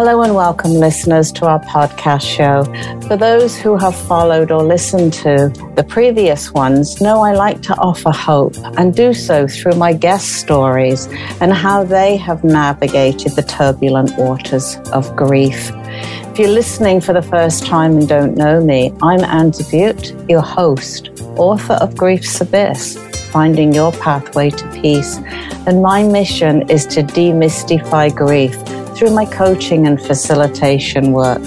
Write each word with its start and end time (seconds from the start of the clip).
Hello 0.00 0.22
and 0.22 0.34
welcome, 0.34 0.70
listeners, 0.70 1.30
to 1.32 1.44
our 1.44 1.60
podcast 1.60 2.22
show. 2.22 2.64
For 3.06 3.18
those 3.18 3.58
who 3.58 3.76
have 3.76 3.94
followed 3.94 4.50
or 4.50 4.62
listened 4.62 5.12
to 5.24 5.52
the 5.76 5.84
previous 5.84 6.54
ones, 6.54 7.02
know 7.02 7.20
I 7.20 7.34
like 7.34 7.60
to 7.64 7.76
offer 7.76 8.08
hope 8.08 8.56
and 8.78 8.96
do 8.96 9.12
so 9.12 9.46
through 9.46 9.74
my 9.74 9.92
guest 9.92 10.36
stories 10.36 11.06
and 11.42 11.52
how 11.52 11.84
they 11.84 12.16
have 12.16 12.42
navigated 12.42 13.32
the 13.32 13.42
turbulent 13.42 14.16
waters 14.16 14.78
of 14.94 15.14
grief. 15.16 15.70
If 15.74 16.38
you're 16.38 16.48
listening 16.48 17.02
for 17.02 17.12
the 17.12 17.20
first 17.20 17.66
time 17.66 17.98
and 17.98 18.08
don't 18.08 18.38
know 18.38 18.58
me, 18.58 18.94
I'm 19.02 19.22
Anne 19.22 19.50
Dubutte, 19.50 20.30
your 20.30 20.40
host, 20.40 21.10
author 21.36 21.74
of 21.74 21.94
Grief's 21.94 22.40
Abyss, 22.40 22.96
Finding 23.32 23.74
Your 23.74 23.92
Pathway 23.92 24.48
to 24.48 24.80
Peace. 24.80 25.18
And 25.66 25.82
my 25.82 26.04
mission 26.04 26.70
is 26.70 26.86
to 26.86 27.02
demystify 27.02 28.16
grief 28.16 28.56
through 29.00 29.14
my 29.14 29.24
coaching 29.24 29.86
and 29.86 29.98
facilitation 29.98 31.12
work. 31.12 31.42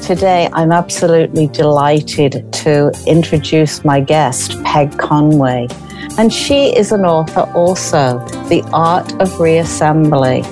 Today, 0.00 0.48
I'm 0.54 0.72
absolutely 0.72 1.48
delighted 1.48 2.50
to 2.64 2.90
introduce 3.06 3.84
my 3.84 4.00
guest, 4.00 4.52
Peg 4.64 4.96
Conway. 4.96 5.68
And 6.16 6.32
she 6.32 6.74
is 6.74 6.92
an 6.92 7.04
author 7.04 7.42
also, 7.54 8.20
The 8.48 8.62
Art 8.72 9.12
of 9.20 9.28
Reassembly. 9.32 10.46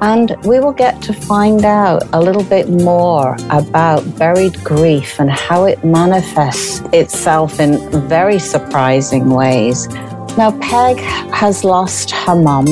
And 0.00 0.34
we 0.46 0.58
will 0.58 0.72
get 0.72 1.02
to 1.02 1.12
find 1.12 1.66
out 1.66 2.02
a 2.14 2.20
little 2.22 2.44
bit 2.44 2.70
more 2.70 3.36
about 3.50 4.00
buried 4.16 4.54
grief 4.64 5.20
and 5.20 5.30
how 5.30 5.64
it 5.64 5.84
manifests 5.84 6.80
itself 6.94 7.60
in 7.60 7.76
very 8.08 8.38
surprising 8.38 9.28
ways. 9.28 9.86
Now, 10.38 10.58
Peg 10.62 10.96
has 11.34 11.62
lost 11.62 12.10
her 12.10 12.34
mum 12.34 12.66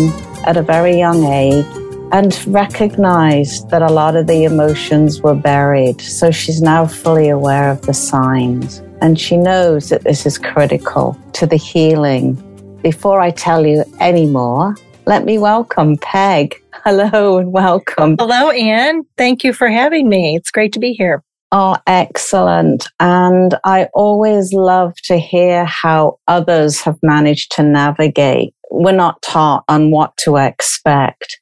at 0.47 0.57
a 0.57 0.63
very 0.63 0.97
young 0.97 1.25
age 1.25 1.67
and 2.15 2.47
recognized 2.47 3.71
that 3.71 3.83
a 3.83 3.93
lot 3.93 4.15
of 4.15 4.29
the 4.29 4.45
emotions 4.45 5.21
were 5.21 5.35
buried. 5.35 6.01
So 6.01 6.31
she's 6.31 6.63
now 6.63 6.87
fully 6.87 7.29
aware 7.29 7.69
of 7.73 7.83
the 7.83 7.93
signs. 7.93 8.79
And 9.01 9.19
she 9.19 9.37
knows 9.37 9.89
that 9.89 10.05
this 10.05 10.25
is 10.25 10.39
critical 10.39 11.19
to 11.33 11.45
the 11.45 11.57
healing. 11.57 12.37
Before 12.85 13.21
I 13.21 13.33
tell 13.33 13.67
you 13.67 13.85
any 13.99 14.27
more, 14.27 14.77
let 15.07 15.25
me 15.25 15.39
welcome 15.39 15.97
Peg. 15.97 16.55
Hello 16.85 17.39
and 17.39 17.51
welcome. 17.53 18.15
Hello, 18.21 18.51
Anne. 18.51 19.03
Thank 19.19 19.43
you 19.43 19.53
for 19.53 19.67
having 19.69 20.09
me. 20.09 20.37
It's 20.37 20.53
great 20.53 20.73
to 20.75 20.79
be 20.79 20.93
here. 20.93 21.25
Oh, 21.51 21.79
excellent. 21.89 22.87
And 23.01 23.57
I 23.65 23.89
always 23.93 24.53
love 24.53 24.95
to 25.07 25.19
hear 25.19 25.65
how 25.65 26.21
others 26.29 26.81
have 26.83 26.99
managed 27.03 27.51
to 27.57 27.65
navigate 27.65 28.55
we're 28.83 28.93
not 28.93 29.23
taught 29.23 29.65
on 29.69 29.91
what 29.91 30.17
to 30.19 30.37
expect. 30.37 31.39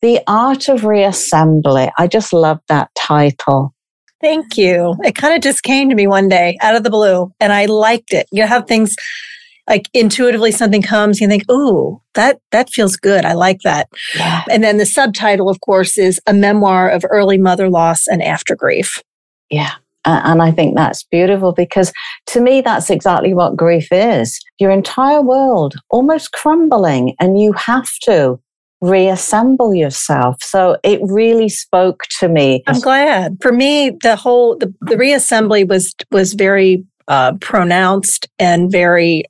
The 0.00 0.20
Art 0.26 0.68
of 0.68 0.82
Reassembly. 0.82 1.90
I 1.98 2.06
just 2.06 2.32
love 2.32 2.60
that 2.68 2.90
title. 2.96 3.74
Thank 4.20 4.56
you. 4.56 4.94
It 5.02 5.14
kind 5.16 5.34
of 5.34 5.42
just 5.42 5.62
came 5.64 5.88
to 5.88 5.94
me 5.94 6.06
one 6.06 6.28
day 6.28 6.56
out 6.60 6.76
of 6.76 6.84
the 6.84 6.90
blue 6.90 7.32
and 7.40 7.52
I 7.52 7.66
liked 7.66 8.12
it. 8.12 8.26
You 8.30 8.46
have 8.46 8.66
things 8.66 8.94
like 9.68 9.88
intuitively 9.94 10.50
something 10.50 10.82
comes, 10.82 11.20
you 11.20 11.28
think, 11.28 11.44
"Oh, 11.48 12.02
that 12.14 12.40
that 12.50 12.70
feels 12.70 12.96
good. 12.96 13.24
I 13.24 13.32
like 13.32 13.60
that." 13.62 13.88
Yeah. 14.16 14.42
And 14.50 14.62
then 14.62 14.76
the 14.76 14.86
subtitle 14.86 15.48
of 15.48 15.60
course 15.60 15.98
is 15.98 16.20
A 16.26 16.32
Memoir 16.34 16.88
of 16.88 17.04
Early 17.08 17.38
Mother 17.38 17.68
Loss 17.68 18.06
and 18.08 18.22
After 18.22 18.56
Grief. 18.56 19.00
Yeah. 19.50 19.72
And 20.04 20.42
I 20.42 20.50
think 20.50 20.76
that's 20.76 21.04
beautiful 21.04 21.52
because 21.52 21.92
to 22.28 22.40
me, 22.40 22.60
that's 22.60 22.90
exactly 22.90 23.34
what 23.34 23.56
grief 23.56 23.88
is. 23.90 24.40
Your 24.58 24.70
entire 24.70 25.22
world 25.22 25.74
almost 25.90 26.32
crumbling, 26.32 27.14
and 27.20 27.40
you 27.40 27.52
have 27.52 27.88
to 28.02 28.40
reassemble 28.80 29.74
yourself. 29.74 30.42
So 30.42 30.76
it 30.82 31.00
really 31.04 31.48
spoke 31.48 32.02
to 32.18 32.28
me. 32.28 32.62
I'm 32.66 32.80
glad. 32.80 33.36
For 33.40 33.52
me, 33.52 33.90
the 34.02 34.16
whole 34.16 34.58
the, 34.58 34.74
the 34.80 34.96
reassembly 34.96 35.66
was 35.68 35.94
was 36.10 36.34
very 36.34 36.84
uh, 37.08 37.34
pronounced 37.40 38.28
and 38.38 38.70
very 38.70 39.24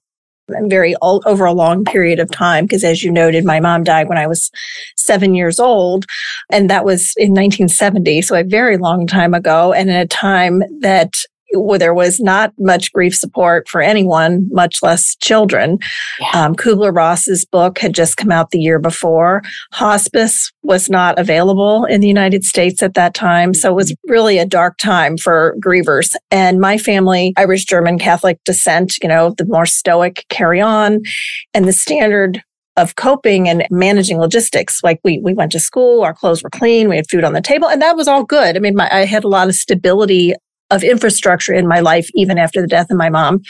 very 0.63 0.95
over 1.03 1.45
a 1.45 1.53
long 1.53 1.85
period 1.85 2.19
of 2.19 2.31
time 2.31 2.65
because 2.65 2.85
as 2.85 3.03
you 3.03 3.11
noted 3.11 3.45
my 3.45 3.61
mom 3.61 3.85
died 3.85 4.09
when 4.09 4.19
i 4.19 4.27
was 4.27 4.51
seven 4.97 5.35
years 5.35 5.61
old 5.61 6.05
and 6.51 6.69
that 6.69 6.85
was 6.85 7.13
in 7.17 7.31
1970 7.31 8.23
so 8.23 8.35
a 8.35 8.45
very 8.45 8.77
long 8.77 9.07
time 9.07 9.35
ago 9.35 9.73
and 9.73 9.89
in 9.89 9.97
a 9.97 10.07
time 10.07 10.63
that 10.81 11.15
where 11.55 11.79
there 11.79 11.95
was 11.95 12.21
not 12.21 12.53
much 12.59 12.93
grief 12.93 13.15
support 13.15 13.69
for 13.69 13.81
anyone, 13.81 14.49
much 14.51 14.83
less 14.83 15.17
children. 15.17 15.79
Yeah. 16.21 16.45
Um, 16.45 16.55
Kubler 16.55 16.95
Ross's 16.95 17.45
book 17.45 17.79
had 17.79 17.95
just 17.95 18.17
come 18.17 18.31
out 18.31 18.51
the 18.51 18.59
year 18.59 18.79
before. 18.79 19.43
Hospice 19.73 20.53
was 20.63 20.89
not 20.89 21.19
available 21.19 21.85
in 21.85 22.01
the 22.01 22.09
United 22.09 22.45
States 22.45 22.83
at 22.83 22.95
that 22.95 23.15
time. 23.15 23.55
So 23.55 23.71
it 23.71 23.77
was 23.77 23.95
really 24.07 24.39
a 24.39 24.47
dark 24.47 24.79
time 24.79 25.17
for 25.17 25.57
grievers. 25.65 26.15
And 26.31 26.61
my 26.61 26.79
family, 26.79 27.33
Irish 27.37 27.65
German 27.65 27.99
Catholic 27.99 28.43
descent, 28.45 28.97
you 29.03 29.09
know, 29.09 29.35
the 29.37 29.47
more 29.47 29.67
stoic 29.67 30.25
carry 30.29 30.61
on 30.61 31.01
and 31.55 31.67
the 31.67 31.73
standard 31.73 32.43
of 32.77 32.97
coping 32.97 33.49
and 33.49 33.67
managing 33.71 34.19
logistics. 34.19 34.81
Like 34.83 35.01
we, 35.05 35.21
we 35.23 35.35
went 35.35 35.53
to 35.53 35.61
school, 35.61 36.03
our 36.03 36.15
clothes 36.15 36.43
were 36.43 36.51
clean, 36.51 36.89
we 36.89 36.97
had 36.97 37.11
food 37.11 37.25
on 37.25 37.35
the 37.35 37.43
table, 37.43 37.69
and 37.69 37.83
that 37.83 37.97
was 37.97 38.09
all 38.09 38.25
good. 38.25 38.57
I 38.57 38.61
mean, 38.61 38.75
my, 38.75 38.89
I 38.91 39.05
had 39.05 39.25
a 39.25 39.29
lot 39.29 39.49
of 39.49 39.55
stability 39.55 40.35
of 40.73 40.83
infrastructure 40.83 41.55
in 41.55 41.69
my 41.69 41.81
life, 41.81 42.09
even 42.15 42.39
after 42.39 42.61
the 42.61 42.67
death 42.67 42.91
of 42.91 42.97
my 42.97 43.11
mom, 43.11 43.43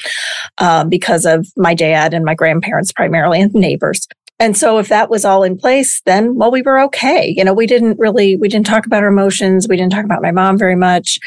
uh, 0.58 0.84
because 0.84 1.24
of 1.24 1.46
my 1.56 1.72
dad 1.72 2.12
and 2.12 2.24
my 2.24 2.34
grandparents 2.34 2.92
primarily 2.92 3.40
and 3.40 3.54
neighbors. 3.54 4.06
And 4.42 4.56
so 4.56 4.78
if 4.78 4.88
that 4.88 5.08
was 5.08 5.24
all 5.24 5.44
in 5.44 5.56
place, 5.56 6.02
then, 6.04 6.34
well, 6.34 6.50
we 6.50 6.62
were 6.62 6.80
okay. 6.80 7.32
You 7.36 7.44
know, 7.44 7.54
we 7.54 7.64
didn't 7.64 7.96
really, 8.00 8.36
we 8.36 8.48
didn't 8.48 8.66
talk 8.66 8.86
about 8.86 9.04
our 9.04 9.08
emotions. 9.08 9.68
We 9.68 9.76
didn't 9.76 9.92
talk 9.92 10.04
about 10.04 10.20
my 10.20 10.32
mom 10.32 10.58
very 10.58 10.74
much. 10.74 11.20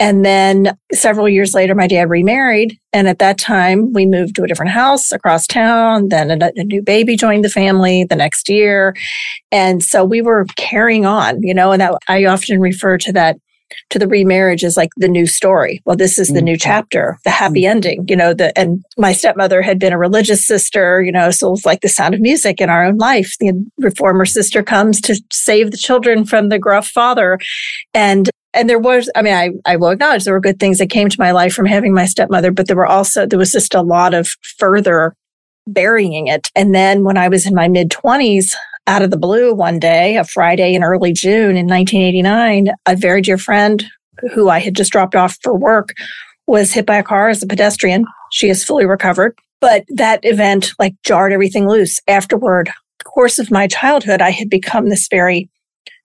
And 0.00 0.24
then 0.24 0.76
several 0.92 1.28
years 1.28 1.54
later, 1.54 1.76
my 1.76 1.86
dad 1.86 2.10
remarried. 2.10 2.76
And 2.92 3.06
at 3.06 3.20
that 3.20 3.38
time, 3.38 3.92
we 3.92 4.04
moved 4.04 4.34
to 4.34 4.42
a 4.42 4.48
different 4.48 4.72
house 4.72 5.12
across 5.12 5.46
town. 5.46 6.08
Then 6.08 6.42
a, 6.42 6.50
a 6.56 6.64
new 6.64 6.82
baby 6.82 7.14
joined 7.14 7.44
the 7.44 7.50
family 7.50 8.02
the 8.02 8.16
next 8.16 8.48
year. 8.48 8.96
And 9.52 9.80
so 9.80 10.04
we 10.04 10.20
were 10.20 10.44
carrying 10.56 11.06
on, 11.06 11.40
you 11.42 11.54
know, 11.54 11.70
and 11.70 11.80
that 11.80 11.94
I 12.08 12.24
often 12.24 12.58
refer 12.58 12.98
to 12.98 13.12
that 13.12 13.36
to 13.90 13.98
the 13.98 14.08
remarriage 14.08 14.64
is 14.64 14.76
like 14.76 14.90
the 14.96 15.08
new 15.08 15.26
story. 15.26 15.82
Well, 15.84 15.96
this 15.96 16.18
is 16.18 16.28
the 16.28 16.34
mm-hmm. 16.34 16.44
new 16.44 16.56
chapter, 16.56 17.18
the 17.24 17.30
happy 17.30 17.62
mm-hmm. 17.62 17.70
ending, 17.70 18.04
you 18.08 18.16
know, 18.16 18.34
the, 18.34 18.56
and 18.58 18.84
my 18.96 19.12
stepmother 19.12 19.62
had 19.62 19.78
been 19.78 19.92
a 19.92 19.98
religious 19.98 20.46
sister, 20.46 21.02
you 21.02 21.12
know, 21.12 21.30
so 21.30 21.52
it's 21.52 21.66
like 21.66 21.80
the 21.80 21.88
sound 21.88 22.14
of 22.14 22.20
music 22.20 22.60
in 22.60 22.70
our 22.70 22.84
own 22.84 22.96
life. 22.96 23.36
The 23.40 23.52
reformer 23.78 24.26
sister 24.26 24.62
comes 24.62 25.00
to 25.02 25.20
save 25.32 25.70
the 25.70 25.76
children 25.76 26.24
from 26.24 26.48
the 26.48 26.58
gruff 26.58 26.86
father. 26.88 27.38
And 27.94 28.30
and 28.54 28.70
there 28.70 28.78
was, 28.78 29.10
I 29.14 29.20
mean, 29.20 29.34
I, 29.34 29.50
I 29.66 29.76
will 29.76 29.90
acknowledge 29.90 30.24
there 30.24 30.32
were 30.32 30.40
good 30.40 30.58
things 30.58 30.78
that 30.78 30.88
came 30.88 31.10
to 31.10 31.20
my 31.20 31.30
life 31.30 31.52
from 31.52 31.66
having 31.66 31.92
my 31.92 32.06
stepmother, 32.06 32.50
but 32.50 32.66
there 32.66 32.76
were 32.76 32.86
also, 32.86 33.26
there 33.26 33.38
was 33.38 33.52
just 33.52 33.74
a 33.74 33.82
lot 33.82 34.14
of 34.14 34.30
further 34.56 35.14
burying 35.66 36.28
it. 36.28 36.50
And 36.56 36.74
then 36.74 37.04
when 37.04 37.18
I 37.18 37.28
was 37.28 37.46
in 37.46 37.54
my 37.54 37.68
mid 37.68 37.90
20s, 37.90 38.54
out 38.86 39.02
of 39.02 39.10
the 39.10 39.16
blue 39.16 39.54
one 39.54 39.78
day, 39.78 40.16
a 40.16 40.24
Friday 40.24 40.74
in 40.74 40.84
early 40.84 41.12
June 41.12 41.56
in 41.56 41.66
1989, 41.66 42.68
a 42.86 42.96
very 42.96 43.20
dear 43.20 43.38
friend 43.38 43.84
who 44.32 44.48
I 44.48 44.60
had 44.60 44.76
just 44.76 44.92
dropped 44.92 45.14
off 45.14 45.36
for 45.42 45.56
work 45.56 45.90
was 46.46 46.72
hit 46.72 46.86
by 46.86 46.96
a 46.96 47.02
car 47.02 47.28
as 47.28 47.42
a 47.42 47.46
pedestrian. 47.46 48.04
She 48.32 48.48
is 48.48 48.64
fully 48.64 48.86
recovered. 48.86 49.36
But 49.60 49.84
that 49.88 50.20
event 50.22 50.72
like 50.78 50.94
jarred 51.02 51.32
everything 51.32 51.68
loose. 51.68 52.00
Afterward, 52.06 52.70
course 53.16 53.38
of 53.38 53.50
my 53.50 53.66
childhood, 53.66 54.20
I 54.20 54.30
had 54.30 54.50
become 54.50 54.90
this 54.90 55.08
very 55.08 55.48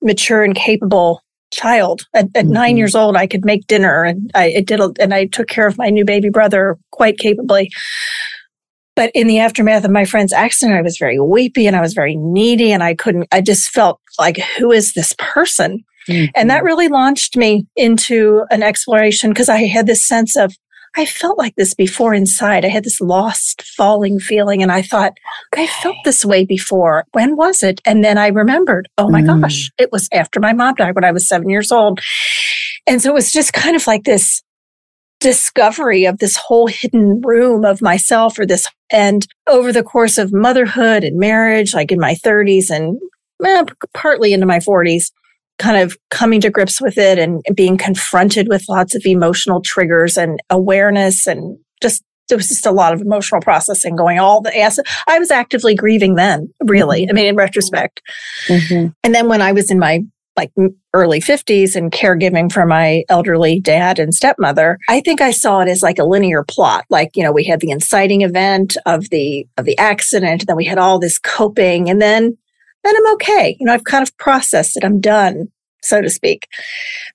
mature 0.01 0.43
and 0.43 0.55
capable 0.55 1.21
child. 1.51 2.03
At, 2.13 2.25
at 2.35 2.45
mm-hmm. 2.45 2.53
nine 2.53 2.77
years 2.77 2.95
old, 2.95 3.17
I 3.17 3.27
could 3.27 3.43
make 3.43 3.67
dinner 3.67 4.03
and 4.03 4.31
I 4.33 4.63
did, 4.65 4.79
and 4.97 5.13
I 5.13 5.25
took 5.25 5.49
care 5.49 5.67
of 5.67 5.77
my 5.77 5.89
new 5.89 6.05
baby 6.05 6.29
brother 6.29 6.77
quite 6.91 7.19
capably. 7.19 7.69
But 8.95 9.11
in 9.13 9.27
the 9.27 9.39
aftermath 9.39 9.85
of 9.85 9.91
my 9.91 10.05
friend's 10.05 10.33
accident, 10.33 10.77
I 10.77 10.81
was 10.81 10.97
very 10.97 11.19
weepy 11.19 11.67
and 11.67 11.75
I 11.75 11.81
was 11.81 11.93
very 11.93 12.15
needy 12.17 12.71
and 12.71 12.83
I 12.83 12.93
couldn't, 12.93 13.27
I 13.31 13.41
just 13.41 13.69
felt 13.69 13.99
like, 14.19 14.37
who 14.57 14.71
is 14.71 14.93
this 14.93 15.13
person? 15.17 15.83
Mm-hmm. 16.09 16.31
And 16.35 16.49
that 16.49 16.57
mm-hmm. 16.57 16.65
really 16.65 16.87
launched 16.87 17.37
me 17.37 17.65
into 17.75 18.43
an 18.51 18.63
exploration 18.63 19.29
because 19.29 19.49
I 19.49 19.63
had 19.63 19.87
this 19.87 20.05
sense 20.05 20.35
of, 20.35 20.53
I 20.97 21.05
felt 21.05 21.37
like 21.37 21.55
this 21.55 21.73
before 21.73 22.13
inside. 22.13 22.65
I 22.65 22.67
had 22.67 22.83
this 22.83 22.99
lost, 22.99 23.63
falling 23.63 24.19
feeling. 24.19 24.61
And 24.61 24.73
I 24.73 24.81
thought, 24.81 25.13
okay. 25.53 25.63
I 25.63 25.67
felt 25.67 25.95
this 26.03 26.25
way 26.25 26.45
before. 26.45 27.05
When 27.13 27.37
was 27.37 27.63
it? 27.63 27.79
And 27.85 28.03
then 28.03 28.17
I 28.17 28.27
remembered, 28.27 28.89
oh 28.97 29.09
my 29.09 29.21
mm. 29.21 29.41
gosh, 29.41 29.71
it 29.77 29.89
was 29.93 30.09
after 30.11 30.41
my 30.41 30.51
mom 30.51 30.75
died 30.75 30.95
when 30.95 31.05
I 31.05 31.13
was 31.13 31.29
seven 31.29 31.49
years 31.49 31.71
old. 31.71 32.01
And 32.87 33.01
so 33.01 33.09
it 33.09 33.13
was 33.13 33.31
just 33.31 33.53
kind 33.53 33.75
of 33.75 33.87
like 33.87 34.03
this 34.03 34.41
discovery 35.21 36.05
of 36.05 36.17
this 36.17 36.35
whole 36.35 36.67
hidden 36.67 37.21
room 37.21 37.63
of 37.63 37.81
myself 37.81 38.37
or 38.37 38.45
this 38.45 38.67
and 38.91 39.27
over 39.47 39.71
the 39.71 39.83
course 39.83 40.17
of 40.17 40.33
motherhood 40.33 41.03
and 41.03 41.17
marriage 41.17 41.73
like 41.73 41.91
in 41.91 41.99
my 41.99 42.15
30s 42.15 42.69
and 42.69 42.99
eh, 43.45 43.63
partly 43.93 44.33
into 44.33 44.47
my 44.47 44.57
40s 44.57 45.11
kind 45.59 45.77
of 45.77 45.95
coming 46.09 46.41
to 46.41 46.49
grips 46.49 46.81
with 46.81 46.97
it 46.97 47.19
and 47.19 47.41
being 47.53 47.77
confronted 47.77 48.47
with 48.49 48.65
lots 48.67 48.95
of 48.95 49.05
emotional 49.05 49.61
triggers 49.61 50.17
and 50.17 50.39
awareness 50.49 51.27
and 51.27 51.57
just 51.81 52.03
there 52.27 52.37
was 52.37 52.47
just 52.47 52.65
a 52.65 52.71
lot 52.71 52.93
of 52.93 53.01
emotional 53.01 53.41
processing 53.41 53.95
going 53.95 54.17
all 54.17 54.41
the 54.41 54.57
acid. 54.57 54.85
I 55.07 55.19
was 55.19 55.31
actively 55.31 55.75
grieving 55.75 56.15
then, 56.15 56.51
really. 56.63 57.01
Mm-hmm. 57.01 57.09
I 57.09 57.13
mean, 57.13 57.27
in 57.27 57.35
retrospect. 57.35 58.01
Mm-hmm. 58.47 58.87
And 59.03 59.13
then 59.13 59.27
when 59.27 59.41
I 59.41 59.51
was 59.51 59.69
in 59.69 59.77
my 59.77 59.99
like 60.37 60.51
early 60.93 61.19
50s 61.19 61.75
and 61.75 61.91
caregiving 61.91 62.51
for 62.51 62.65
my 62.65 63.03
elderly 63.09 63.59
dad 63.59 63.99
and 63.99 64.13
stepmother 64.13 64.77
i 64.87 65.01
think 65.01 65.21
i 65.21 65.31
saw 65.31 65.59
it 65.59 65.67
as 65.67 65.81
like 65.81 65.99
a 65.99 66.03
linear 66.03 66.43
plot. 66.43 66.85
Like 66.89 67.11
you 67.15 67.23
know 67.23 67.31
we 67.31 67.43
had 67.43 67.59
the 67.59 67.71
inciting 67.71 68.21
event 68.21 68.77
of 68.85 69.09
the 69.09 69.47
of 69.57 69.65
the 69.65 69.77
accident 69.77 70.45
then 70.47 70.55
we 70.55 70.65
had 70.65 70.77
all 70.77 70.99
this 70.99 71.17
coping 71.17 71.89
and 71.89 72.01
then 72.01 72.37
then 72.83 72.95
i'm 72.95 73.13
okay. 73.13 73.57
You 73.59 73.65
know 73.65 73.73
i've 73.73 73.83
kind 73.83 74.01
of 74.03 74.15
processed 74.17 74.77
it. 74.77 74.83
I'm 74.83 74.99
done 74.99 75.47
so 75.83 76.01
to 76.01 76.09
speak. 76.09 76.47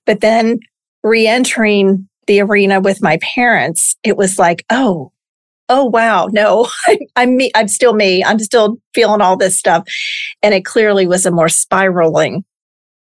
But 0.05 0.19
then 0.19 0.59
re-entering 1.03 2.07
the 2.27 2.41
arena 2.41 2.81
with 2.81 3.01
my 3.01 3.17
parents 3.21 3.95
it 4.03 4.17
was 4.17 4.37
like 4.37 4.65
oh 4.69 5.11
oh 5.69 5.85
wow 5.85 6.27
no 6.31 6.67
I, 6.87 6.97
i'm 7.15 7.37
me 7.37 7.51
i'm 7.55 7.67
still 7.67 7.93
me. 7.93 8.23
I'm 8.23 8.39
still 8.39 8.77
feeling 8.93 9.21
all 9.21 9.37
this 9.37 9.57
stuff. 9.57 9.87
And 10.41 10.53
it 10.53 10.65
clearly 10.65 11.07
was 11.07 11.25
a 11.25 11.31
more 11.31 11.49
spiraling 11.49 12.43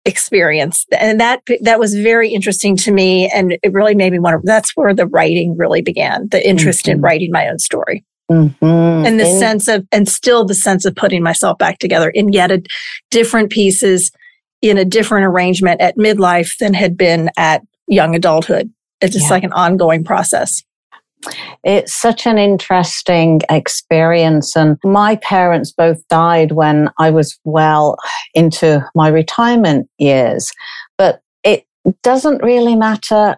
experience 0.05 0.85
and 0.99 1.21
that 1.21 1.43
that 1.61 1.79
was 1.79 1.95
very 1.95 2.29
interesting 2.29 2.77
to 2.77 2.91
me 2.91 3.31
and 3.33 3.57
it 3.63 3.73
really 3.73 3.95
made 3.95 4.13
me 4.13 4.19
want 4.19 4.35
to 4.35 4.45
that's 4.45 4.77
where 4.77 4.93
the 4.93 5.07
writing 5.07 5.57
really 5.57 5.81
began 5.81 6.29
the 6.31 6.49
interest 6.49 6.87
mm-hmm. 6.87 6.97
in 6.97 7.01
writing 7.01 7.31
my 7.31 7.47
own 7.47 7.59
story 7.59 8.05
mm-hmm. 8.29 9.07
and 9.07 9.21
the 9.21 9.27
sense 9.27 9.69
of 9.69 9.87
and 9.93 10.09
still 10.09 10.45
the 10.45 10.55
sense 10.55 10.85
of 10.85 10.97
putting 10.97 11.23
myself 11.23 11.57
back 11.57 11.79
together 11.79 12.11
in 12.11 12.33
yet 12.33 12.51
a 12.51 12.61
different 13.13 13.51
pieces 13.51 14.11
in 14.61 14.77
a 14.77 14.85
different 14.85 15.25
arrangement 15.25 15.81
at 15.81 15.97
midlife 15.97 16.59
than 16.59 16.75
had 16.75 16.97
been 16.97 17.31
at 17.37 17.63
young 17.87 18.17
adulthood 18.17 18.73
it's 19.01 19.13
just 19.13 19.27
yeah. 19.27 19.35
like 19.35 19.45
an 19.45 19.53
ongoing 19.53 20.03
process 20.03 20.65
it's 21.65 21.93
such 21.93 22.27
an 22.27 22.39
interesting 22.39 23.41
experience. 23.51 24.57
And 24.57 24.79
my 24.85 25.17
parents 25.17 25.73
both 25.73 26.07
died 26.09 26.53
when 26.53 26.91
I 26.99 27.11
was 27.11 27.39
well 27.45 27.97
into 28.35 28.85
my 28.95 29.09
retirement 29.09 29.89
years. 29.99 30.51
But 30.99 31.21
it 31.45 31.67
doesn't 32.03 32.43
really 32.43 32.77
matter 32.77 33.37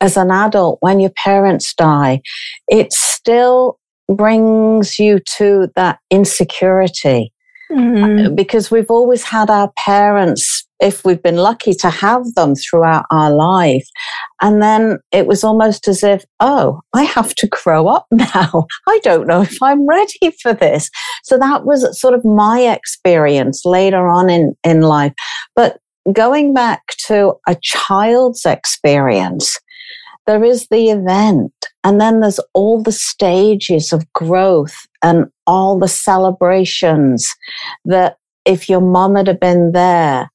as 0.00 0.16
an 0.16 0.30
adult 0.30 0.78
when 0.80 1.00
your 1.00 1.10
parents 1.10 1.74
die. 1.74 2.20
It 2.68 2.92
still 2.92 3.78
brings 4.08 4.98
you 4.98 5.20
to 5.38 5.68
that 5.76 5.98
insecurity. 6.10 7.32
Mm-hmm. 7.70 8.36
Because 8.36 8.70
we've 8.70 8.90
always 8.90 9.24
had 9.24 9.50
our 9.50 9.72
parents 9.76 10.55
if 10.80 11.04
we've 11.04 11.22
been 11.22 11.36
lucky 11.36 11.72
to 11.74 11.90
have 11.90 12.34
them 12.34 12.54
throughout 12.54 13.06
our 13.10 13.30
life. 13.30 13.86
And 14.42 14.62
then 14.62 14.98
it 15.12 15.26
was 15.26 15.42
almost 15.42 15.88
as 15.88 16.02
if, 16.02 16.24
oh, 16.40 16.80
I 16.92 17.04
have 17.04 17.34
to 17.36 17.48
grow 17.48 17.88
up 17.88 18.06
now. 18.12 18.66
I 18.88 19.00
don't 19.02 19.26
know 19.26 19.42
if 19.42 19.62
I'm 19.62 19.86
ready 19.86 20.32
for 20.42 20.52
this. 20.52 20.90
So 21.24 21.38
that 21.38 21.64
was 21.64 21.98
sort 21.98 22.14
of 22.14 22.24
my 22.24 22.60
experience 22.60 23.64
later 23.64 24.08
on 24.08 24.28
in, 24.28 24.54
in 24.64 24.82
life. 24.82 25.14
But 25.54 25.78
going 26.12 26.54
back 26.54 26.82
to 27.06 27.34
a 27.48 27.56
child's 27.62 28.44
experience, 28.44 29.58
there 30.26 30.44
is 30.44 30.66
the 30.70 30.90
event 30.90 31.52
and 31.84 32.00
then 32.00 32.20
there's 32.20 32.40
all 32.52 32.82
the 32.82 32.92
stages 32.92 33.92
of 33.92 34.12
growth 34.12 34.74
and 35.02 35.26
all 35.46 35.78
the 35.78 35.88
celebrations 35.88 37.32
that 37.84 38.16
if 38.44 38.68
your 38.68 38.80
mom 38.80 39.14
had 39.14 39.38
been 39.38 39.70
there, 39.70 40.28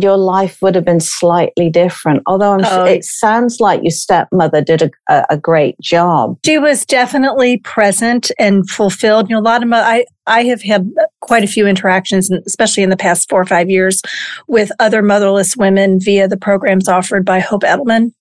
your 0.00 0.16
life 0.16 0.60
would 0.60 0.74
have 0.74 0.84
been 0.84 1.00
slightly 1.00 1.70
different. 1.70 2.22
Although 2.26 2.52
I'm 2.52 2.64
oh. 2.64 2.84
it 2.84 3.04
sounds 3.04 3.60
like 3.60 3.82
your 3.82 3.90
stepmother 3.90 4.62
did 4.62 4.90
a, 5.08 5.24
a, 5.30 5.36
great 5.38 5.78
job. 5.80 6.38
She 6.44 6.58
was 6.58 6.84
definitely 6.84 7.58
present 7.58 8.30
and 8.38 8.68
fulfilled. 8.68 9.28
You 9.28 9.36
know, 9.36 9.40
a 9.40 9.42
lot 9.42 9.62
of 9.62 9.68
my, 9.68 9.80
I 9.80 10.04
I 10.26 10.44
have 10.44 10.62
had 10.62 10.90
quite 11.20 11.44
a 11.44 11.48
few 11.48 11.66
interactions, 11.66 12.30
especially 12.30 12.82
in 12.82 12.90
the 12.90 12.96
past 12.96 13.28
four 13.28 13.40
or 13.40 13.46
five 13.46 13.70
years, 13.70 14.02
with 14.48 14.70
other 14.78 15.02
motherless 15.02 15.56
women 15.56 15.98
via 16.00 16.28
the 16.28 16.36
programs 16.36 16.88
offered 16.88 17.24
by 17.24 17.40
Hope 17.40 17.62
Edelman, 17.62 18.12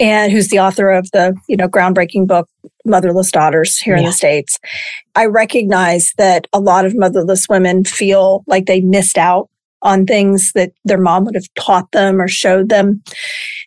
and 0.00 0.32
who's 0.32 0.48
the 0.48 0.60
author 0.60 0.90
of 0.90 1.10
the 1.10 1.36
you 1.48 1.56
know 1.56 1.68
groundbreaking 1.68 2.26
book 2.26 2.48
Motherless 2.86 3.30
Daughters 3.30 3.78
here 3.78 3.94
yeah. 3.94 4.00
in 4.00 4.06
the 4.06 4.12
states. 4.12 4.58
I 5.14 5.26
recognize 5.26 6.12
that 6.16 6.46
a 6.52 6.60
lot 6.60 6.86
of 6.86 6.96
motherless 6.96 7.48
women 7.48 7.84
feel 7.84 8.42
like 8.46 8.66
they 8.66 8.80
missed 8.80 9.18
out 9.18 9.48
on 9.84 10.06
things 10.06 10.52
that 10.54 10.72
their 10.84 10.98
mom 10.98 11.24
would 11.24 11.34
have 11.34 11.52
taught 11.54 11.92
them 11.92 12.20
or 12.20 12.26
showed 12.26 12.68
them. 12.68 13.02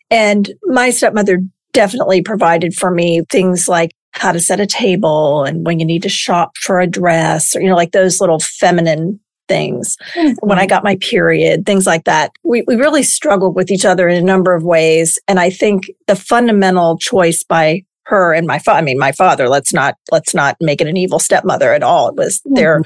And 0.09 0.51
my 0.63 0.89
stepmother 0.89 1.39
definitely 1.73 2.21
provided 2.21 2.73
for 2.73 2.91
me 2.91 3.21
things 3.29 3.67
like 3.67 3.91
how 4.11 4.31
to 4.31 4.39
set 4.39 4.59
a 4.59 4.65
table 4.65 5.43
and 5.43 5.65
when 5.65 5.79
you 5.79 5.85
need 5.85 6.01
to 6.01 6.09
shop 6.09 6.57
for 6.57 6.79
a 6.79 6.87
dress 6.87 7.55
or, 7.55 7.61
you 7.61 7.69
know, 7.69 7.75
like 7.75 7.91
those 7.91 8.19
little 8.19 8.39
feminine 8.39 9.19
things. 9.47 9.95
Mm-hmm. 10.15 10.45
When 10.45 10.59
I 10.59 10.65
got 10.65 10.83
my 10.83 10.97
period, 10.97 11.65
things 11.65 11.85
like 11.85 12.05
that. 12.05 12.31
We, 12.43 12.63
we 12.67 12.75
really 12.75 13.03
struggled 13.03 13.55
with 13.55 13.71
each 13.71 13.85
other 13.85 14.09
in 14.09 14.17
a 14.17 14.25
number 14.25 14.53
of 14.53 14.63
ways. 14.63 15.19
And 15.27 15.39
I 15.39 15.49
think 15.49 15.89
the 16.07 16.15
fundamental 16.15 16.97
choice 16.97 17.43
by 17.43 17.83
her 18.07 18.33
and 18.33 18.47
my 18.47 18.59
father, 18.59 18.79
I 18.79 18.81
mean, 18.81 18.97
my 18.97 19.11
father, 19.11 19.47
let's 19.47 19.71
not, 19.71 19.95
let's 20.11 20.33
not 20.33 20.57
make 20.59 20.81
it 20.81 20.87
an 20.87 20.97
evil 20.97 21.19
stepmother 21.19 21.73
at 21.73 21.83
all. 21.83 22.09
It 22.09 22.15
was 22.15 22.39
mm-hmm. 22.39 22.55
their 22.55 22.81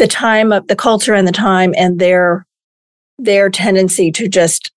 the 0.00 0.08
time 0.08 0.50
of 0.50 0.66
the 0.66 0.74
culture 0.74 1.12
and 1.12 1.28
the 1.28 1.32
time 1.32 1.74
and 1.76 2.00
their 2.00 2.46
their 3.18 3.50
tendency 3.50 4.10
to 4.10 4.28
just 4.28 4.72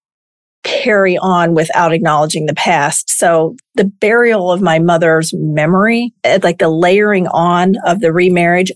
carry 0.65 1.17
on 1.17 1.53
without 1.53 1.93
acknowledging 1.93 2.45
the 2.45 2.53
past. 2.53 3.09
So 3.09 3.55
the 3.75 3.85
burial 3.85 4.51
of 4.51 4.61
my 4.61 4.79
mother's 4.79 5.33
memory, 5.33 6.13
eh, 6.25 6.39
like 6.43 6.57
the 6.57 6.69
layering 6.69 7.27
on 7.27 7.75
of 7.85 8.01
the 8.01 8.11
remarriage 8.11 8.71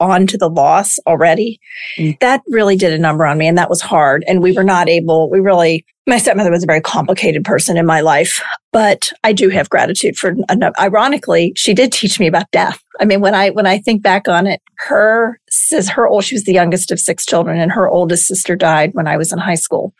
onto 0.00 0.36
the 0.36 0.50
loss 0.50 0.98
already, 1.06 1.60
mm. 1.96 2.18
that 2.18 2.42
really 2.48 2.76
did 2.76 2.92
a 2.92 2.98
number 2.98 3.24
on 3.24 3.38
me. 3.38 3.46
And 3.46 3.56
that 3.58 3.70
was 3.70 3.80
hard. 3.80 4.24
And 4.26 4.42
we 4.42 4.52
were 4.52 4.64
not 4.64 4.88
able, 4.88 5.30
we 5.30 5.38
really, 5.38 5.84
my 6.06 6.18
stepmother 6.18 6.50
was 6.50 6.64
a 6.64 6.66
very 6.66 6.80
complicated 6.80 7.44
person 7.44 7.76
in 7.76 7.86
my 7.86 8.00
life, 8.00 8.42
but 8.72 9.12
I 9.22 9.32
do 9.32 9.50
have 9.50 9.70
gratitude 9.70 10.16
for, 10.16 10.34
ironically, 10.80 11.52
she 11.54 11.74
did 11.74 11.92
teach 11.92 12.18
me 12.18 12.26
about 12.26 12.50
death. 12.50 12.82
I 13.00 13.04
mean, 13.04 13.20
when 13.20 13.34
I, 13.34 13.50
when 13.50 13.66
I 13.66 13.78
think 13.78 14.02
back 14.02 14.26
on 14.26 14.46
it, 14.46 14.60
her 14.78 15.38
says 15.48 15.88
her 15.90 16.08
old, 16.08 16.24
she 16.24 16.34
was 16.34 16.44
the 16.44 16.52
youngest 16.52 16.90
of 16.90 16.98
six 16.98 17.24
children 17.24 17.60
and 17.60 17.70
her 17.70 17.88
oldest 17.88 18.26
sister 18.26 18.56
died 18.56 18.90
when 18.94 19.06
I 19.06 19.16
was 19.16 19.32
in 19.32 19.38
high 19.38 19.54
school. 19.54 19.94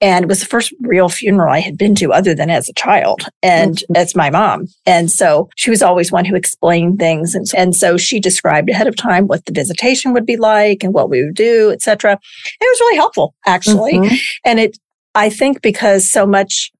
And 0.00 0.24
it 0.24 0.28
was 0.28 0.40
the 0.40 0.46
first 0.46 0.72
real 0.80 1.08
funeral 1.08 1.52
I 1.52 1.60
had 1.60 1.78
been 1.78 1.94
to 1.96 2.12
other 2.12 2.34
than 2.34 2.50
as 2.50 2.68
a 2.68 2.74
child 2.74 3.22
and 3.42 3.76
mm-hmm. 3.76 3.96
as 3.96 4.14
my 4.14 4.30
mom. 4.30 4.66
And 4.84 5.10
so 5.10 5.48
she 5.56 5.70
was 5.70 5.82
always 5.82 6.12
one 6.12 6.24
who 6.24 6.36
explained 6.36 6.98
things. 6.98 7.34
And, 7.34 7.46
and 7.56 7.74
so 7.74 7.96
she 7.96 8.20
described 8.20 8.68
ahead 8.68 8.86
of 8.86 8.96
time 8.96 9.26
what 9.26 9.46
the 9.46 9.52
visitation 9.52 10.12
would 10.12 10.26
be 10.26 10.36
like 10.36 10.84
and 10.84 10.92
what 10.92 11.08
we 11.08 11.24
would 11.24 11.34
do, 11.34 11.70
etc. 11.70 12.12
It 12.12 12.60
was 12.60 12.80
really 12.80 12.96
helpful, 12.96 13.34
actually. 13.46 13.94
Mm-hmm. 13.94 14.14
And 14.44 14.60
it, 14.60 14.78
I 15.18 15.30
think 15.30 15.62
because 15.62 16.08
so 16.08 16.26
much 16.26 16.70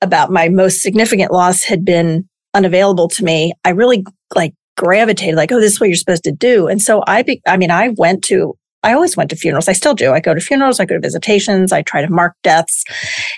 about 0.00 0.32
my 0.32 0.48
most 0.48 0.82
significant 0.82 1.30
loss 1.30 1.62
had 1.62 1.84
been 1.84 2.28
unavailable 2.54 3.08
to 3.10 3.24
me, 3.24 3.52
I 3.64 3.70
really 3.70 4.04
like 4.34 4.52
gravitated 4.76 5.36
like, 5.36 5.52
oh, 5.52 5.60
this 5.60 5.74
is 5.74 5.80
what 5.80 5.88
you're 5.88 5.96
supposed 5.96 6.24
to 6.24 6.32
do. 6.32 6.66
And 6.66 6.82
so 6.82 7.04
I, 7.06 7.22
be, 7.22 7.40
I 7.46 7.56
mean, 7.56 7.70
I 7.70 7.90
went 7.96 8.24
to, 8.24 8.58
I 8.82 8.94
always 8.94 9.16
went 9.16 9.30
to 9.30 9.36
funerals. 9.36 9.68
I 9.68 9.74
still 9.74 9.94
do. 9.94 10.12
I 10.12 10.18
go 10.18 10.34
to 10.34 10.40
funerals. 10.40 10.80
I 10.80 10.86
go 10.86 10.96
to 10.96 11.00
visitations. 11.00 11.70
I 11.70 11.82
try 11.82 12.02
to 12.02 12.10
mark 12.10 12.34
deaths. 12.42 12.82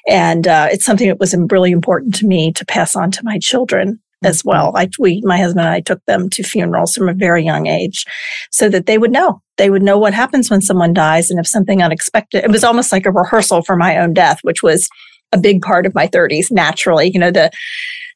And 0.09 0.49
uh, 0.49 0.69
it's 0.73 0.87
something 0.87 1.09
that 1.09 1.21
was 1.21 1.37
really 1.51 1.71
important 1.71 2.15
to 2.15 2.27
me 2.27 2.51
to 2.53 2.65
pass 2.65 2.97
on 2.97 3.11
to 3.11 3.25
my 3.25 3.39
children 3.39 4.01
as 4.23 4.39
mm-hmm. 4.39 4.49
well. 4.49 4.73
I, 4.75 4.89
we, 4.99 5.21
my 5.25 5.37
husband 5.37 5.67
and 5.67 5.75
I 5.75 5.81
took 5.83 6.03
them 6.07 6.31
to 6.31 6.43
funerals 6.43 6.95
from 6.95 7.11
a 7.11 7.15
very 7.15 7.45
young 7.45 7.67
age 7.67 8.07
so 8.51 8.71
that 8.71 8.87
they 8.87 8.97
would 8.97 9.13
know, 9.13 9.43
they 9.57 9.71
would 9.71 9.83
know 9.83 9.99
what 9.99 10.15
happens 10.15 10.51
when 10.51 10.61
someone 10.61 10.93
dies. 10.93 11.31
And 11.31 11.39
if 11.39 11.47
something 11.47 11.83
unexpected, 11.83 12.45
it 12.45 12.51
was 12.51 12.65
almost 12.65 12.93
like 12.93 13.07
a 13.07 13.13
rehearsal 13.13 13.63
for 13.63 13.77
my 13.77 13.99
own 13.99 14.13
death, 14.13 14.39
which 14.43 14.63
was 14.63 14.89
a 15.33 15.39
big 15.39 15.63
part 15.63 15.87
of 15.87 15.95
my 15.95 16.07
30s 16.07 16.51
naturally. 16.51 17.11
You 17.13 17.21
know, 17.21 17.31
the, 17.31 17.51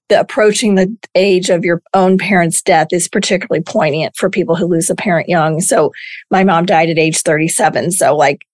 the 0.08 0.20
approaching 0.20 0.74
the 0.74 0.94
age 1.14 1.50
of 1.50 1.64
your 1.64 1.82
own 1.94 2.18
parent's 2.18 2.62
death 2.62 2.88
is 2.92 3.08
particularly 3.08 3.62
poignant 3.62 4.16
for 4.16 4.30
people 4.30 4.56
who 4.56 4.66
lose 4.66 4.90
a 4.90 4.94
parent 4.94 5.28
young. 5.28 5.60
So 5.60 5.92
my 6.30 6.44
mom 6.44 6.66
died 6.66 6.90
at 6.90 6.98
age 6.98 7.22
37. 7.22 7.92
So 7.92 8.16
like 8.16 8.44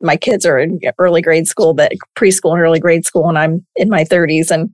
my 0.00 0.16
kids 0.16 0.44
are 0.44 0.58
in 0.58 0.80
early 0.98 1.22
grade 1.22 1.46
school, 1.46 1.74
but 1.74 1.92
preschool 2.16 2.52
and 2.52 2.60
early 2.60 2.80
grade 2.80 3.04
school, 3.04 3.28
and 3.28 3.38
I'm 3.38 3.64
in 3.76 3.88
my 3.88 4.04
30s. 4.04 4.50
And 4.50 4.70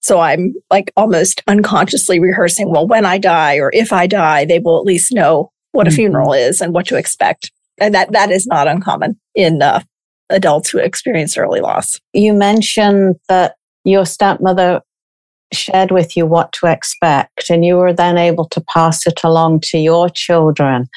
so 0.00 0.20
I'm 0.20 0.54
like 0.70 0.92
almost 0.96 1.42
unconsciously 1.46 2.18
rehearsing, 2.18 2.70
well, 2.70 2.86
when 2.86 3.06
I 3.06 3.18
die 3.18 3.56
or 3.56 3.70
if 3.72 3.92
I 3.92 4.06
die, 4.06 4.44
they 4.44 4.58
will 4.58 4.78
at 4.78 4.84
least 4.84 5.12
know 5.12 5.52
what 5.76 5.86
a 5.86 5.90
mm-hmm. 5.90 5.96
funeral 5.96 6.32
is 6.32 6.60
and 6.60 6.72
what 6.72 6.86
to 6.86 6.96
expect. 6.96 7.50
And 7.78 7.94
that, 7.94 8.12
that 8.12 8.30
is 8.30 8.46
not 8.46 8.66
uncommon 8.66 9.18
in 9.34 9.62
uh, 9.62 9.82
adults 10.30 10.70
who 10.70 10.78
experience 10.78 11.36
early 11.36 11.60
loss. 11.60 12.00
You 12.12 12.32
mentioned 12.32 13.16
that 13.28 13.54
your 13.84 14.06
stepmother 14.06 14.80
shared 15.52 15.90
with 15.90 16.16
you 16.16 16.26
what 16.26 16.52
to 16.52 16.66
expect 16.66 17.50
and 17.50 17.64
you 17.64 17.76
were 17.76 17.92
then 17.92 18.18
able 18.18 18.48
to 18.48 18.60
pass 18.72 19.06
it 19.06 19.20
along 19.22 19.60
to 19.60 19.78
your 19.78 20.08
children. 20.08 20.88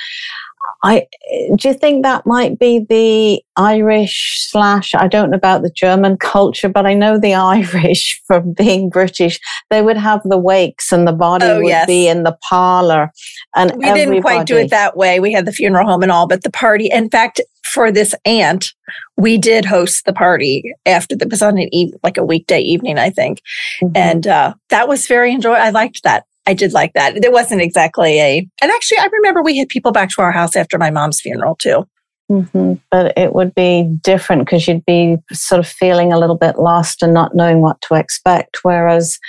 I 0.83 1.07
do 1.55 1.69
you 1.69 1.73
think 1.73 2.03
that 2.03 2.25
might 2.25 2.59
be 2.59 2.85
the 2.89 3.41
Irish 3.55 4.47
slash 4.49 4.95
I 4.95 5.07
don't 5.07 5.29
know 5.31 5.37
about 5.37 5.61
the 5.61 5.69
German 5.69 6.17
culture, 6.17 6.69
but 6.69 6.85
I 6.85 6.93
know 6.93 7.19
the 7.19 7.33
Irish 7.49 8.21
from 8.27 8.53
being 8.53 8.89
British, 8.89 9.39
they 9.69 9.81
would 9.81 9.97
have 9.97 10.21
the 10.23 10.37
wakes 10.37 10.91
and 10.91 11.07
the 11.07 11.13
body 11.13 11.45
oh, 11.45 11.57
would 11.57 11.67
yes. 11.67 11.87
be 11.87 12.07
in 12.07 12.23
the 12.23 12.37
parlor. 12.49 13.11
And 13.55 13.71
we 13.75 13.85
didn't 13.93 14.21
quite 14.21 14.47
do 14.47 14.57
it 14.57 14.69
that 14.69 14.95
way. 14.95 15.19
We 15.19 15.33
had 15.33 15.45
the 15.45 15.51
funeral 15.51 15.87
home 15.87 16.03
and 16.03 16.11
all, 16.11 16.27
but 16.27 16.43
the 16.43 16.51
party. 16.51 16.89
In 16.91 17.09
fact, 17.09 17.41
for 17.63 17.91
this 17.91 18.15
aunt, 18.25 18.73
we 19.17 19.37
did 19.37 19.65
host 19.65 20.05
the 20.05 20.13
party 20.13 20.73
after 20.85 21.15
the 21.15 21.27
was 21.27 21.41
on 21.41 21.57
an 21.57 21.69
eve, 21.73 21.93
like 22.03 22.17
a 22.17 22.23
weekday 22.23 22.59
evening, 22.59 22.97
I 22.97 23.09
think, 23.09 23.41
mm-hmm. 23.81 23.95
and 23.95 24.25
uh, 24.25 24.53
that 24.69 24.87
was 24.87 25.07
very 25.07 25.33
enjoyable. 25.33 25.61
I 25.61 25.69
liked 25.69 26.03
that. 26.03 26.25
I 26.49 26.55
did 26.55 26.73
like 26.73 26.93
that. 26.93 27.21
There 27.21 27.31
wasn't 27.31 27.61
exactly 27.61 28.19
a, 28.19 28.39
and 28.59 28.71
actually, 28.71 28.97
I 28.97 29.07
remember 29.13 29.43
we 29.43 29.59
had 29.59 29.69
people 29.69 29.91
back 29.91 30.09
to 30.09 30.23
our 30.23 30.31
house 30.31 30.55
after 30.55 30.79
my 30.79 30.89
mom's 30.89 31.21
funeral 31.21 31.55
too. 31.55 31.87
Mm-hmm. 32.31 32.73
But 32.89 33.15
it 33.15 33.35
would 33.35 33.53
be 33.53 33.87
different 34.01 34.45
because 34.45 34.67
you'd 34.67 34.83
be 34.85 35.17
sort 35.31 35.59
of 35.59 35.67
feeling 35.67 36.11
a 36.11 36.17
little 36.17 36.37
bit 36.37 36.57
lost 36.57 37.03
and 37.03 37.13
not 37.13 37.35
knowing 37.35 37.61
what 37.61 37.79
to 37.81 37.93
expect. 37.93 38.63
Whereas 38.63 39.19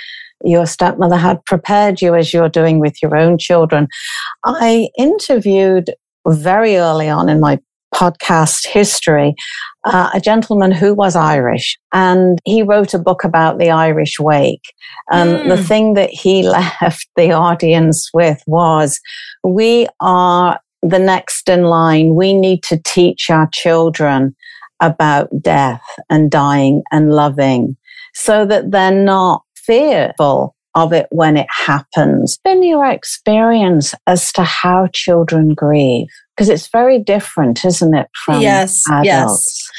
your 0.43 0.65
stepmother 0.65 1.17
had 1.17 1.45
prepared 1.45 2.01
you 2.01 2.15
as 2.15 2.33
you're 2.33 2.49
doing 2.49 2.79
with 2.79 2.95
your 3.03 3.15
own 3.15 3.37
children. 3.37 3.87
I 4.43 4.89
interviewed 4.97 5.91
very 6.27 6.77
early 6.77 7.07
on 7.07 7.29
in 7.29 7.39
my 7.39 7.59
podcast 7.93 8.67
history 8.67 9.35
uh, 9.85 10.09
a 10.13 10.21
gentleman 10.21 10.71
who 10.71 10.93
was 10.93 11.15
Irish 11.15 11.77
and 11.93 12.39
he 12.45 12.61
wrote 12.61 12.93
a 12.93 12.99
book 12.99 13.23
about 13.23 13.57
the 13.57 13.69
Irish 13.71 14.19
wake. 14.19 14.73
And 15.11 15.31
mm. 15.31 15.47
the 15.49 15.57
hmm. 15.57 15.63
thing 15.63 15.93
that 15.95 16.09
he 16.09 16.43
left 16.47 17.07
the 17.15 17.31
audience 17.31 18.09
with 18.13 18.41
was 18.47 18.99
we 19.43 19.87
are 19.99 20.59
the 20.81 20.99
next 20.99 21.49
in 21.49 21.63
line. 21.63 22.15
We 22.15 22.33
need 22.33 22.63
to 22.63 22.81
teach 22.83 23.29
our 23.29 23.49
children 23.51 24.35
about 24.79 25.29
death 25.41 25.83
and 26.09 26.31
dying 26.31 26.83
and 26.91 27.11
loving 27.13 27.77
so 28.13 28.45
that 28.45 28.71
they're 28.71 28.91
not 28.91 29.43
fearful 29.55 30.55
of 30.75 30.93
it 30.93 31.07
when 31.11 31.37
it 31.37 31.47
happens. 31.49 32.37
Been 32.43 32.63
your 32.63 32.85
experience 32.85 33.93
as 34.07 34.31
to 34.33 34.43
how 34.43 34.87
children 34.93 35.53
grieve? 35.53 36.07
Because 36.35 36.49
it's 36.49 36.67
very 36.67 36.97
different, 36.97 37.63
isn't 37.65 37.93
it? 37.93 38.07
From 38.25 38.41
yes, 38.41 38.83
adults? 38.89 39.05
yes, 39.05 39.71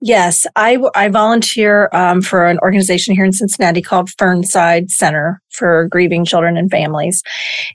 yes. 0.00 0.46
I 0.56 0.78
I 0.94 1.08
volunteer 1.08 1.88
um, 1.92 2.22
for 2.22 2.46
an 2.46 2.58
organization 2.60 3.14
here 3.14 3.24
in 3.24 3.32
Cincinnati 3.32 3.82
called 3.82 4.08
Fernside 4.10 4.90
Center 4.90 5.42
for 5.50 5.88
Grieving 5.88 6.24
Children 6.24 6.56
and 6.56 6.70
Families, 6.70 7.22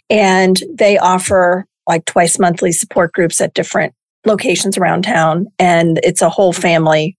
and 0.10 0.62
they 0.74 0.98
offer 0.98 1.66
like 1.88 2.06
twice 2.06 2.40
monthly 2.40 2.72
support 2.72 3.12
groups 3.12 3.42
at 3.42 3.54
different 3.54 3.94
locations 4.26 4.78
around 4.78 5.04
town, 5.04 5.48
and 5.60 6.00
it's 6.04 6.22
a 6.22 6.30
whole 6.30 6.54
family 6.54 7.18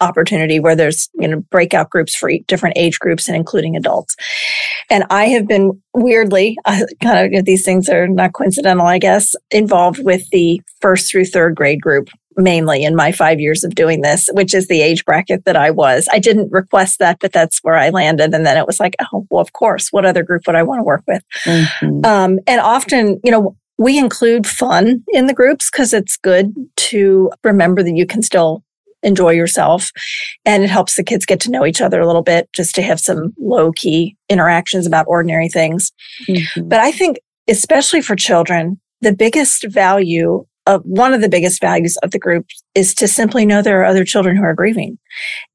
opportunity 0.00 0.60
where 0.60 0.76
there's 0.76 1.08
you 1.14 1.28
know 1.28 1.40
breakout 1.50 1.90
groups 1.90 2.14
for 2.14 2.30
different 2.46 2.76
age 2.76 2.98
groups 2.98 3.28
and 3.28 3.36
including 3.36 3.76
adults. 3.76 4.16
And 4.90 5.04
i 5.10 5.26
have 5.26 5.48
been 5.48 5.80
weirdly 5.94 6.56
uh, 6.64 6.82
kind 7.02 7.34
of 7.34 7.44
these 7.44 7.64
things 7.64 7.88
are 7.88 8.06
not 8.06 8.32
coincidental 8.32 8.86
i 8.86 8.98
guess 8.98 9.34
involved 9.50 10.04
with 10.04 10.28
the 10.30 10.60
first 10.80 11.10
through 11.10 11.24
third 11.24 11.54
grade 11.54 11.80
group 11.80 12.08
mainly 12.36 12.84
in 12.84 12.94
my 12.94 13.12
five 13.12 13.40
years 13.40 13.64
of 13.64 13.74
doing 13.74 14.02
this 14.02 14.28
which 14.32 14.54
is 14.54 14.68
the 14.68 14.82
age 14.82 15.04
bracket 15.04 15.44
that 15.44 15.56
i 15.56 15.70
was. 15.70 16.06
I 16.12 16.18
didn't 16.18 16.52
request 16.52 16.98
that 16.98 17.18
but 17.20 17.32
that's 17.32 17.58
where 17.62 17.76
i 17.76 17.88
landed. 17.88 18.34
And 18.34 18.44
then 18.46 18.56
it 18.56 18.66
was 18.66 18.78
like 18.78 18.94
oh 19.12 19.26
well 19.30 19.40
of 19.40 19.52
course 19.52 19.88
what 19.90 20.04
other 20.04 20.22
group 20.22 20.42
would 20.46 20.56
i 20.56 20.62
want 20.62 20.80
to 20.80 20.84
work 20.84 21.02
with? 21.08 21.22
Mm-hmm. 21.44 22.04
um, 22.04 22.38
and 22.46 22.60
often 22.60 23.20
you 23.24 23.30
know 23.30 23.56
we 23.78 23.98
include 23.98 24.46
fun 24.46 25.04
in 25.08 25.26
the 25.26 25.34
groups 25.34 25.70
because 25.70 25.92
it's 25.92 26.16
good 26.16 26.54
to 26.76 27.30
remember 27.44 27.82
that 27.82 27.96
you 27.96 28.06
can 28.06 28.22
still 28.22 28.62
enjoy 29.06 29.30
yourself. 29.30 29.90
And 30.44 30.62
it 30.64 30.70
helps 30.70 30.96
the 30.96 31.04
kids 31.04 31.24
get 31.24 31.40
to 31.40 31.50
know 31.50 31.64
each 31.64 31.80
other 31.80 32.00
a 32.00 32.06
little 32.06 32.22
bit 32.22 32.48
just 32.54 32.74
to 32.74 32.82
have 32.82 33.00
some 33.00 33.32
low 33.38 33.72
key 33.72 34.16
interactions 34.28 34.86
about 34.86 35.06
ordinary 35.08 35.48
things. 35.48 35.92
Mm-hmm. 36.28 36.68
But 36.68 36.80
I 36.80 36.92
think, 36.92 37.18
especially 37.48 38.02
for 38.02 38.16
children, 38.16 38.80
the 39.00 39.14
biggest 39.14 39.64
value 39.68 40.44
of 40.66 40.82
one 40.82 41.14
of 41.14 41.20
the 41.20 41.28
biggest 41.28 41.60
values 41.60 41.96
of 42.02 42.10
the 42.10 42.18
group 42.18 42.46
is 42.74 42.92
to 42.96 43.06
simply 43.06 43.46
know 43.46 43.62
there 43.62 43.80
are 43.80 43.84
other 43.84 44.04
children 44.04 44.36
who 44.36 44.42
are 44.42 44.54
grieving 44.54 44.98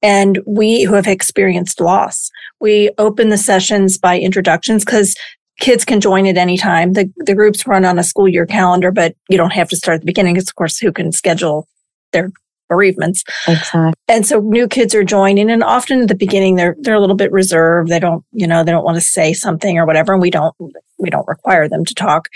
and 0.01 0.39
we 0.47 0.83
who 0.83 0.93
have 0.93 1.07
experienced 1.07 1.81
loss. 1.81 2.29
We 2.61 2.91
open 2.97 3.27
the 3.29 3.37
sessions 3.37 3.97
by 3.97 4.19
introductions 4.19 4.85
because 4.85 5.15
kids 5.59 5.83
can 5.83 5.99
join 5.99 6.25
at 6.27 6.37
any 6.37 6.57
time. 6.57 6.93
The, 6.93 7.11
the 7.17 7.35
groups 7.35 7.67
run 7.67 7.83
on 7.83 7.99
a 7.99 8.03
school 8.03 8.27
year 8.27 8.45
calendar, 8.45 8.91
but 8.91 9.15
you 9.29 9.37
don't 9.37 9.53
have 9.53 9.67
to 9.69 9.75
start 9.75 9.95
at 9.95 10.01
the 10.01 10.05
beginning. 10.05 10.35
Because 10.35 10.47
of 10.47 10.55
course, 10.55 10.77
who 10.77 10.93
can 10.93 11.11
schedule 11.11 11.67
their 12.13 12.31
bereavements. 12.71 13.25
Exactly. 13.49 13.91
And 14.07 14.25
so 14.25 14.39
new 14.39 14.65
kids 14.65 14.95
are 14.95 15.03
joining 15.03 15.51
and 15.51 15.61
often 15.61 16.03
at 16.03 16.07
the 16.07 16.15
beginning 16.15 16.55
they're 16.55 16.77
they're 16.79 16.95
a 16.95 17.01
little 17.01 17.17
bit 17.17 17.31
reserved. 17.33 17.89
They 17.89 17.99
don't, 17.99 18.23
you 18.31 18.47
know, 18.47 18.63
they 18.63 18.71
don't 18.71 18.85
want 18.85 18.95
to 18.95 19.01
say 19.01 19.33
something 19.33 19.77
or 19.77 19.85
whatever. 19.85 20.13
And 20.13 20.21
we 20.21 20.29
don't 20.29 20.55
we 20.97 21.09
don't 21.09 21.27
require 21.27 21.67
them 21.67 21.83
to 21.83 21.93
talk. 21.93 22.29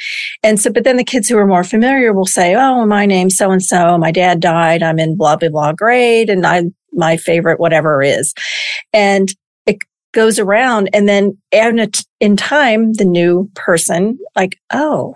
And 0.43 0.59
so 0.59 0.69
but 0.69 0.83
then 0.83 0.97
the 0.97 1.05
kids 1.05 1.29
who 1.29 1.37
are 1.37 1.47
more 1.47 1.63
familiar 1.63 2.11
will 2.11 2.25
say, 2.25 2.53
Oh, 2.53 2.85
my 2.85 3.05
name's 3.05 3.37
so 3.37 3.49
and 3.51 3.63
so, 3.63 3.97
my 3.97 4.11
dad 4.11 4.41
died, 4.41 4.83
I'm 4.83 4.99
in 4.99 5.15
blah 5.15 5.37
blah 5.37 5.49
blah 5.49 5.71
grade, 5.71 6.29
and 6.29 6.45
I 6.45 6.63
my 6.91 7.15
favorite 7.15 7.59
whatever 7.59 8.03
is. 8.03 8.33
And 8.91 9.29
it 9.65 9.77
goes 10.11 10.37
around 10.37 10.89
and 10.91 11.07
then 11.07 11.37
and 11.53 12.03
in 12.19 12.35
time 12.35 12.91
the 12.93 13.05
new 13.05 13.49
person 13.55 14.19
like, 14.35 14.59
oh, 14.73 15.15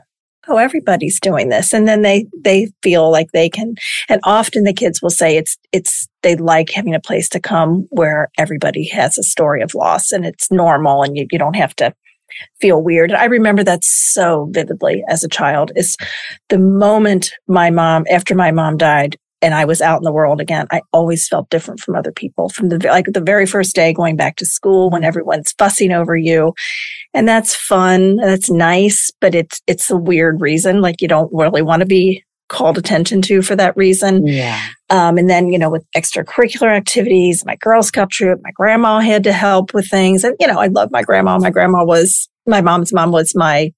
oh 0.49 0.57
everybody's 0.57 1.19
doing 1.19 1.49
this 1.49 1.73
and 1.73 1.87
then 1.87 2.01
they 2.01 2.25
they 2.43 2.71
feel 2.83 3.11
like 3.11 3.31
they 3.31 3.49
can 3.49 3.75
and 4.09 4.19
often 4.23 4.63
the 4.63 4.73
kids 4.73 5.01
will 5.01 5.09
say 5.09 5.37
it's 5.37 5.57
it's 5.71 6.07
they 6.23 6.35
like 6.35 6.69
having 6.69 6.95
a 6.95 6.99
place 6.99 7.29
to 7.29 7.39
come 7.39 7.87
where 7.91 8.29
everybody 8.37 8.87
has 8.87 9.17
a 9.17 9.23
story 9.23 9.61
of 9.61 9.73
loss 9.73 10.11
and 10.11 10.25
it's 10.25 10.51
normal 10.51 11.03
and 11.03 11.15
you, 11.15 11.25
you 11.31 11.39
don't 11.39 11.55
have 11.55 11.75
to 11.75 11.93
feel 12.61 12.81
weird. 12.81 13.11
I 13.11 13.25
remember 13.25 13.63
that 13.63 13.83
so 13.83 14.47
vividly 14.51 15.03
as 15.09 15.23
a 15.23 15.29
child 15.29 15.71
is 15.75 15.95
the 16.49 16.59
moment 16.59 17.31
my 17.47 17.69
mom, 17.69 18.05
after 18.11 18.35
my 18.35 18.51
mom 18.51 18.77
died, 18.77 19.17
and 19.41 19.53
I 19.53 19.65
was 19.65 19.81
out 19.81 19.97
in 19.97 20.03
the 20.03 20.11
world 20.11 20.41
again, 20.41 20.67
I 20.71 20.81
always 20.91 21.27
felt 21.27 21.49
different 21.49 21.79
from 21.79 21.95
other 21.95 22.11
people 22.11 22.49
from 22.49 22.69
the, 22.69 22.77
like 22.87 23.05
the 23.13 23.21
very 23.21 23.45
first 23.45 23.75
day 23.75 23.93
going 23.93 24.15
back 24.15 24.35
to 24.37 24.45
school 24.45 24.89
when 24.89 25.03
everyone's 25.03 25.53
fussing 25.57 25.91
over 25.91 26.15
you. 26.15 26.53
And 27.13 27.27
that's 27.27 27.55
fun. 27.55 28.17
That's 28.17 28.49
nice, 28.49 29.11
but 29.21 29.35
it's, 29.35 29.61
it's 29.67 29.89
a 29.89 29.97
weird 29.97 30.41
reason. 30.41 30.81
Like 30.81 31.01
you 31.01 31.07
don't 31.07 31.31
really 31.33 31.61
want 31.61 31.81
to 31.81 31.85
be 31.85 32.23
called 32.49 32.77
attention 32.77 33.21
to 33.21 33.41
for 33.41 33.55
that 33.55 33.77
reason. 33.77 34.25
Yeah. 34.25 34.59
Um, 34.89 35.17
and 35.17 35.29
then, 35.29 35.49
you 35.49 35.59
know, 35.59 35.69
with 35.69 35.85
extracurricular 35.95 36.75
activities, 36.75 37.45
my 37.45 37.55
Girl 37.57 37.83
Scout 37.83 38.09
troop, 38.09 38.39
my 38.43 38.51
grandma 38.51 38.99
had 38.99 39.23
to 39.25 39.31
help 39.31 39.73
with 39.73 39.87
things. 39.87 40.23
And, 40.23 40.35
you 40.39 40.47
know, 40.47 40.59
I 40.59 40.67
love 40.67 40.89
my 40.91 41.03
grandma. 41.03 41.37
My 41.37 41.51
grandma 41.51 41.85
was, 41.85 42.27
my 42.47 42.61
mom's 42.61 42.91
mom 42.91 43.11
was 43.11 43.35
my 43.35 43.71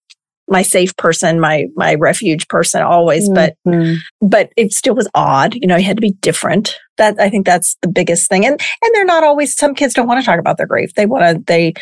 my 0.51 0.61
safe 0.61 0.95
person, 0.97 1.39
my 1.39 1.65
my 1.75 1.95
refuge 1.95 2.47
person 2.49 2.81
always, 2.81 3.29
but 3.29 3.55
mm-hmm. 3.65 3.95
but 4.27 4.51
it 4.57 4.73
still 4.73 4.93
was 4.93 5.09
odd. 5.15 5.55
You 5.55 5.65
know, 5.65 5.77
you 5.77 5.85
had 5.85 5.97
to 5.97 6.01
be 6.01 6.11
different. 6.21 6.75
That 6.97 7.19
I 7.19 7.29
think 7.29 7.45
that's 7.45 7.77
the 7.81 7.87
biggest 7.87 8.29
thing. 8.29 8.45
And 8.45 8.59
and 8.59 8.91
they're 8.93 9.05
not 9.05 9.23
always 9.23 9.55
some 9.55 9.73
kids 9.73 9.93
don't 9.93 10.07
want 10.07 10.19
to 10.19 10.25
talk 10.25 10.39
about 10.39 10.57
their 10.57 10.67
grief. 10.67 10.93
They 10.93 11.05
want 11.05 11.23
to 11.23 11.43
they 11.47 11.73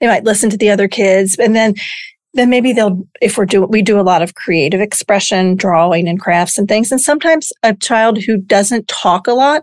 they 0.00 0.08
might 0.08 0.24
listen 0.24 0.50
to 0.50 0.58
the 0.58 0.70
other 0.70 0.88
kids 0.88 1.36
and 1.38 1.54
then 1.54 1.74
then 2.34 2.50
maybe 2.50 2.72
they'll 2.72 3.06
if 3.22 3.38
we're 3.38 3.46
doing 3.46 3.70
we 3.70 3.80
do 3.80 3.98
a 3.98 4.02
lot 4.02 4.22
of 4.22 4.34
creative 4.34 4.80
expression, 4.80 5.54
drawing 5.54 6.08
and 6.08 6.20
crafts 6.20 6.58
and 6.58 6.68
things. 6.68 6.90
And 6.90 7.00
sometimes 7.00 7.52
a 7.62 7.74
child 7.74 8.22
who 8.22 8.36
doesn't 8.36 8.88
talk 8.88 9.26
a 9.26 9.32
lot 9.32 9.62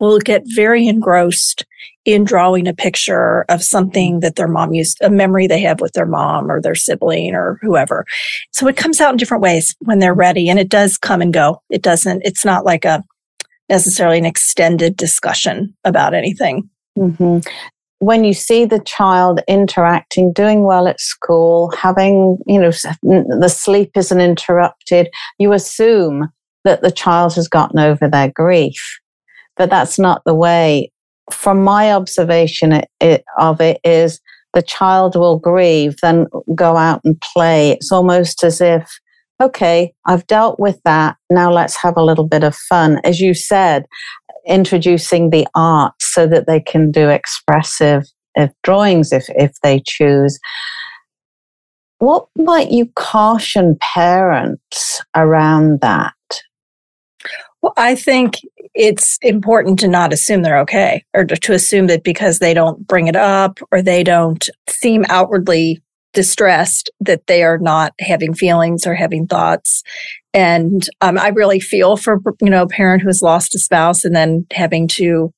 will 0.00 0.18
get 0.18 0.42
very 0.46 0.86
engrossed 0.86 1.64
in 2.08 2.24
drawing 2.24 2.66
a 2.66 2.72
picture 2.72 3.44
of 3.50 3.62
something 3.62 4.20
that 4.20 4.36
their 4.36 4.48
mom 4.48 4.72
used, 4.72 4.96
a 5.02 5.10
memory 5.10 5.46
they 5.46 5.60
have 5.60 5.78
with 5.78 5.92
their 5.92 6.06
mom 6.06 6.50
or 6.50 6.58
their 6.58 6.74
sibling 6.74 7.34
or 7.34 7.58
whoever. 7.60 8.06
So 8.50 8.66
it 8.66 8.78
comes 8.78 8.98
out 8.98 9.10
in 9.10 9.18
different 9.18 9.42
ways 9.42 9.76
when 9.80 9.98
they're 9.98 10.14
ready 10.14 10.48
and 10.48 10.58
it 10.58 10.70
does 10.70 10.96
come 10.96 11.20
and 11.20 11.34
go. 11.34 11.60
It 11.68 11.82
doesn't, 11.82 12.22
it's 12.24 12.46
not 12.46 12.64
like 12.64 12.86
a 12.86 13.04
necessarily 13.68 14.16
an 14.16 14.24
extended 14.24 14.96
discussion 14.96 15.76
about 15.84 16.14
anything. 16.14 16.70
Mm-hmm. 16.96 17.40
When 17.98 18.24
you 18.24 18.32
see 18.32 18.64
the 18.64 18.80
child 18.80 19.40
interacting, 19.46 20.32
doing 20.32 20.64
well 20.64 20.88
at 20.88 21.00
school, 21.00 21.70
having, 21.76 22.38
you 22.46 22.58
know, 22.58 22.70
the 23.02 23.52
sleep 23.54 23.90
isn't 23.98 24.20
interrupted, 24.20 25.10
you 25.38 25.52
assume 25.52 26.30
that 26.64 26.80
the 26.80 26.90
child 26.90 27.34
has 27.34 27.48
gotten 27.48 27.78
over 27.78 28.08
their 28.08 28.30
grief. 28.30 28.98
But 29.58 29.68
that's 29.68 29.98
not 29.98 30.22
the 30.24 30.34
way 30.34 30.90
from 31.30 31.62
my 31.62 31.92
observation 31.92 32.82
of 33.38 33.60
it 33.60 33.80
is 33.84 34.20
the 34.54 34.62
child 34.62 35.14
will 35.14 35.38
grieve, 35.38 35.96
then 36.02 36.26
go 36.54 36.76
out 36.76 37.00
and 37.04 37.20
play. 37.20 37.72
It's 37.72 37.92
almost 37.92 38.42
as 38.42 38.60
if, 38.60 38.88
okay, 39.40 39.92
I've 40.06 40.26
dealt 40.26 40.58
with 40.58 40.80
that. 40.84 41.16
Now 41.30 41.52
let's 41.52 41.76
have 41.76 41.96
a 41.96 42.04
little 42.04 42.26
bit 42.26 42.44
of 42.44 42.56
fun. 42.56 43.00
As 43.04 43.20
you 43.20 43.34
said, 43.34 43.86
introducing 44.46 45.30
the 45.30 45.46
art 45.54 45.92
so 46.00 46.26
that 46.26 46.46
they 46.46 46.60
can 46.60 46.90
do 46.90 47.08
expressive 47.08 48.04
if 48.34 48.50
drawings 48.62 49.12
if, 49.12 49.26
if 49.30 49.52
they 49.62 49.82
choose. 49.84 50.38
What 51.98 52.28
might 52.36 52.70
you 52.70 52.86
caution 52.94 53.76
parents 53.94 55.02
around 55.16 55.80
that? 55.80 56.14
Well, 57.60 57.74
I 57.76 57.96
think 57.96 58.34
it's 58.74 59.18
important 59.22 59.78
to 59.80 59.88
not 59.88 60.12
assume 60.12 60.42
they're 60.42 60.60
okay 60.60 61.04
or 61.14 61.24
to, 61.24 61.36
to 61.36 61.52
assume 61.52 61.86
that 61.86 62.04
because 62.04 62.38
they 62.38 62.54
don't 62.54 62.86
bring 62.86 63.06
it 63.06 63.16
up 63.16 63.58
or 63.70 63.82
they 63.82 64.02
don't 64.02 64.48
seem 64.68 65.04
outwardly 65.08 65.82
distressed 66.12 66.90
that 67.00 67.26
they 67.26 67.42
are 67.42 67.58
not 67.58 67.92
having 68.00 68.34
feelings 68.34 68.86
or 68.86 68.94
having 68.94 69.26
thoughts. 69.26 69.82
And 70.34 70.88
um, 71.00 71.18
I 71.18 71.28
really 71.28 71.60
feel 71.60 71.96
for, 71.96 72.20
you 72.40 72.50
know, 72.50 72.62
a 72.62 72.68
parent 72.68 73.02
who 73.02 73.08
has 73.08 73.22
lost 73.22 73.54
a 73.54 73.58
spouse 73.58 74.04
and 74.04 74.16
then 74.16 74.46
having 74.52 74.88
to 74.88 75.32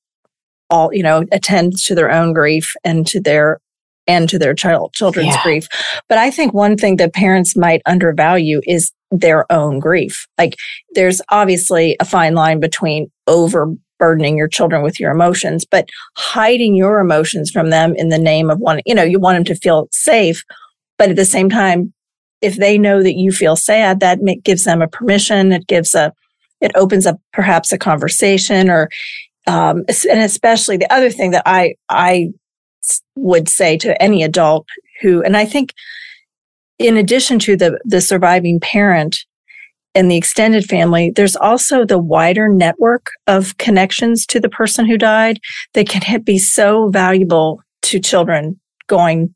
all, 0.69 0.91
you 0.93 1.03
know, 1.03 1.25
attend 1.33 1.77
to 1.85 1.95
their 1.95 2.11
own 2.11 2.33
grief 2.33 2.73
and 2.85 3.07
to 3.09 3.21
their 3.21 3.61
and 4.07 4.29
to 4.29 4.39
their 4.39 4.55
child 4.55 4.93
children's 4.93 5.35
yeah. 5.35 5.43
grief. 5.43 5.69
But 6.09 6.19
I 6.19 6.31
think 6.31 6.55
one 6.55 6.77
thing 6.77 6.97
that 6.97 7.13
parents 7.13 7.57
might 7.57 7.83
undervalue 7.87 8.61
is 8.65 8.93
their 9.11 9.51
own 9.53 9.79
grief. 9.79 10.27
Like 10.39 10.57
there's 10.95 11.21
obviously 11.31 11.97
a 12.01 12.05
fine 12.05 12.35
line 12.35 12.61
between 12.61 13.11
overburdening 13.27 14.37
your 14.37 14.49
children 14.49 14.83
with 14.83 15.01
your 15.01 15.11
emotions, 15.11 15.65
but 15.65 15.89
hiding 16.17 16.75
your 16.75 17.01
emotions 17.01 17.51
from 17.51 17.71
them 17.71 17.95
in 17.97 18.09
the 18.09 18.19
name 18.19 18.51
of 18.51 18.59
one, 18.59 18.81
you 18.87 18.95
know, 18.95 19.03
you 19.03 19.19
want 19.19 19.37
them 19.37 19.45
to 19.45 19.61
feel 19.61 19.89
safe. 19.91 20.45
But 20.99 21.11
at 21.11 21.17
the 21.17 21.25
same 21.25 21.51
time, 21.51 21.93
if 22.41 22.57
they 22.57 22.79
know 22.79 23.03
that 23.03 23.17
you 23.17 23.33
feel 23.33 23.57
sad, 23.57 24.01
that 24.01 24.19
gives 24.45 24.65
them 24.65 24.81
a 24.81 24.89
permission. 24.89 25.53
It 25.53 25.67
gives 25.67 25.95
a, 25.95 26.13
it 26.61 26.73
opens 26.75 27.07
up 27.07 27.21
perhaps 27.33 27.73
a 27.73 27.79
conversation 27.79 28.71
or, 28.71 28.89
um, 29.47 29.85
and 30.09 30.21
especially 30.21 30.77
the 30.77 30.93
other 30.93 31.11
thing 31.11 31.33
that 31.33 31.43
I, 31.47 31.75
I 31.89 32.31
would 33.17 33.49
say 33.49 33.77
to 33.79 34.01
any 34.01 34.23
adult 34.23 34.67
who, 35.01 35.23
and 35.23 35.37
I 35.37 35.45
think 35.45 35.75
in 36.81 36.97
addition 36.97 37.39
to 37.41 37.57
the, 37.57 37.79
the 37.85 38.01
surviving 38.01 38.59
parent 38.59 39.25
and 39.95 40.11
the 40.11 40.17
extended 40.17 40.65
family, 40.65 41.13
there's 41.15 41.37
also 41.37 41.85
the 41.85 41.99
wider 41.99 42.49
network 42.49 43.11
of 43.27 43.57
connections 43.59 44.25
to 44.27 44.41
the 44.41 44.49
person 44.49 44.87
who 44.87 44.97
died 44.97 45.39
that 45.75 45.89
can 45.89 46.23
be 46.23 46.39
so 46.39 46.89
valuable 46.89 47.61
to 47.83 48.01
children 48.01 48.59
going 48.87 49.35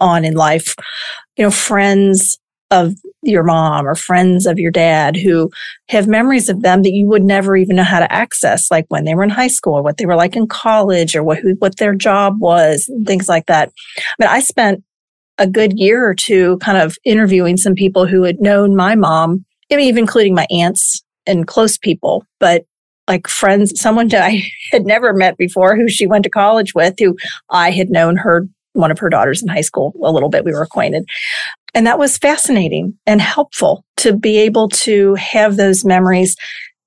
on 0.00 0.24
in 0.24 0.34
life. 0.34 0.74
You 1.36 1.44
know, 1.44 1.50
friends 1.50 2.38
of 2.70 2.94
your 3.22 3.42
mom 3.42 3.86
or 3.86 3.94
friends 3.94 4.46
of 4.46 4.58
your 4.58 4.72
dad 4.72 5.16
who 5.16 5.50
have 5.88 6.08
memories 6.08 6.48
of 6.48 6.62
them 6.62 6.82
that 6.82 6.92
you 6.92 7.06
would 7.08 7.22
never 7.22 7.56
even 7.56 7.76
know 7.76 7.84
how 7.84 8.00
to 8.00 8.10
access, 8.10 8.70
like 8.70 8.86
when 8.88 9.04
they 9.04 9.14
were 9.14 9.22
in 9.22 9.30
high 9.30 9.48
school 9.48 9.74
or 9.74 9.82
what 9.82 9.98
they 9.98 10.06
were 10.06 10.16
like 10.16 10.34
in 10.34 10.46
college 10.46 11.14
or 11.14 11.22
what, 11.22 11.38
what 11.58 11.76
their 11.76 11.94
job 11.94 12.36
was 12.40 12.88
and 12.88 13.06
things 13.06 13.28
like 13.28 13.46
that. 13.46 13.70
But 14.18 14.28
I 14.28 14.40
spent 14.40 14.82
a 15.38 15.46
good 15.46 15.78
year 15.78 16.06
or 16.06 16.14
two 16.14 16.58
kind 16.58 16.78
of 16.78 16.96
interviewing 17.04 17.56
some 17.56 17.74
people 17.74 18.06
who 18.06 18.22
had 18.22 18.40
known 18.40 18.74
my 18.74 18.94
mom, 18.94 19.44
even 19.70 19.98
including 19.98 20.34
my 20.34 20.46
aunts 20.50 21.02
and 21.26 21.46
close 21.46 21.76
people, 21.76 22.24
but 22.40 22.64
like 23.08 23.28
friends, 23.28 23.80
someone 23.80 24.08
that 24.08 24.22
I 24.22 24.42
had 24.72 24.84
never 24.84 25.12
met 25.12 25.36
before 25.36 25.76
who 25.76 25.88
she 25.88 26.06
went 26.06 26.24
to 26.24 26.30
college 26.30 26.74
with, 26.74 26.94
who 26.98 27.16
I 27.50 27.70
had 27.70 27.90
known 27.90 28.16
her, 28.16 28.46
one 28.72 28.90
of 28.90 28.98
her 28.98 29.08
daughters 29.08 29.42
in 29.42 29.48
high 29.48 29.60
school 29.60 29.94
a 30.02 30.12
little 30.12 30.28
bit. 30.28 30.44
We 30.44 30.52
were 30.52 30.62
acquainted. 30.62 31.04
And 31.74 31.86
that 31.86 31.98
was 31.98 32.16
fascinating 32.16 32.98
and 33.06 33.20
helpful 33.20 33.84
to 33.98 34.16
be 34.16 34.38
able 34.38 34.68
to 34.70 35.14
have 35.16 35.56
those 35.56 35.84
memories 35.84 36.36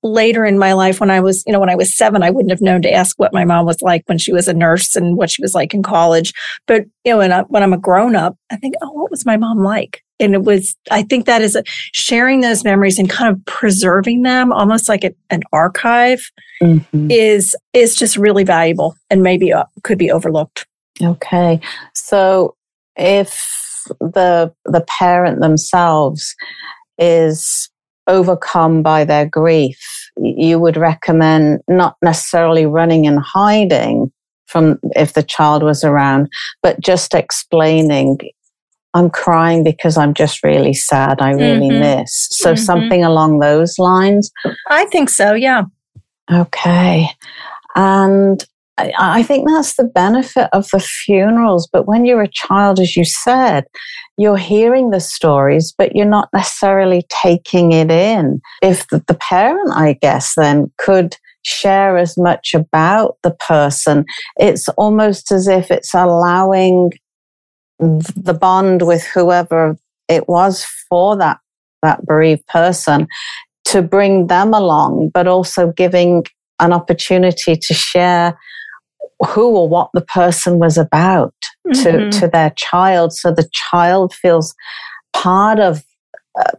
later 0.02 0.44
in 0.44 0.58
my 0.58 0.72
life 0.72 1.00
when 1.00 1.10
I 1.10 1.20
was, 1.20 1.44
you 1.46 1.52
know, 1.52 1.60
when 1.60 1.70
I 1.70 1.74
was 1.74 1.94
seven, 1.94 2.22
I 2.22 2.30
wouldn't 2.30 2.50
have 2.50 2.62
known 2.62 2.82
to 2.82 2.92
ask 2.92 3.18
what 3.18 3.34
my 3.34 3.44
mom 3.44 3.66
was 3.66 3.82
like 3.82 4.02
when 4.06 4.18
she 4.18 4.32
was 4.32 4.48
a 4.48 4.54
nurse 4.54 4.96
and 4.96 5.16
what 5.16 5.30
she 5.30 5.42
was 5.42 5.54
like 5.54 5.74
in 5.74 5.82
college. 5.82 6.32
But, 6.66 6.84
you 7.04 7.12
know, 7.12 7.18
when, 7.18 7.32
I, 7.32 7.42
when 7.42 7.62
I'm 7.62 7.72
a 7.72 7.78
grown 7.78 8.16
up, 8.16 8.36
I 8.50 8.56
think, 8.56 8.74
oh, 8.82 8.92
what 8.92 9.10
was 9.10 9.26
my 9.26 9.36
mom 9.36 9.58
like? 9.58 10.02
And 10.18 10.34
it 10.34 10.42
was, 10.42 10.76
I 10.90 11.02
think 11.02 11.26
that 11.26 11.42
is 11.42 11.56
a, 11.56 11.64
sharing 11.92 12.40
those 12.40 12.64
memories 12.64 12.98
and 12.98 13.08
kind 13.08 13.34
of 13.34 13.44
preserving 13.46 14.22
them 14.22 14.52
almost 14.52 14.88
like 14.88 15.04
a, 15.04 15.12
an 15.30 15.42
archive 15.52 16.20
mm-hmm. 16.62 17.10
is, 17.10 17.56
is 17.72 17.94
just 17.94 18.16
really 18.16 18.44
valuable 18.44 18.96
and 19.08 19.22
maybe 19.22 19.52
uh, 19.52 19.64
could 19.82 19.98
be 19.98 20.10
overlooked. 20.10 20.66
Okay. 21.02 21.60
So 21.94 22.54
if 22.96 23.86
the, 23.98 24.52
the 24.66 24.84
parent 24.98 25.40
themselves 25.40 26.34
is 26.98 27.69
overcome 28.10 28.82
by 28.82 29.04
their 29.04 29.26
grief, 29.26 29.78
you 30.16 30.58
would 30.58 30.76
recommend 30.76 31.60
not 31.68 31.96
necessarily 32.02 32.66
running 32.66 33.06
and 33.06 33.20
hiding 33.20 34.12
from 34.46 34.78
if 34.96 35.12
the 35.14 35.22
child 35.22 35.62
was 35.62 35.84
around, 35.84 36.28
but 36.62 36.80
just 36.80 37.14
explaining, 37.14 38.18
I'm 38.94 39.08
crying 39.08 39.62
because 39.62 39.96
I'm 39.96 40.12
just 40.12 40.42
really 40.42 40.74
sad. 40.74 41.22
I 41.22 41.30
really 41.30 41.70
mm-hmm. 41.70 42.00
miss. 42.00 42.28
So 42.32 42.54
mm-hmm. 42.54 42.62
something 42.62 43.04
along 43.04 43.38
those 43.38 43.78
lines. 43.78 44.30
I 44.68 44.86
think 44.86 45.08
so. 45.08 45.34
Yeah. 45.34 45.62
Okay. 46.32 47.08
And 47.76 48.44
I 48.98 49.22
think 49.22 49.48
that's 49.48 49.76
the 49.76 49.84
benefit 49.84 50.48
of 50.52 50.68
the 50.72 50.80
funerals. 50.80 51.68
But 51.72 51.86
when 51.86 52.04
you're 52.04 52.22
a 52.22 52.28
child, 52.28 52.80
as 52.80 52.96
you 52.96 53.04
said, 53.04 53.64
you're 54.16 54.36
hearing 54.36 54.90
the 54.90 55.00
stories, 55.00 55.72
but 55.76 55.94
you're 55.94 56.04
not 56.06 56.28
necessarily 56.32 57.04
taking 57.08 57.72
it 57.72 57.90
in. 57.90 58.40
If 58.62 58.86
the, 58.88 59.02
the 59.06 59.14
parent, 59.14 59.70
I 59.74 59.94
guess, 60.00 60.34
then 60.36 60.70
could 60.78 61.16
share 61.42 61.96
as 61.96 62.18
much 62.18 62.54
about 62.54 63.16
the 63.22 63.30
person, 63.30 64.04
it's 64.36 64.68
almost 64.70 65.32
as 65.32 65.48
if 65.48 65.70
it's 65.70 65.94
allowing 65.94 66.92
the 67.78 68.36
bond 68.38 68.82
with 68.82 69.04
whoever 69.04 69.76
it 70.08 70.28
was 70.28 70.66
for 70.88 71.16
that 71.16 71.38
that 71.82 72.04
bereaved 72.04 72.46
person 72.46 73.06
to 73.64 73.80
bring 73.80 74.26
them 74.26 74.52
along, 74.52 75.10
but 75.14 75.26
also 75.26 75.72
giving 75.72 76.24
an 76.58 76.72
opportunity 76.72 77.56
to 77.56 77.72
share 77.72 78.38
who 79.28 79.56
or 79.56 79.68
what 79.68 79.90
the 79.92 80.00
person 80.00 80.58
was 80.58 80.78
about 80.78 81.34
mm-hmm. 81.66 81.82
to, 81.82 82.10
to 82.20 82.28
their 82.28 82.50
child. 82.56 83.12
So 83.12 83.32
the 83.32 83.48
child 83.52 84.14
feels 84.14 84.54
part 85.12 85.58
of 85.58 85.82
uh, 86.38 86.50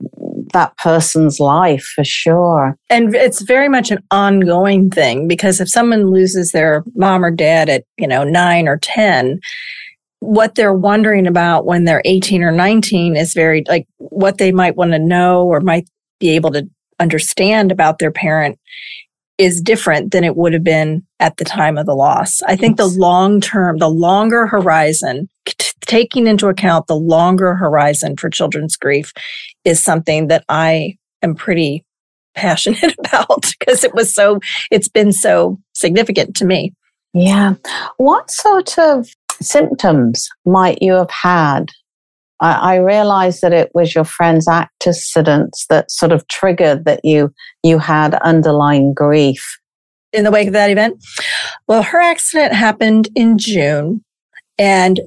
that 0.54 0.76
person's 0.78 1.40
life 1.40 1.84
for 1.96 2.04
sure. 2.04 2.78
And 2.90 3.16
it's 3.16 3.42
very 3.42 3.70
much 3.70 3.90
an 3.90 4.04
ongoing 4.12 4.90
thing 4.90 5.28
because 5.28 5.60
if 5.60 5.70
someone 5.70 6.12
loses 6.12 6.52
their 6.52 6.84
mom 6.96 7.24
or 7.24 7.32
dad 7.32 7.70
at, 7.70 7.86
you 7.98 8.08
know, 8.08 8.24
nine 8.24 8.68
or 8.68 8.78
10, 8.78 9.40
what 10.20 10.56
they're 10.56 10.74
wondering 10.74 11.26
about 11.26 11.66
when 11.66 11.86
they're 11.86 12.02
18 12.06 12.44
or 12.44 12.52
19 12.52 13.16
is 13.16 13.34
very 13.34 13.64
like 13.68 13.88
what 13.98 14.38
they 14.38 14.52
might 14.52 14.76
want 14.76 14.92
to 14.92 15.00
know 15.00 15.46
or 15.46 15.62
might 15.62 15.90
be 16.20 16.30
able 16.30 16.52
to 16.52 16.70
understand 17.00 17.72
about 17.72 17.98
their 17.98 18.12
parent 18.12 18.60
is 19.42 19.60
different 19.60 20.12
than 20.12 20.24
it 20.24 20.38
would 20.38 20.54
have 20.54 20.64
been 20.64 21.02
at 21.20 21.38
the 21.38 21.44
time 21.44 21.76
of 21.76 21.88
the 21.88 21.96
loss. 21.96 22.44
I 22.44 22.56
think 22.56 22.78
the 22.78 22.86
long 22.86 23.42
term, 23.42 23.80
the 23.80 23.90
longer 23.90 24.46
horizon, 24.46 25.28
t- 25.46 25.72
taking 25.88 26.28
into 26.28 26.48
account 26.48 26.86
the 26.86 26.96
longer 26.96 27.56
horizon 27.56 28.18
for 28.18 28.30
children's 28.30 28.78
grief 28.78 29.12
is 29.66 29.82
something 29.82 30.28
that 30.28 30.46
I 30.48 30.96
am 31.24 31.34
pretty 31.34 31.84
passionate 32.36 32.94
about 33.00 33.52
because 33.60 33.84
it 33.84 33.96
was 33.96 34.14
so, 34.14 34.40
it's 34.70 34.88
been 34.88 35.12
so 35.12 35.60
significant 35.74 36.36
to 36.36 36.46
me. 36.46 36.76
Yeah. 37.16 37.56
What 37.98 38.30
sort 38.30 38.78
of 38.78 39.10
symptoms 39.42 40.30
might 40.46 40.84
you 40.84 40.94
have 40.94 41.10
had 41.10 41.72
I, 42.42 42.74
I 42.74 42.76
realized 42.78 43.42
that 43.42 43.54
it 43.54 43.72
was 43.74 43.96
your 43.96 44.04
friend's 44.04 44.48
accidents 44.48 45.66
that 45.70 45.92
sort 45.92 46.12
of 46.12 46.28
triggered 46.28 46.86
that 46.86 47.02
you 47.04 47.34
you 47.64 47.80
had 47.80 48.16
underlying 48.16 48.94
grief 48.94 49.60
in 50.12 50.24
the 50.24 50.32
wake 50.32 50.48
of 50.48 50.54
that 50.54 50.70
event. 50.70 51.04
Well, 51.68 51.84
her 51.84 52.02
accident 52.02 52.54
happened 52.54 53.08
in 53.16 53.38
June, 53.38 54.04
and 54.58 55.00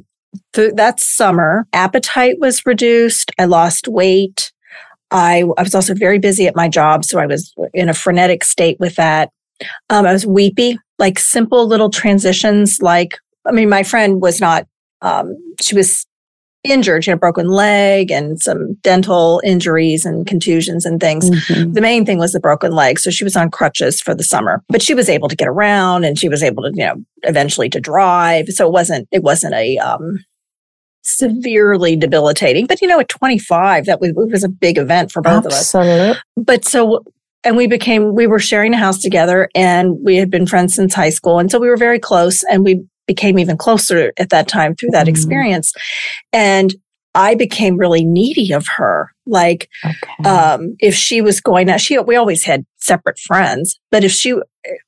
th- 0.54 0.74
that 0.76 1.00
summer, 1.00 1.66
appetite 1.72 2.36
was 2.40 2.64
reduced. 2.64 3.30
I 3.38 3.44
lost 3.44 3.88
weight. 3.88 4.52
I, 5.10 5.44
I 5.58 5.62
was 5.62 5.74
also 5.74 5.94
very 5.94 6.18
busy 6.18 6.46
at 6.46 6.56
my 6.56 6.68
job, 6.68 7.04
so 7.04 7.18
I 7.18 7.26
was 7.26 7.52
in 7.72 7.88
a 7.88 7.94
frenetic 7.94 8.42
state 8.44 8.78
with 8.80 8.96
that. 8.96 9.30
Um, 9.90 10.06
I 10.06 10.12
was 10.12 10.26
weepy, 10.26 10.78
like 10.98 11.18
simple 11.18 11.66
little 11.66 11.90
transitions. 11.90 12.80
Like, 12.80 13.12
I 13.46 13.52
mean, 13.52 13.68
my 13.68 13.82
friend 13.82 14.20
was 14.20 14.40
not. 14.40 14.66
Um, 15.02 15.36
she 15.60 15.74
was 15.74 16.06
injured. 16.64 17.04
She 17.04 17.10
had 17.10 17.18
a 17.18 17.20
broken 17.20 17.48
leg 17.48 18.10
and 18.10 18.40
some 18.40 18.74
dental 18.82 19.40
injuries 19.44 20.04
and 20.04 20.26
contusions 20.26 20.84
and 20.84 21.00
things. 21.00 21.30
Mm-hmm. 21.30 21.72
The 21.72 21.80
main 21.80 22.04
thing 22.06 22.18
was 22.18 22.32
the 22.32 22.40
broken 22.40 22.72
leg. 22.72 22.98
So 22.98 23.10
she 23.10 23.24
was 23.24 23.36
on 23.36 23.50
crutches 23.50 24.00
for 24.00 24.14
the 24.14 24.24
summer, 24.24 24.62
but 24.68 24.82
she 24.82 24.94
was 24.94 25.08
able 25.08 25.28
to 25.28 25.36
get 25.36 25.48
around 25.48 26.04
and 26.04 26.18
she 26.18 26.28
was 26.28 26.42
able 26.42 26.62
to, 26.64 26.70
you 26.74 26.84
know, 26.84 26.96
eventually 27.22 27.68
to 27.70 27.80
drive. 27.80 28.48
So 28.48 28.66
it 28.66 28.72
wasn't, 28.72 29.08
it 29.12 29.22
wasn't 29.22 29.54
a, 29.54 29.78
um, 29.78 30.18
severely 31.06 31.96
debilitating, 31.96 32.66
but 32.66 32.80
you 32.80 32.88
know, 32.88 32.98
at 32.98 33.10
25, 33.10 33.84
that 33.84 34.00
was, 34.00 34.12
was 34.14 34.42
a 34.42 34.48
big 34.48 34.78
event 34.78 35.12
for 35.12 35.20
both 35.20 35.44
Absolutely. 35.44 36.00
of 36.00 36.16
us. 36.16 36.22
But 36.36 36.64
so 36.64 37.04
and 37.44 37.56
we 37.56 37.66
became 37.66 38.14
we 38.14 38.26
were 38.26 38.38
sharing 38.38 38.72
a 38.72 38.78
house 38.78 38.98
together 38.98 39.48
and 39.54 39.98
we 40.02 40.16
had 40.16 40.30
been 40.30 40.46
friends 40.46 40.74
since 40.74 40.94
high 40.94 41.10
school 41.10 41.38
and 41.38 41.50
so 41.50 41.58
we 41.58 41.68
were 41.68 41.76
very 41.76 41.98
close 41.98 42.42
and 42.44 42.64
we 42.64 42.82
became 43.06 43.38
even 43.38 43.56
closer 43.56 44.12
at 44.18 44.30
that 44.30 44.48
time 44.48 44.74
through 44.74 44.90
that 44.90 45.06
mm 45.06 45.10
experience. 45.10 45.72
And 46.32 46.74
I 47.14 47.36
became 47.36 47.76
really 47.76 48.04
needy 48.04 48.52
of 48.52 48.66
her. 48.76 49.10
Like, 49.26 49.68
okay. 49.84 50.28
um, 50.28 50.74
if 50.80 50.94
she 50.94 51.22
was 51.22 51.40
going 51.40 51.70
out, 51.70 51.80
she, 51.80 51.96
we 51.98 52.16
always 52.16 52.44
had 52.44 52.66
separate 52.78 53.18
friends. 53.20 53.78
But 53.90 54.02
if 54.02 54.10
she, 54.10 54.34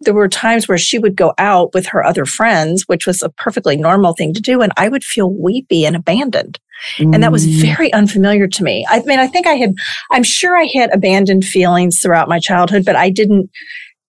there 0.00 0.12
were 0.12 0.28
times 0.28 0.66
where 0.66 0.78
she 0.78 0.98
would 0.98 1.16
go 1.16 1.32
out 1.38 1.72
with 1.72 1.86
her 1.86 2.04
other 2.04 2.26
friends, 2.26 2.84
which 2.86 3.06
was 3.06 3.22
a 3.22 3.28
perfectly 3.28 3.76
normal 3.76 4.14
thing 4.14 4.34
to 4.34 4.40
do. 4.40 4.60
And 4.60 4.72
I 4.76 4.88
would 4.88 5.04
feel 5.04 5.32
weepy 5.32 5.86
and 5.86 5.94
abandoned. 5.94 6.58
Mm. 6.98 7.14
And 7.14 7.22
that 7.22 7.32
was 7.32 7.46
mm. 7.46 7.62
very 7.62 7.92
unfamiliar 7.92 8.48
to 8.48 8.64
me. 8.64 8.84
I 8.88 9.00
mean, 9.02 9.20
I 9.20 9.28
think 9.28 9.46
I 9.46 9.54
had, 9.54 9.74
I'm 10.10 10.24
sure 10.24 10.58
I 10.58 10.68
had 10.74 10.92
abandoned 10.92 11.44
feelings 11.44 12.00
throughout 12.00 12.28
my 12.28 12.40
childhood, 12.40 12.84
but 12.84 12.96
I 12.96 13.08
didn't 13.08 13.50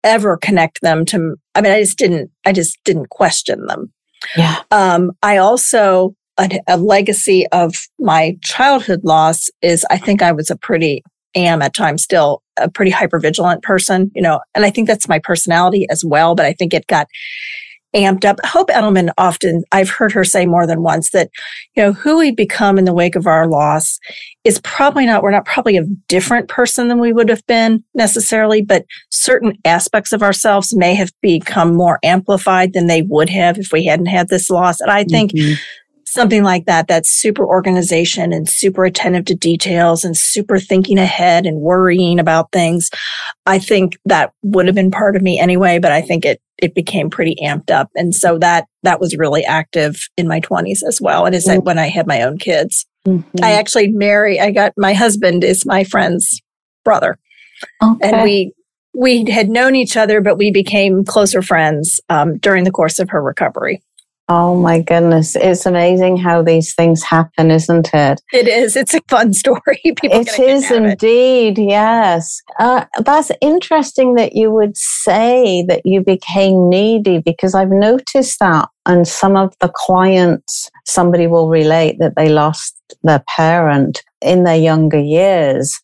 ever 0.04 0.38
connect 0.38 0.82
them 0.82 1.06
to, 1.06 1.36
I 1.56 1.62
mean, 1.62 1.72
I 1.72 1.82
just 1.82 1.98
didn't, 1.98 2.32
I 2.46 2.54
just 2.54 2.78
didn't 2.84 3.10
question 3.10 3.66
them. 3.68 3.92
Yeah. 4.38 4.62
Um, 4.72 5.12
I 5.22 5.38
also, 5.38 6.16
a, 6.38 6.50
a 6.68 6.78
legacy 6.78 7.46
of 7.52 7.76
my 8.00 8.38
childhood 8.42 9.02
loss 9.04 9.50
is 9.62 9.86
I 9.90 9.98
think 9.98 10.22
I 10.22 10.32
was 10.32 10.50
a 10.50 10.56
pretty, 10.56 11.04
am 11.36 11.62
at 11.62 11.74
times 11.74 12.04
still 12.04 12.42
a 12.58 12.70
pretty 12.70 12.92
hyper 12.92 13.20
vigilant 13.20 13.64
person, 13.64 14.12
you 14.16 14.22
know, 14.22 14.40
and 14.56 14.66
I 14.66 14.70
think 14.70 14.88
that's 14.88 15.08
my 15.08 15.20
personality 15.20 15.88
as 15.90 16.04
well. 16.06 16.36
But 16.36 16.46
I 16.46 16.54
think 16.54 16.74
it 16.74 16.88
got 16.88 17.08
amped 17.96 18.26
up. 18.26 18.40
Hope 18.44 18.70
Edelman 18.70 19.12
often, 19.18 19.64
I've 19.72 19.90
heard 19.90 20.12
her 20.12 20.24
say 20.24 20.46
more 20.46 20.66
than 20.66 20.82
once 20.82 21.12
that, 21.12 21.30
you 21.76 21.84
know, 21.84 21.94
who 21.94 22.20
we 22.20 22.32
become 22.32 22.78
in 22.78 22.86
the 22.86 22.94
wake 22.94 23.16
of 23.16 23.28
our 23.28 23.48
loss 23.48 24.00
is 24.44 24.60
probably 24.60 25.06
not, 25.06 25.24
we're 25.24 25.32
not 25.32 25.46
probably 25.46 25.78
a 25.78 25.86
different 26.08 26.50
person 26.50 26.88
than 26.88 27.00
we 27.00 27.14
would 27.14 27.30
have 27.30 27.46
been 27.48 27.84
necessarily, 27.94 28.62
but 28.62 28.86
certain 29.10 29.58
aspects 29.66 30.12
of 30.12 30.24
ourselves 30.24 30.76
may 30.76 30.94
have 30.94 31.12
become 31.22 31.76
more 31.76 32.00
amplified 32.04 32.74
than 32.74 32.88
they 32.88 33.04
would 33.04 33.30
have 33.30 33.58
if 33.58 33.72
we 33.72 33.86
hadn't 33.86 34.08
had 34.08 34.30
this 34.30 34.50
loss. 34.50 34.80
And 34.80 34.92
I 34.92 35.04
think 35.04 35.32
mm-hmm 35.32 35.54
something 36.14 36.44
like 36.44 36.66
that 36.66 36.88
that's 36.88 37.10
super 37.10 37.46
organization 37.46 38.32
and 38.32 38.48
super 38.48 38.86
attentive 38.86 39.26
to 39.26 39.34
details 39.34 40.04
and 40.04 40.16
super 40.16 40.60
thinking 40.60 41.00
ahead 41.00 41.46
and 41.46 41.60
worrying 41.60 42.20
about 42.20 42.52
things 42.52 42.90
i 43.46 43.58
think 43.58 43.98
that 44.06 44.32
would 44.44 44.68
have 44.68 44.76
been 44.76 44.92
part 44.92 45.16
of 45.16 45.22
me 45.22 45.40
anyway 45.40 45.80
but 45.80 45.92
i 45.92 46.02
think 46.02 46.24
it 46.24 46.40
it 46.60 46.76
became 46.76 47.10
pretty 47.10 47.36
amped 47.44 47.72
up 47.72 47.90
and 47.96 48.14
so 48.14 48.38
that 48.38 48.68
that 48.84 49.00
was 49.00 49.18
really 49.18 49.44
active 49.44 50.08
in 50.16 50.28
my 50.28 50.40
20s 50.40 50.84
as 50.88 51.02
well 51.02 51.26
and 51.26 51.34
it's 51.34 51.48
mm-hmm. 51.48 51.66
when 51.66 51.80
i 51.80 51.88
had 51.88 52.06
my 52.06 52.22
own 52.22 52.38
kids 52.38 52.86
mm-hmm. 53.08 53.44
i 53.44 53.52
actually 53.52 53.88
marry 53.88 54.40
i 54.40 54.52
got 54.52 54.72
my 54.78 54.94
husband 54.94 55.44
is 55.44 55.66
my 55.66 55.84
friend's 55.84 56.42
brother 56.86 57.18
okay. 57.82 58.10
and 58.10 58.24
we 58.24 58.54
we 58.96 59.26
had 59.32 59.50
known 59.50 59.76
each 59.76 59.98
other 59.98 60.22
but 60.22 60.38
we 60.38 60.52
became 60.52 61.04
closer 61.04 61.42
friends 61.42 62.00
um, 62.10 62.38
during 62.38 62.64
the 62.64 62.72
course 62.72 63.00
of 63.00 63.10
her 63.10 63.22
recovery 63.22 63.82
Oh 64.30 64.56
my 64.56 64.80
goodness. 64.80 65.36
It's 65.36 65.66
amazing 65.66 66.18
how 66.18 66.42
these 66.42 66.74
things 66.74 67.04
happen, 67.04 67.52
isn't 67.52 67.94
it? 67.94 68.22
It 68.32 68.48
is. 68.48 68.78
It's 68.78 68.94
a 68.94 69.02
fun 69.10 69.34
story. 69.34 69.60
People 69.84 70.22
it 70.22 70.40
is 70.40 70.72
indeed. 70.72 71.60
It. 71.60 71.70
Yes. 71.70 72.42
Uh, 72.58 72.86
that's 73.04 73.32
interesting 73.42 74.16
that 74.16 74.34
you 74.34 74.50
would 74.50 74.78
say 74.78 75.66
that 75.68 75.82
you 75.84 76.02
became 76.02 76.70
needy 76.70 77.20
because 77.20 77.54
I've 77.54 77.70
noticed 77.70 78.40
that 78.40 78.70
and 78.86 79.08
some 79.08 79.36
of 79.36 79.54
the 79.60 79.72
clients, 79.74 80.70
somebody 80.86 81.28
will 81.28 81.50
relate 81.50 81.98
that 82.00 82.16
they 82.16 82.30
lost 82.30 82.76
their 83.04 83.24
parent 83.36 84.04
in 84.22 84.46
their 84.46 84.58
younger 84.58 85.00
years 85.00 85.80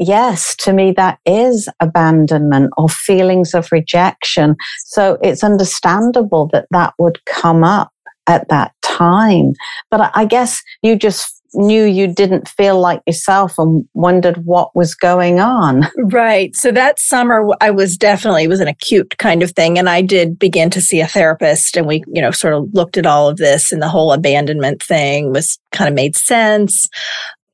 yes, 0.00 0.56
to 0.56 0.72
me, 0.72 0.92
that 0.92 1.18
is 1.26 1.68
abandonment 1.78 2.72
or 2.76 2.88
feelings 2.88 3.54
of 3.54 3.70
rejection. 3.70 4.56
So 4.86 5.18
it's 5.22 5.44
understandable 5.44 6.48
that 6.52 6.66
that 6.70 6.94
would 6.98 7.24
come 7.26 7.62
up 7.62 7.92
at 8.26 8.48
that 8.48 8.72
time. 8.82 9.52
But 9.90 10.10
I 10.14 10.24
guess 10.24 10.62
you 10.82 10.96
just 10.96 11.36
knew 11.52 11.84
you 11.84 12.06
didn't 12.06 12.48
feel 12.48 12.78
like 12.78 13.02
yourself 13.06 13.58
and 13.58 13.84
wondered 13.94 14.44
what 14.44 14.74
was 14.74 14.94
going 14.94 15.40
on. 15.40 15.86
Right. 15.96 16.54
So 16.54 16.72
that 16.72 16.98
summer 16.98 17.48
I 17.60 17.70
was 17.70 17.96
definitely 17.96 18.44
it 18.44 18.48
was 18.48 18.60
an 18.60 18.68
acute 18.68 19.18
kind 19.18 19.42
of 19.42 19.52
thing 19.52 19.78
and 19.78 19.88
I 19.88 20.02
did 20.02 20.38
begin 20.38 20.70
to 20.70 20.80
see 20.80 21.00
a 21.00 21.06
therapist 21.06 21.76
and 21.76 21.86
we, 21.86 22.02
you 22.12 22.22
know, 22.22 22.30
sort 22.30 22.54
of 22.54 22.68
looked 22.72 22.96
at 22.96 23.06
all 23.06 23.28
of 23.28 23.36
this 23.36 23.72
and 23.72 23.82
the 23.82 23.88
whole 23.88 24.12
abandonment 24.12 24.82
thing 24.82 25.32
was 25.32 25.58
kind 25.72 25.88
of 25.88 25.94
made 25.94 26.16
sense. 26.16 26.88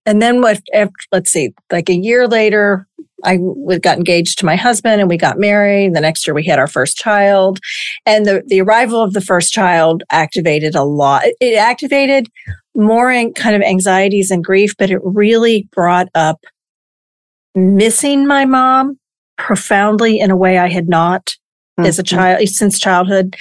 And 0.07 0.23
then 0.23 0.41
what, 0.41 0.61
after, 0.73 0.95
let's 1.13 1.31
see, 1.31 1.53
like 1.71 1.89
a 1.91 1.95
year 1.95 2.29
later, 2.29 2.87
I 3.25 3.39
got 3.81 3.99
engaged 3.99 4.39
to 4.39 4.47
my 4.47 4.57
husband 4.57 5.01
and 5.01 5.11
we 5.11 5.17
got 5.17 5.39
married. 5.39 5.95
The 5.95 6.01
next 6.01 6.27
year 6.27 6.35
we 6.35 6.45
had 6.45 6.59
our 6.59 6.69
first 6.69 6.97
child 6.97 7.59
and 8.05 8.25
the, 8.25 8.43
the 8.47 8.61
arrival 8.61 9.03
of 9.03 9.15
the 9.15 9.21
first 9.21 9.53
child 9.53 10.05
activated 10.11 10.75
a 10.75 10.85
lot. 10.85 11.25
It 11.41 11.57
activated 11.57 12.29
more 12.75 13.11
in 13.11 13.33
kind 13.33 13.57
of 13.57 13.63
anxieties 13.63 14.31
and 14.31 14.45
grief, 14.45 14.75
but 14.79 14.91
it 14.91 15.01
really 15.03 15.69
brought 15.73 16.09
up 16.15 16.39
missing 17.55 18.27
my 18.27 18.45
mom 18.45 18.99
profoundly 19.39 20.21
in 20.21 20.31
a 20.31 20.37
way 20.37 20.59
I 20.59 20.69
had 20.69 20.89
not 20.89 21.27
mm-hmm. 21.79 21.87
as 21.87 21.99
a 21.99 22.03
mm-hmm. 22.03 22.17
child 22.17 22.49
since 22.49 22.79
childhood 22.79 23.35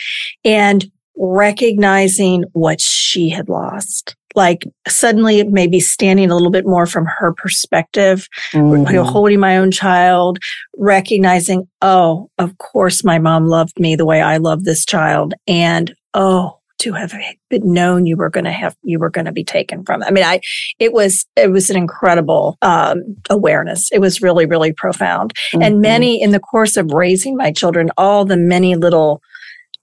and 0.44 0.90
recognizing 1.18 2.44
what 2.54 2.82
she 2.82 3.30
had 3.30 3.50
lost 3.50 4.16
like 4.36 4.64
suddenly 4.88 5.44
maybe 5.44 5.80
standing 5.80 6.30
a 6.30 6.34
little 6.34 6.52
bit 6.52 6.66
more 6.66 6.86
from 6.86 7.06
her 7.06 7.34
perspective, 7.34 8.28
mm-hmm. 8.52 9.04
holding 9.04 9.40
my 9.40 9.58
own 9.58 9.72
child, 9.72 10.40
recognizing, 10.78 11.68
oh, 11.82 12.30
of 12.38 12.58
course 12.58 13.04
my 13.04 13.20
mom 13.20 13.48
loved 13.48 13.80
me 13.80 13.96
the 13.96 14.06
way 14.06 14.22
I 14.22 14.38
love 14.38 14.64
this 14.64 14.86
child. 14.86 15.34
And 15.48 15.94
oh, 16.14 16.60
to 16.78 16.94
have 16.94 17.14
been 17.50 17.74
known 17.74 18.06
you 18.06 18.18
were 18.18 18.30
going 18.30 18.44
to 18.44 18.52
have 18.52 18.76
you 18.84 19.00
were 19.00 19.10
going 19.10 19.26
to 19.26 19.32
be 19.32 19.44
taken 19.44 19.84
from. 19.84 20.04
I 20.04 20.12
mean, 20.12 20.24
I 20.24 20.42
it 20.80 20.94
was 20.94 21.26
it 21.36 21.52
was 21.52 21.70
an 21.70 21.78
incredible 21.78 22.58
um, 22.62 23.02
awareness. 23.30 23.90
It 23.92 24.00
was 24.00 24.22
really 24.22 24.46
really 24.46 24.74
profound. 24.74 25.34
Mm-hmm. 25.34 25.62
And 25.62 25.82
many 25.82 26.22
in 26.22 26.32
the 26.32 26.40
course 26.40 26.78
of 26.78 26.92
raising 26.92 27.38
my 27.38 27.52
children, 27.52 27.90
all 27.98 28.26
the 28.26 28.38
many 28.38 28.76
little 28.76 29.22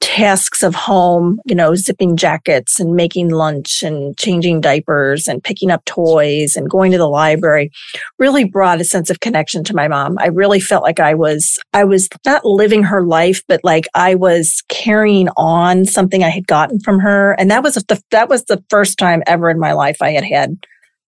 tasks 0.02 0.64
of 0.64 0.74
home, 0.74 1.38
you 1.46 1.54
know, 1.54 1.76
zipping 1.76 2.16
jackets 2.16 2.80
and 2.80 2.94
making 2.94 3.30
lunch 3.30 3.84
and 3.84 4.18
changing 4.18 4.60
diapers 4.60 5.28
and 5.28 5.42
picking 5.42 5.70
up 5.70 5.84
toys 5.84 6.56
and 6.56 6.68
going 6.68 6.90
to 6.90 6.98
the 6.98 7.08
library 7.08 7.70
really 8.18 8.44
brought 8.44 8.80
a 8.80 8.84
sense 8.84 9.10
of 9.10 9.20
connection 9.20 9.62
to 9.62 9.74
my 9.74 9.86
mom. 9.86 10.18
I 10.18 10.26
really 10.26 10.58
felt 10.58 10.82
like 10.82 10.98
I 10.98 11.14
was, 11.14 11.56
I 11.72 11.84
was 11.84 12.08
not 12.26 12.44
living 12.44 12.82
her 12.82 13.02
life, 13.02 13.42
but 13.46 13.60
like 13.62 13.86
I 13.94 14.16
was 14.16 14.62
carrying 14.68 15.28
on 15.36 15.84
something 15.84 16.24
I 16.24 16.30
had 16.30 16.48
gotten 16.48 16.80
from 16.80 16.98
her. 16.98 17.32
And 17.38 17.48
that 17.52 17.62
was 17.62 17.76
the, 17.76 18.02
that 18.10 18.28
was 18.28 18.44
the 18.44 18.62
first 18.68 18.98
time 18.98 19.22
ever 19.26 19.48
in 19.50 19.60
my 19.60 19.72
life 19.72 20.02
I 20.02 20.10
had 20.10 20.24
had 20.24 20.56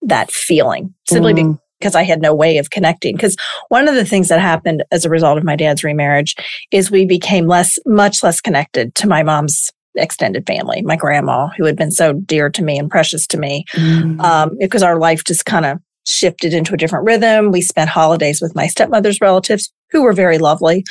that 0.03 0.33
feeling 0.33 0.95
simply 1.07 1.35
mm 1.35 1.59
because 1.79 1.95
I 1.95 2.03
had 2.03 2.21
no 2.21 2.35
way 2.35 2.59
of 2.59 2.71
connecting. 2.71 3.17
Because 3.17 3.37
one 3.69 3.89
of 3.89 3.95
the 3.95 4.05
things 4.05 4.29
that 4.29 4.41
happened 4.41 4.85
as 4.91 5.05
a 5.05 5.11
result 5.11 5.39
of 5.39 5.45
my 5.45 5.57
dad's 5.57 5.85
remarriage 5.85 6.37
is 6.71 6.91
we 6.91 7.07
became 7.07 7.47
less, 7.47 7.79
much 7.87 8.23
less 8.23 8.41
connected 8.41 8.95
to 8.97 9.09
my 9.09 9.23
mom's 9.23 9.71
extended 9.95 10.47
family, 10.47 10.83
my 10.83 10.97
grandma, 10.97 11.49
who 11.57 11.65
had 11.65 11.77
been 11.77 11.91
so 11.91 12.13
dear 12.13 12.51
to 12.51 12.63
me 12.63 12.79
and 12.79 12.91
precious 12.91 13.27
to 13.27 13.39
me, 13.39 13.65
mm. 13.73 14.21
um, 14.21 14.57
because 14.59 14.83
our 14.83 14.99
life 14.99 15.25
just 15.25 15.45
kind 15.45 15.67
of 15.67 15.79
shifted 16.11 16.55
into 16.55 16.75
a 16.75 16.77
different 16.77 17.05
rhythm. 17.05 17.51
We 17.51 17.61
spent 17.61 17.91
holidays 17.91 18.41
with 18.41 18.55
my 18.55 18.67
stepmother's 18.67 19.21
relatives 19.21 19.73
who 19.91 20.03
were 20.03 20.13
very 20.13 20.39
lovely, 20.39 20.85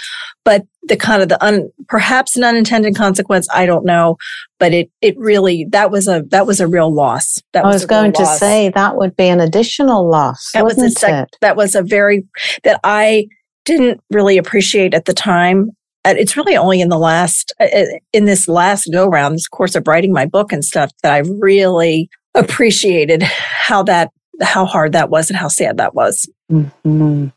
but 0.43 0.65
the 0.83 0.97
kind 0.97 1.21
of 1.21 1.29
the 1.29 1.43
un, 1.43 1.69
perhaps 1.87 2.35
an 2.35 2.43
unintended 2.43 2.95
consequence, 2.95 3.47
I 3.53 3.65
don't 3.65 3.85
know, 3.85 4.17
but 4.59 4.73
it, 4.73 4.89
it 5.01 5.15
really, 5.17 5.65
that 5.71 5.91
was 5.91 6.07
a, 6.07 6.23
that 6.29 6.47
was 6.47 6.59
a 6.59 6.67
real 6.67 6.91
loss. 6.91 7.41
That 7.53 7.65
I 7.65 7.67
was, 7.67 7.75
was 7.75 7.85
going 7.85 8.13
to 8.13 8.23
loss. 8.23 8.39
say 8.39 8.69
that 8.69 8.95
would 8.95 9.15
be 9.15 9.27
an 9.27 9.39
additional 9.39 10.09
loss. 10.09 10.51
That 10.53 10.65
was 10.65 10.77
a 10.81 10.89
sec- 10.89 11.29
that 11.41 11.55
was 11.55 11.75
a 11.75 11.83
very, 11.83 12.25
that 12.63 12.79
I 12.83 13.27
didn't 13.65 14.01
really 14.09 14.37
appreciate 14.37 14.93
at 14.93 15.05
the 15.05 15.13
time. 15.13 15.71
It's 16.05 16.37
really 16.37 16.55
only 16.55 16.79
in 16.79 16.87
the 16.87 16.97
last, 16.97 17.53
uh, 17.59 17.65
uh, 17.65 17.85
in 18.13 18.25
this 18.25 18.47
last 18.47 18.89
go 18.93 19.07
round, 19.07 19.35
this 19.35 19.47
course 19.47 19.75
of 19.75 19.85
writing 19.87 20.13
my 20.13 20.25
book 20.25 20.53
and 20.53 20.63
stuff 20.63 20.89
that 21.03 21.11
I 21.11 21.19
really 21.39 22.09
appreciated 22.33 23.23
how 23.23 23.83
that 23.83 24.11
how 24.41 24.65
hard 24.65 24.93
that 24.93 25.09
was 25.09 25.29
and 25.29 25.37
how 25.37 25.47
sad 25.47 25.77
that 25.77 25.95
was. 25.95 26.29
Mm-hmm. 26.51 27.27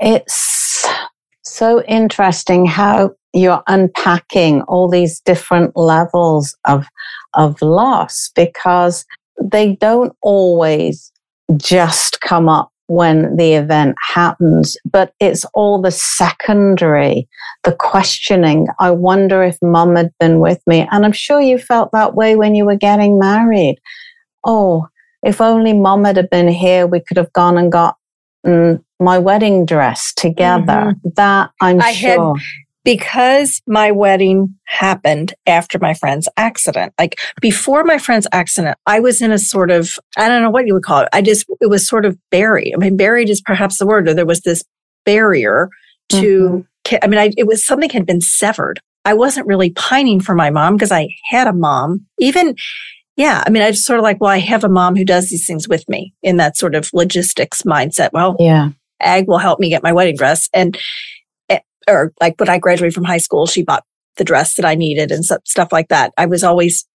It's 0.00 0.86
so 1.44 1.82
interesting 1.84 2.66
how 2.66 3.14
you're 3.32 3.62
unpacking 3.66 4.62
all 4.62 4.88
these 4.88 5.20
different 5.20 5.76
levels 5.76 6.56
of 6.66 6.86
of 7.34 7.60
loss 7.60 8.30
because 8.34 9.04
they 9.40 9.76
don't 9.76 10.14
always 10.22 11.12
just 11.56 12.20
come 12.20 12.48
up 12.48 12.70
when 12.88 13.36
the 13.36 13.52
event 13.52 13.94
happens, 14.14 14.76
but 14.90 15.12
it's 15.20 15.44
all 15.52 15.80
the 15.80 15.90
secondary, 15.90 17.28
the 17.64 17.72
questioning. 17.72 18.66
I 18.80 18.90
wonder 18.90 19.42
if 19.42 19.58
mum 19.60 19.94
had 19.96 20.10
been 20.18 20.40
with 20.40 20.60
me. 20.66 20.88
And 20.90 21.04
I'm 21.04 21.12
sure 21.12 21.40
you 21.40 21.58
felt 21.58 21.90
that 21.92 22.14
way 22.14 22.34
when 22.34 22.54
you 22.54 22.64
were 22.64 22.76
getting 22.76 23.18
married. 23.18 23.78
Oh, 24.44 24.88
if 25.22 25.40
only 25.40 25.72
mom 25.72 26.04
had 26.04 26.28
been 26.30 26.48
here, 26.48 26.86
we 26.86 27.00
could 27.00 27.16
have 27.16 27.32
gone 27.32 27.58
and 27.58 27.72
got 27.72 27.96
mm, 28.46 28.82
my 29.00 29.18
wedding 29.18 29.66
dress 29.66 30.12
together. 30.14 30.92
Mm-hmm. 30.94 31.08
That 31.16 31.50
I'm 31.60 31.80
I 31.80 31.92
sure. 31.92 32.36
Had, 32.36 32.44
because 32.84 33.60
my 33.66 33.90
wedding 33.90 34.54
happened 34.64 35.34
after 35.46 35.78
my 35.78 35.92
friend's 35.92 36.26
accident. 36.38 36.94
Like 36.98 37.18
before 37.40 37.84
my 37.84 37.98
friend's 37.98 38.26
accident, 38.32 38.78
I 38.86 39.00
was 39.00 39.20
in 39.20 39.30
a 39.30 39.38
sort 39.38 39.70
of, 39.70 39.98
I 40.16 40.26
don't 40.28 40.42
know 40.42 40.48
what 40.50 40.66
you 40.66 40.72
would 40.72 40.84
call 40.84 41.02
it. 41.02 41.08
I 41.12 41.20
just, 41.20 41.44
it 41.60 41.68
was 41.68 41.86
sort 41.86 42.06
of 42.06 42.16
buried. 42.30 42.72
I 42.72 42.78
mean, 42.78 42.96
buried 42.96 43.28
is 43.28 43.42
perhaps 43.42 43.78
the 43.78 43.86
word, 43.86 44.08
or 44.08 44.14
there 44.14 44.24
was 44.24 44.40
this 44.40 44.64
barrier 45.04 45.68
to, 46.10 46.64
mm-hmm. 46.86 46.96
I 47.02 47.06
mean, 47.08 47.18
I, 47.18 47.30
it 47.36 47.46
was 47.46 47.66
something 47.66 47.90
had 47.90 48.06
been 48.06 48.22
severed. 48.22 48.80
I 49.04 49.12
wasn't 49.12 49.46
really 49.46 49.70
pining 49.70 50.20
for 50.20 50.34
my 50.34 50.48
mom 50.48 50.76
because 50.76 50.92
I 50.92 51.08
had 51.28 51.46
a 51.46 51.52
mom. 51.52 52.06
Even, 52.18 52.54
yeah, 53.18 53.42
I 53.44 53.50
mean, 53.50 53.64
I 53.64 53.72
just 53.72 53.84
sort 53.84 53.98
of 53.98 54.04
like, 54.04 54.20
well, 54.20 54.30
I 54.30 54.38
have 54.38 54.62
a 54.62 54.68
mom 54.68 54.94
who 54.94 55.04
does 55.04 55.28
these 55.28 55.44
things 55.44 55.68
with 55.68 55.86
me 55.88 56.14
in 56.22 56.36
that 56.36 56.56
sort 56.56 56.76
of 56.76 56.88
logistics 56.94 57.62
mindset. 57.62 58.10
Well, 58.12 58.36
yeah, 58.38 58.70
Ag 59.00 59.26
will 59.26 59.38
help 59.38 59.58
me 59.58 59.68
get 59.68 59.82
my 59.82 59.92
wedding 59.92 60.16
dress. 60.16 60.48
And, 60.54 60.78
eh, 61.48 61.58
or 61.88 62.12
like 62.20 62.38
when 62.38 62.48
I 62.48 62.58
graduated 62.58 62.94
from 62.94 63.04
high 63.04 63.18
school, 63.18 63.46
she 63.46 63.64
bought 63.64 63.84
the 64.18 64.24
dress 64.24 64.54
that 64.54 64.64
I 64.64 64.76
needed 64.76 65.10
and 65.10 65.24
stuff 65.24 65.72
like 65.72 65.88
that. 65.88 66.12
I 66.16 66.26
was 66.26 66.44
always 66.44 66.86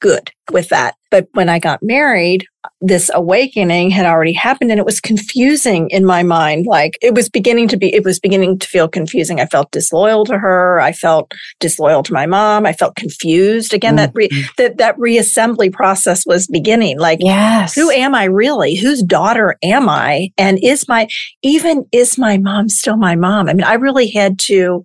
good 0.00 0.32
with 0.50 0.68
that. 0.70 0.96
But 1.10 1.28
when 1.32 1.48
I 1.48 1.58
got 1.58 1.82
married, 1.82 2.44
this 2.80 3.10
awakening 3.14 3.90
had 3.90 4.06
already 4.06 4.32
happened 4.32 4.70
and 4.70 4.78
it 4.78 4.86
was 4.86 5.00
confusing 5.00 5.88
in 5.90 6.04
my 6.04 6.22
mind. 6.22 6.66
Like 6.66 6.98
it 7.00 7.14
was 7.14 7.28
beginning 7.28 7.68
to 7.68 7.76
be, 7.76 7.94
it 7.94 8.04
was 8.04 8.20
beginning 8.20 8.58
to 8.58 8.66
feel 8.66 8.88
confusing. 8.88 9.40
I 9.40 9.46
felt 9.46 9.70
disloyal 9.70 10.24
to 10.26 10.38
her. 10.38 10.80
I 10.80 10.92
felt 10.92 11.32
disloyal 11.60 12.02
to 12.04 12.12
my 12.12 12.26
mom. 12.26 12.66
I 12.66 12.72
felt 12.72 12.94
confused. 12.94 13.72
Again, 13.72 13.96
mm-hmm. 13.96 14.04
that, 14.04 14.12
re, 14.14 14.28
mm-hmm. 14.28 14.46
that, 14.58 14.78
that 14.78 14.96
reassembly 14.98 15.72
process 15.72 16.26
was 16.26 16.46
beginning. 16.46 16.98
Like, 16.98 17.20
yes. 17.22 17.74
who 17.74 17.90
am 17.90 18.14
I 18.14 18.24
really? 18.24 18.76
Whose 18.76 19.02
daughter 19.02 19.56
am 19.62 19.88
I? 19.88 20.30
And 20.36 20.58
is 20.62 20.88
my, 20.88 21.08
even 21.42 21.86
is 21.92 22.18
my 22.18 22.38
mom 22.38 22.68
still 22.68 22.96
my 22.96 23.16
mom? 23.16 23.48
I 23.48 23.54
mean, 23.54 23.64
I 23.64 23.74
really 23.74 24.10
had 24.10 24.38
to, 24.40 24.84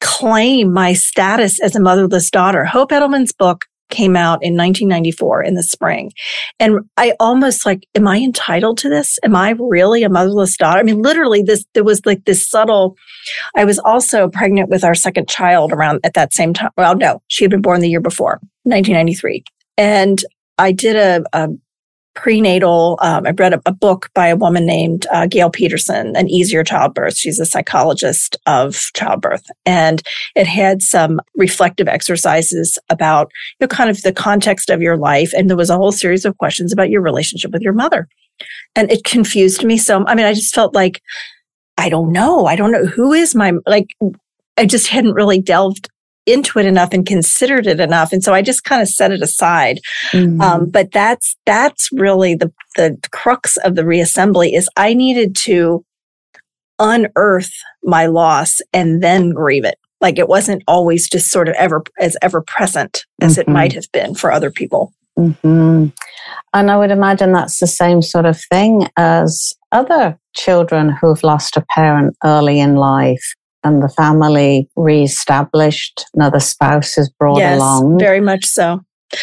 claim 0.00 0.72
my 0.72 0.94
status 0.94 1.60
as 1.60 1.76
a 1.76 1.80
motherless 1.80 2.30
daughter. 2.30 2.64
Hope 2.64 2.90
Edelman's 2.90 3.32
book 3.32 3.66
came 3.90 4.16
out 4.16 4.42
in 4.42 4.56
1994 4.56 5.42
in 5.42 5.54
the 5.54 5.62
spring. 5.62 6.12
And 6.58 6.80
I 6.96 7.14
almost 7.20 7.66
like, 7.66 7.86
am 7.94 8.08
I 8.08 8.18
entitled 8.18 8.78
to 8.78 8.88
this? 8.88 9.18
Am 9.22 9.36
I 9.36 9.50
really 9.58 10.02
a 10.02 10.08
motherless 10.08 10.56
daughter? 10.56 10.80
I 10.80 10.82
mean, 10.82 11.02
literally 11.02 11.42
this, 11.42 11.64
there 11.74 11.84
was 11.84 12.04
like 12.06 12.24
this 12.24 12.48
subtle, 12.48 12.96
I 13.56 13.64
was 13.64 13.78
also 13.78 14.28
pregnant 14.28 14.70
with 14.70 14.84
our 14.84 14.94
second 14.94 15.28
child 15.28 15.72
around 15.72 16.00
at 16.04 16.14
that 16.14 16.32
same 16.32 16.54
time. 16.54 16.70
Well, 16.76 16.96
no, 16.96 17.22
she 17.28 17.44
had 17.44 17.50
been 17.50 17.62
born 17.62 17.80
the 17.80 17.90
year 17.90 18.00
before, 18.00 18.40
1993. 18.64 19.44
And 19.76 20.22
I 20.58 20.72
did 20.72 20.96
a, 20.96 21.24
a 21.32 21.48
prenatal. 22.14 22.98
Um, 23.02 23.26
I 23.26 23.30
read 23.30 23.54
a, 23.54 23.62
a, 23.66 23.72
book 23.72 24.10
by 24.14 24.28
a 24.28 24.36
woman 24.36 24.66
named 24.66 25.06
uh, 25.12 25.26
Gayle 25.26 25.50
Peterson, 25.50 26.16
An 26.16 26.28
Easier 26.28 26.64
Childbirth. 26.64 27.16
She's 27.16 27.38
a 27.38 27.46
psychologist 27.46 28.36
of 28.46 28.76
childbirth. 28.94 29.44
And 29.64 30.02
it 30.34 30.46
had 30.46 30.82
some 30.82 31.20
reflective 31.36 31.88
exercises 31.88 32.78
about 32.88 33.30
you 33.58 33.64
know, 33.64 33.68
kind 33.68 33.90
of 33.90 34.02
the 34.02 34.12
context 34.12 34.70
of 34.70 34.82
your 34.82 34.96
life. 34.96 35.32
And 35.34 35.48
there 35.48 35.56
was 35.56 35.70
a 35.70 35.76
whole 35.76 35.92
series 35.92 36.24
of 36.24 36.38
questions 36.38 36.72
about 36.72 36.90
your 36.90 37.02
relationship 37.02 37.52
with 37.52 37.62
your 37.62 37.72
mother. 37.72 38.08
And 38.74 38.90
it 38.90 39.04
confused 39.04 39.64
me 39.64 39.78
so. 39.78 40.04
I 40.06 40.14
mean, 40.14 40.26
I 40.26 40.34
just 40.34 40.54
felt 40.54 40.74
like, 40.74 41.02
I 41.78 41.88
don't 41.88 42.12
know. 42.12 42.46
I 42.46 42.56
don't 42.56 42.72
know 42.72 42.86
who 42.86 43.12
is 43.12 43.34
my, 43.34 43.52
like, 43.66 43.88
I 44.56 44.66
just 44.66 44.88
hadn't 44.88 45.14
really 45.14 45.40
delved 45.40 45.88
into 46.30 46.58
it 46.58 46.66
enough 46.66 46.90
and 46.92 47.06
considered 47.06 47.66
it 47.66 47.80
enough. 47.80 48.12
And 48.12 48.22
so 48.22 48.32
I 48.32 48.42
just 48.42 48.64
kind 48.64 48.80
of 48.80 48.88
set 48.88 49.12
it 49.12 49.22
aside. 49.22 49.80
Mm-hmm. 50.12 50.40
Um, 50.40 50.70
but 50.70 50.92
that's, 50.92 51.36
that's 51.46 51.90
really 51.92 52.34
the, 52.34 52.52
the 52.76 52.98
crux 53.12 53.56
of 53.58 53.74
the 53.74 53.82
reassembly 53.82 54.54
is 54.54 54.68
I 54.76 54.94
needed 54.94 55.36
to 55.36 55.84
unearth 56.78 57.52
my 57.82 58.06
loss 58.06 58.60
and 58.72 59.02
then 59.02 59.30
grieve 59.30 59.64
it. 59.64 59.78
Like 60.00 60.18
it 60.18 60.28
wasn't 60.28 60.62
always 60.66 61.08
just 61.08 61.30
sort 61.30 61.48
of 61.48 61.54
ever 61.56 61.82
as 62.00 62.16
ever 62.22 62.40
present 62.40 63.04
as 63.20 63.32
mm-hmm. 63.32 63.42
it 63.42 63.48
might 63.48 63.72
have 63.74 63.90
been 63.92 64.14
for 64.14 64.32
other 64.32 64.50
people. 64.50 64.94
Mm-hmm. 65.18 65.88
And 66.54 66.70
I 66.70 66.76
would 66.78 66.90
imagine 66.90 67.32
that's 67.32 67.60
the 67.60 67.66
same 67.66 68.00
sort 68.00 68.24
of 68.24 68.40
thing 68.50 68.88
as 68.96 69.52
other 69.72 70.18
children 70.34 70.90
who've 70.90 71.22
lost 71.22 71.56
a 71.56 71.64
parent 71.74 72.16
early 72.24 72.60
in 72.60 72.76
life 72.76 73.34
and 73.64 73.82
the 73.82 73.88
family 73.88 74.68
reestablished. 74.76 76.06
Another 76.14 76.40
spouse 76.40 76.96
is 76.98 77.10
brought 77.10 77.38
yes, 77.38 77.58
along. 77.58 77.98
Very 77.98 78.20
much 78.20 78.44
so. 78.44 78.80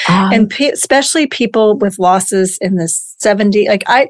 Um, 0.10 0.34
and 0.34 0.50
pe- 0.50 0.69
especially 0.69 1.28
people 1.28 1.78
with 1.78 1.97
losses 1.97 2.58
in 2.60 2.76
the 2.76 2.91
70s. 3.23 3.67
Like 3.67 3.84
I, 3.88 4.10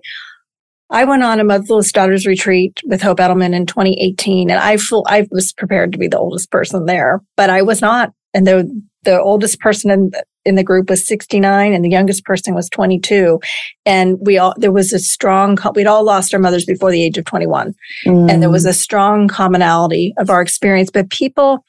I 0.89 1.03
went 1.05 1.23
on 1.23 1.39
a 1.39 1.43
motherless 1.43 1.91
daughters 1.91 2.25
retreat 2.25 2.81
with 2.85 3.01
Hope 3.01 3.19
Edelman 3.19 3.53
in 3.53 3.65
2018, 3.65 4.49
and 4.49 4.59
I 4.59 4.77
full, 4.77 5.05
I 5.07 5.27
was 5.31 5.51
prepared 5.53 5.91
to 5.91 5.97
be 5.97 6.07
the 6.07 6.17
oldest 6.17 6.49
person 6.49 6.85
there, 6.85 7.21
but 7.35 7.49
I 7.49 7.61
was 7.61 7.81
not. 7.81 8.11
And 8.33 8.47
the 8.47 8.86
the 9.03 9.19
oldest 9.21 9.59
person 9.59 9.91
in 9.91 10.11
in 10.45 10.55
the 10.55 10.63
group 10.63 10.89
was 10.89 11.05
69 11.05 11.73
and 11.73 11.83
the 11.83 11.89
youngest 11.89 12.23
person 12.23 12.55
was 12.55 12.69
22 12.69 13.39
and 13.85 14.17
we 14.21 14.37
all 14.37 14.53
there 14.57 14.71
was 14.71 14.93
a 14.93 14.99
strong 14.99 15.57
we'd 15.75 15.87
all 15.87 16.05
lost 16.05 16.33
our 16.33 16.39
mothers 16.39 16.65
before 16.65 16.91
the 16.91 17.03
age 17.03 17.17
of 17.17 17.25
21 17.25 17.73
mm. 18.05 18.31
and 18.31 18.41
there 18.41 18.49
was 18.49 18.65
a 18.65 18.73
strong 18.73 19.27
commonality 19.27 20.13
of 20.17 20.29
our 20.29 20.41
experience 20.41 20.89
but 20.89 21.09
people 21.09 21.65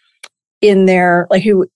in 0.60 0.86
their 0.86 1.26
like 1.30 1.42
who 1.42 1.66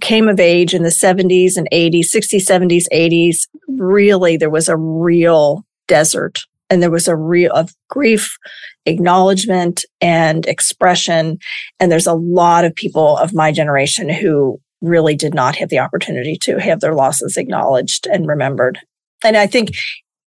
came 0.00 0.28
of 0.28 0.40
age 0.40 0.74
in 0.74 0.82
the 0.82 0.88
70s 0.88 1.56
and 1.56 1.68
80s 1.72 2.06
60s 2.14 2.46
70s 2.46 2.84
80s 2.92 3.48
really 3.68 4.36
there 4.36 4.50
was 4.50 4.68
a 4.68 4.76
real 4.76 5.64
desert 5.88 6.40
and 6.70 6.82
there 6.82 6.90
was 6.90 7.08
a 7.08 7.16
real 7.16 7.52
of 7.52 7.74
grief 7.88 8.38
acknowledgement 8.86 9.84
and 10.00 10.46
expression. 10.46 11.38
And 11.78 11.92
there's 11.92 12.06
a 12.06 12.14
lot 12.14 12.64
of 12.64 12.74
people 12.74 13.16
of 13.18 13.34
my 13.34 13.52
generation 13.52 14.08
who 14.08 14.60
really 14.80 15.16
did 15.16 15.34
not 15.34 15.56
have 15.56 15.68
the 15.68 15.78
opportunity 15.78 16.36
to 16.36 16.58
have 16.58 16.80
their 16.80 16.94
losses 16.94 17.36
acknowledged 17.36 18.06
and 18.06 18.26
remembered. 18.26 18.78
And 19.24 19.36
I 19.36 19.46
think 19.46 19.70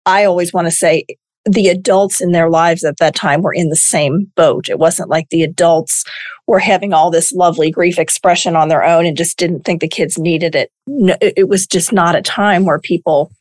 I 0.05 0.25
always 0.25 0.53
want 0.53 0.67
to 0.67 0.71
say 0.71 1.05
the 1.45 1.69
adults 1.69 2.21
in 2.21 2.31
their 2.31 2.49
lives 2.49 2.83
at 2.83 2.97
that 2.97 3.15
time 3.15 3.41
were 3.41 3.53
in 3.53 3.69
the 3.69 3.75
same 3.75 4.31
boat. 4.35 4.69
It 4.69 4.79
wasn't 4.79 5.09
like 5.09 5.29
the 5.29 5.43
adults 5.43 6.03
were 6.47 6.59
having 6.59 6.93
all 6.93 7.11
this 7.11 7.31
lovely 7.31 7.71
grief 7.71 7.97
expression 7.97 8.55
on 8.55 8.67
their 8.67 8.83
own 8.83 9.05
and 9.05 9.15
just 9.15 9.37
didn't 9.37 9.61
think 9.61 9.81
the 9.81 9.87
kids 9.87 10.17
needed 10.17 10.55
it. 10.55 10.71
It 11.21 11.47
was 11.47 11.65
just 11.65 11.93
not 11.93 12.15
a 12.15 12.21
time 12.21 12.65
where 12.65 12.79
people 12.79 13.31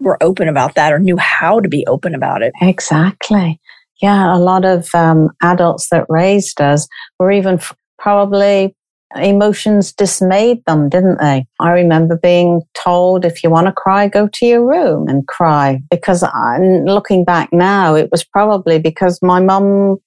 were 0.00 0.22
open 0.22 0.48
about 0.48 0.74
that 0.74 0.92
or 0.92 0.98
knew 0.98 1.16
how 1.16 1.60
to 1.60 1.68
be 1.68 1.86
open 1.86 2.14
about 2.14 2.42
it. 2.42 2.52
Exactly. 2.60 3.60
Yeah, 4.02 4.36
a 4.36 4.38
lot 4.38 4.64
of 4.64 4.94
um, 4.94 5.30
adults 5.42 5.88
that 5.88 6.04
raised 6.08 6.60
us 6.60 6.86
were 7.18 7.32
even 7.32 7.54
f- 7.54 7.74
probably 7.98 8.74
emotions 9.14 9.92
dismayed 9.92 10.64
them, 10.66 10.88
didn't 10.88 11.18
they? 11.20 11.46
I 11.60 11.70
remember 11.70 12.16
being 12.16 12.62
told 12.74 13.24
if 13.24 13.42
you 13.44 13.50
want 13.50 13.66
to 13.66 13.72
cry, 13.72 14.08
go 14.08 14.28
to 14.28 14.46
your 14.46 14.66
room 14.66 15.08
and 15.08 15.26
cry. 15.26 15.80
Because 15.90 16.22
I'm 16.22 16.84
looking 16.84 17.24
back 17.24 17.52
now, 17.52 17.94
it 17.94 18.10
was 18.10 18.24
probably 18.24 18.78
because 18.78 19.20
my 19.22 19.40
mum 19.40 19.98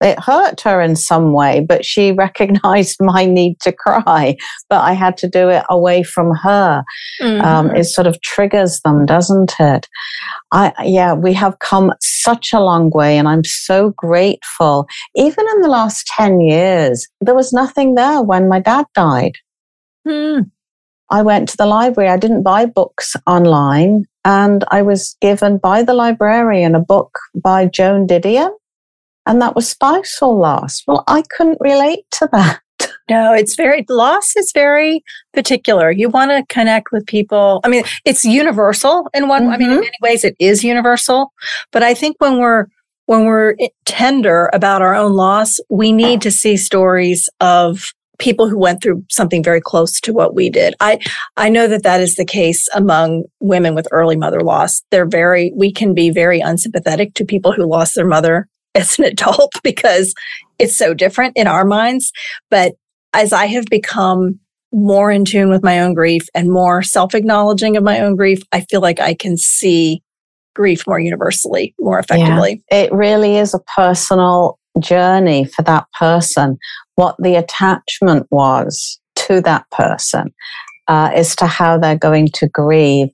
it 0.00 0.18
hurt 0.18 0.60
her 0.62 0.80
in 0.80 0.96
some 0.96 1.32
way, 1.32 1.60
but 1.60 1.84
she 1.84 2.12
recognized 2.26 2.96
my 3.00 3.24
need 3.24 3.60
to 3.60 3.72
cry. 3.72 4.36
But 4.68 4.82
I 4.82 4.92
had 4.92 5.16
to 5.18 5.28
do 5.28 5.48
it 5.48 5.64
away 5.68 6.02
from 6.02 6.34
her. 6.42 6.84
Mm-hmm. 7.20 7.44
Um, 7.44 7.74
it 7.74 7.84
sort 7.84 8.06
of 8.06 8.20
triggers 8.22 8.80
them, 8.84 9.06
doesn't 9.06 9.54
it? 9.58 9.88
I, 10.52 10.72
yeah, 10.84 11.14
we 11.14 11.32
have 11.34 11.58
come 11.58 11.92
such 12.00 12.52
a 12.52 12.60
long 12.60 12.90
way, 12.90 13.18
and 13.18 13.28
I'm 13.28 13.44
so 13.44 13.90
grateful. 13.90 14.86
Even 15.14 15.44
in 15.54 15.60
the 15.62 15.68
last 15.68 16.06
10 16.08 16.40
years, 16.40 17.06
there 17.20 17.34
was 17.34 17.52
nothing 17.52 17.94
there 17.94 18.22
when 18.22 18.48
my 18.48 18.60
dad 18.60 18.86
died. 18.94 19.36
Mm. 20.06 20.50
I 21.10 21.22
went 21.22 21.48
to 21.50 21.56
the 21.56 21.66
library. 21.66 22.10
I 22.10 22.16
didn't 22.16 22.42
buy 22.42 22.66
books 22.66 23.14
online, 23.26 24.04
and 24.24 24.64
I 24.70 24.82
was 24.82 25.16
given 25.20 25.58
by 25.58 25.82
the 25.82 25.94
librarian 25.94 26.74
a 26.74 26.80
book 26.80 27.18
by 27.34 27.66
Joan 27.66 28.06
Didion 28.06 28.50
and 29.26 29.40
that 29.40 29.54
was 29.54 29.68
spousal 29.68 30.38
loss. 30.38 30.82
Well, 30.86 31.04
I 31.06 31.22
couldn't 31.36 31.58
relate 31.60 32.04
to 32.12 32.28
that. 32.32 32.60
No, 33.10 33.34
it's 33.34 33.54
very, 33.54 33.84
loss 33.90 34.34
is 34.34 34.50
very 34.52 35.04
particular. 35.34 35.90
You 35.90 36.08
want 36.08 36.30
to 36.30 36.42
connect 36.48 36.90
with 36.90 37.06
people. 37.06 37.60
I 37.62 37.68
mean, 37.68 37.84
it's 38.06 38.24
universal 38.24 39.08
in 39.12 39.28
one, 39.28 39.42
mm-hmm. 39.42 39.52
I 39.52 39.56
mean, 39.58 39.68
in 39.68 39.74
mm-hmm. 39.74 39.82
many 39.82 39.96
ways 40.00 40.24
it 40.24 40.34
is 40.38 40.64
universal, 40.64 41.30
but 41.70 41.82
I 41.82 41.92
think 41.92 42.16
when 42.18 42.38
we're, 42.38 42.66
when 43.04 43.26
we're 43.26 43.56
tender 43.84 44.48
about 44.54 44.80
our 44.80 44.94
own 44.94 45.12
loss, 45.12 45.60
we 45.68 45.92
need 45.92 46.22
to 46.22 46.30
see 46.30 46.56
stories 46.56 47.28
of 47.40 47.92
people 48.18 48.48
who 48.48 48.58
went 48.58 48.82
through 48.82 49.04
something 49.10 49.42
very 49.42 49.60
close 49.60 50.00
to 50.00 50.14
what 50.14 50.34
we 50.34 50.48
did. 50.48 50.74
I, 50.80 50.98
I 51.36 51.50
know 51.50 51.66
that 51.66 51.82
that 51.82 52.00
is 52.00 52.14
the 52.14 52.24
case 52.24 52.68
among 52.74 53.24
women 53.40 53.74
with 53.74 53.88
early 53.90 54.16
mother 54.16 54.40
loss. 54.40 54.82
They're 54.90 55.06
very, 55.06 55.52
we 55.54 55.72
can 55.72 55.92
be 55.92 56.08
very 56.08 56.40
unsympathetic 56.40 57.12
to 57.14 57.24
people 57.26 57.52
who 57.52 57.66
lost 57.66 57.94
their 57.94 58.06
mother 58.06 58.48
as 58.74 58.98
an 58.98 59.04
adult 59.04 59.52
because 59.62 60.14
it's 60.58 60.76
so 60.76 60.94
different 60.94 61.36
in 61.36 61.46
our 61.46 61.64
minds. 61.64 62.12
But 62.50 62.74
as 63.12 63.32
I 63.32 63.46
have 63.46 63.66
become 63.66 64.40
more 64.72 65.10
in 65.10 65.24
tune 65.24 65.50
with 65.50 65.62
my 65.62 65.80
own 65.80 65.94
grief 65.94 66.26
and 66.34 66.50
more 66.50 66.82
self 66.82 67.14
acknowledging 67.14 67.76
of 67.76 67.84
my 67.84 68.00
own 68.00 68.16
grief, 68.16 68.42
I 68.52 68.62
feel 68.62 68.80
like 68.80 69.00
I 69.00 69.14
can 69.14 69.36
see 69.36 70.02
grief 70.54 70.86
more 70.86 70.98
universally, 70.98 71.74
more 71.78 71.98
effectively. 71.98 72.62
Yeah, 72.70 72.78
it 72.78 72.92
really 72.92 73.36
is 73.36 73.54
a 73.54 73.60
personal 73.76 74.58
journey 74.80 75.44
for 75.44 75.62
that 75.62 75.86
person. 75.98 76.58
What 76.96 77.16
the 77.18 77.36
attachment 77.36 78.26
was 78.30 79.00
to 79.16 79.40
that 79.42 79.68
person 79.70 80.32
uh, 80.88 81.10
as 81.14 81.34
to 81.36 81.46
how 81.46 81.78
they're 81.78 81.96
going 81.96 82.28
to 82.34 82.48
grieve. 82.48 83.08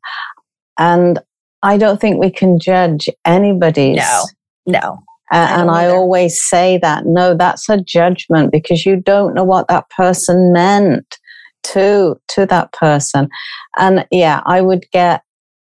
And 0.78 1.18
I 1.62 1.76
don't 1.76 2.00
think 2.00 2.18
we 2.18 2.30
can 2.30 2.58
judge 2.58 3.08
anybody's 3.26 3.96
no, 3.96 4.24
no 4.66 5.02
Uh, 5.32 5.46
and 5.50 5.70
I 5.70 5.86
always 5.88 6.42
say 6.42 6.78
that 6.82 7.04
no, 7.06 7.36
that's 7.36 7.68
a 7.68 7.80
judgment 7.80 8.50
because 8.50 8.84
you 8.84 8.96
don't 8.96 9.34
know 9.34 9.44
what 9.44 9.68
that 9.68 9.88
person 9.90 10.52
meant 10.52 11.18
to 11.62 12.20
to 12.28 12.46
that 12.46 12.72
person. 12.72 13.28
And 13.78 14.06
yeah, 14.10 14.42
I 14.46 14.60
would 14.60 14.86
get, 14.92 15.22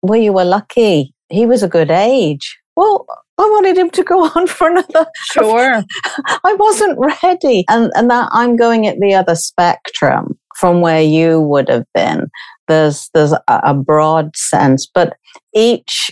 well, 0.01 0.19
you 0.19 0.33
were 0.33 0.45
lucky. 0.45 1.13
He 1.29 1.45
was 1.45 1.63
a 1.63 1.67
good 1.67 1.91
age. 1.91 2.57
Well, 2.75 3.05
I 3.39 3.43
wanted 3.43 3.77
him 3.77 3.89
to 3.91 4.03
go 4.03 4.25
on 4.35 4.47
for 4.47 4.69
another. 4.69 5.07
Sure. 5.31 5.83
I 6.43 6.53
wasn't 6.53 6.99
ready. 7.23 7.65
And, 7.69 7.91
and 7.95 8.09
that 8.09 8.29
I'm 8.31 8.55
going 8.55 8.87
at 8.87 8.99
the 8.99 9.13
other 9.13 9.35
spectrum 9.35 10.37
from 10.55 10.81
where 10.81 11.01
you 11.01 11.39
would 11.41 11.69
have 11.69 11.85
been. 11.93 12.29
There's, 12.67 13.09
there's 13.13 13.33
a 13.47 13.73
broad 13.73 14.35
sense, 14.35 14.87
but 14.93 15.15
each 15.53 16.11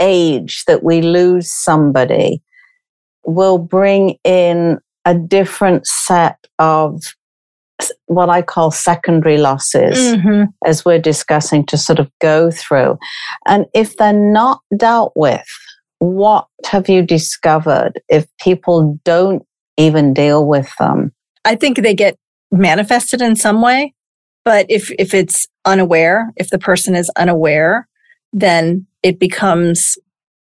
age 0.00 0.64
that 0.66 0.82
we 0.82 1.02
lose 1.02 1.52
somebody 1.52 2.40
will 3.24 3.58
bring 3.58 4.16
in 4.24 4.78
a 5.04 5.14
different 5.14 5.86
set 5.86 6.38
of 6.58 7.02
what 8.06 8.28
I 8.30 8.42
call 8.42 8.70
secondary 8.70 9.38
losses, 9.38 9.98
mm-hmm. 9.98 10.44
as 10.64 10.84
we're 10.84 11.00
discussing, 11.00 11.66
to 11.66 11.76
sort 11.76 11.98
of 11.98 12.10
go 12.20 12.50
through. 12.50 12.98
And 13.46 13.66
if 13.74 13.96
they're 13.96 14.12
not 14.12 14.60
dealt 14.76 15.12
with, 15.16 15.46
what 15.98 16.46
have 16.66 16.88
you 16.88 17.02
discovered 17.02 18.00
if 18.08 18.26
people 18.40 19.00
don't 19.04 19.44
even 19.76 20.14
deal 20.14 20.46
with 20.46 20.70
them? 20.78 21.12
I 21.44 21.56
think 21.56 21.78
they 21.78 21.94
get 21.94 22.16
manifested 22.50 23.20
in 23.20 23.36
some 23.36 23.60
way, 23.60 23.94
but 24.44 24.66
if 24.68 24.90
if 24.98 25.14
it's 25.14 25.46
unaware, 25.64 26.32
if 26.36 26.50
the 26.50 26.58
person 26.58 26.94
is 26.94 27.10
unaware, 27.16 27.88
then 28.32 28.86
it 29.02 29.18
becomes 29.18 29.96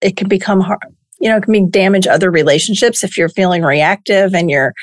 it 0.01 0.17
can 0.17 0.27
become 0.27 0.59
hard. 0.59 0.79
You 1.23 1.29
know, 1.29 1.37
it 1.37 1.43
can 1.43 1.53
be 1.53 1.65
damage 1.65 2.05
other 2.05 2.29
relationships 2.29 3.01
if 3.01 3.17
you're 3.17 3.29
feeling 3.29 3.63
reactive 3.63 4.35
and 4.35 4.49
you're 4.49 4.73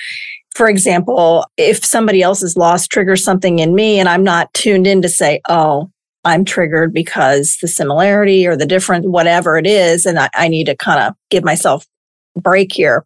for 0.54 0.68
example, 0.68 1.46
if 1.56 1.84
somebody 1.84 2.22
else's 2.22 2.56
loss 2.56 2.88
triggers 2.88 3.22
something 3.22 3.58
in 3.60 3.74
me 3.74 4.00
and 4.00 4.08
I'm 4.08 4.24
not 4.24 4.52
tuned 4.54 4.86
in 4.86 5.00
to 5.02 5.08
say, 5.08 5.40
oh, 5.48 5.90
I'm 6.24 6.44
triggered 6.44 6.92
because 6.92 7.58
the 7.62 7.68
similarity 7.68 8.46
or 8.46 8.56
the 8.56 8.66
different, 8.66 9.10
whatever 9.10 9.58
it 9.58 9.66
is, 9.66 10.06
and 10.06 10.18
I, 10.18 10.28
I 10.34 10.48
need 10.48 10.64
to 10.64 10.76
kind 10.76 11.00
of 11.02 11.14
give 11.30 11.44
myself 11.44 11.86
a 12.36 12.40
break 12.40 12.72
here. 12.72 13.04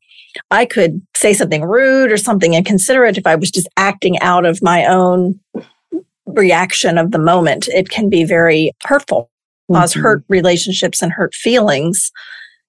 I 0.50 0.64
could 0.64 1.02
say 1.14 1.32
something 1.32 1.64
rude 1.64 2.10
or 2.10 2.16
something 2.16 2.54
inconsiderate 2.54 3.18
if 3.18 3.26
I 3.26 3.34
was 3.34 3.50
just 3.50 3.68
acting 3.76 4.18
out 4.20 4.46
of 4.46 4.62
my 4.62 4.86
own 4.86 5.38
reaction 6.26 6.98
of 6.98 7.12
the 7.12 7.18
moment. 7.18 7.68
It 7.68 7.90
can 7.90 8.08
be 8.08 8.24
very 8.24 8.72
hurtful, 8.84 9.30
mm-hmm. 9.70 9.80
cause 9.80 9.92
hurt 9.92 10.24
relationships 10.28 11.02
and 11.02 11.12
hurt 11.12 11.34
feelings 11.34 12.10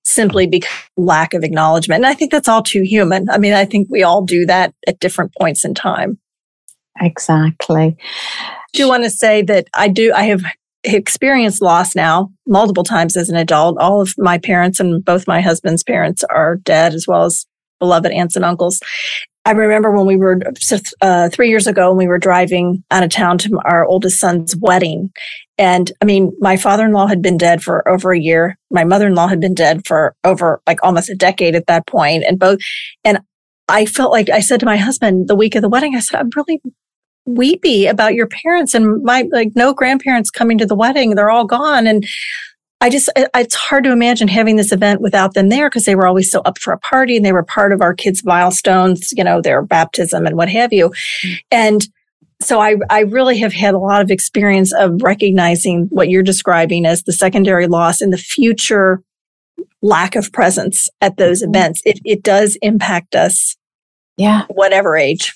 simply 0.05 0.47
because 0.47 0.71
lack 0.95 1.33
of 1.33 1.43
acknowledgement. 1.43 1.99
And 1.99 2.07
I 2.07 2.13
think 2.13 2.31
that's 2.31 2.47
all 2.47 2.63
too 2.63 2.83
human. 2.83 3.29
I 3.29 3.37
mean, 3.37 3.53
I 3.53 3.65
think 3.65 3.87
we 3.89 4.03
all 4.03 4.23
do 4.23 4.45
that 4.45 4.73
at 4.87 4.99
different 4.99 5.33
points 5.37 5.65
in 5.65 5.73
time. 5.73 6.19
Exactly 7.01 7.97
do 8.75 8.87
want 8.87 9.03
to 9.03 9.09
say 9.09 9.41
that 9.43 9.67
I 9.73 9.87
do, 9.87 10.13
I 10.13 10.23
have 10.23 10.43
experienced 10.83 11.61
loss 11.61 11.95
now 11.95 12.31
multiple 12.45 12.83
times 12.83 13.17
as 13.17 13.29
an 13.29 13.37
adult. 13.37 13.77
All 13.79 14.01
of 14.01 14.13
my 14.17 14.37
parents 14.37 14.79
and 14.79 15.03
both 15.03 15.27
my 15.27 15.41
husband's 15.41 15.83
parents 15.83 16.23
are 16.25 16.57
dead, 16.57 16.93
as 16.93 17.07
well 17.07 17.23
as 17.23 17.47
beloved 17.79 18.11
aunts 18.11 18.35
and 18.35 18.45
uncles. 18.45 18.79
I 19.45 19.51
remember 19.51 19.91
when 19.91 20.07
we 20.07 20.17
were 20.17 20.39
uh, 21.01 21.29
three 21.29 21.49
years 21.49 21.67
ago, 21.67 21.89
when 21.89 21.97
we 21.97 22.07
were 22.07 22.17
driving 22.17 22.83
out 22.89 23.03
of 23.03 23.11
town 23.11 23.37
to 23.39 23.59
our 23.63 23.85
oldest 23.85 24.19
son's 24.19 24.55
wedding. 24.55 25.11
And 25.59 25.91
I 26.01 26.05
mean, 26.05 26.35
my 26.39 26.57
father 26.57 26.85
in 26.85 26.91
law 26.91 27.05
had 27.05 27.21
been 27.21 27.37
dead 27.37 27.61
for 27.61 27.87
over 27.87 28.11
a 28.11 28.19
year. 28.19 28.57
My 28.71 28.83
mother 28.83 29.07
in 29.07 29.13
law 29.13 29.27
had 29.27 29.39
been 29.39 29.53
dead 29.53 29.85
for 29.85 30.15
over 30.23 30.61
like 30.65 30.79
almost 30.83 31.09
a 31.09 31.15
decade 31.15 31.55
at 31.55 31.67
that 31.67 31.85
point, 31.85 32.23
And 32.27 32.39
both, 32.39 32.59
and 33.03 33.19
I 33.69 33.85
felt 33.85 34.11
like 34.11 34.29
I 34.29 34.39
said 34.39 34.59
to 34.61 34.65
my 34.65 34.77
husband 34.77 35.27
the 35.27 35.35
week 35.35 35.55
of 35.55 35.61
the 35.61 35.69
wedding, 35.69 35.95
I 35.95 35.99
said, 35.99 36.19
I'm 36.19 36.29
really 36.35 36.61
weepy 37.25 37.85
about 37.87 38.13
your 38.13 38.27
parents 38.27 38.73
and 38.73 39.03
my 39.03 39.27
like 39.31 39.49
no 39.55 39.73
grandparents 39.73 40.29
coming 40.29 40.57
to 40.57 40.65
the 40.65 40.75
wedding. 40.75 41.15
They're 41.15 41.31
all 41.31 41.45
gone. 41.45 41.87
And 41.87 42.03
I 42.85 42.89
just, 42.89 43.09
it's 43.15 43.55
hard 43.55 43.83
to 43.85 43.91
imagine 43.91 44.27
having 44.27 44.57
this 44.57 44.71
event 44.71 45.01
without 45.01 45.33
them 45.33 45.49
there 45.49 45.71
because 45.71 45.85
they 45.85 45.95
were 45.95 46.05
always 46.05 46.29
so 46.29 46.41
up 46.41 46.59
for 46.59 46.71
a 46.71 46.77
party 46.77 47.17
and 47.17 47.25
they 47.25 47.33
were 47.33 47.41
part 47.41 47.71
of 47.71 47.81
our 47.81 47.95
kids' 47.95 48.23
milestones, 48.23 49.11
you 49.17 49.23
know, 49.23 49.41
their 49.41 49.63
baptism 49.63 50.27
and 50.27 50.37
what 50.37 50.49
have 50.49 50.71
you. 50.71 50.93
And 51.49 51.81
so 52.43 52.61
I, 52.61 52.75
I 52.91 52.99
really 52.99 53.39
have 53.39 53.53
had 53.53 53.73
a 53.73 53.79
lot 53.79 54.03
of 54.03 54.11
experience 54.11 54.71
of 54.71 55.01
recognizing 55.01 55.87
what 55.89 56.09
you're 56.09 56.21
describing 56.21 56.85
as 56.85 57.01
the 57.01 57.11
secondary 57.11 57.65
loss 57.65 58.01
and 58.01 58.13
the 58.13 58.19
future 58.19 59.01
lack 59.81 60.15
of 60.15 60.31
presence 60.31 60.87
at 61.01 61.17
those 61.17 61.41
mm-hmm. 61.41 61.55
events. 61.55 61.81
It, 61.85 61.99
it 62.05 62.21
does 62.21 62.55
impact 62.61 63.15
us. 63.15 63.57
Yeah. 64.15 64.43
Whatever 64.49 64.95
age. 64.95 65.33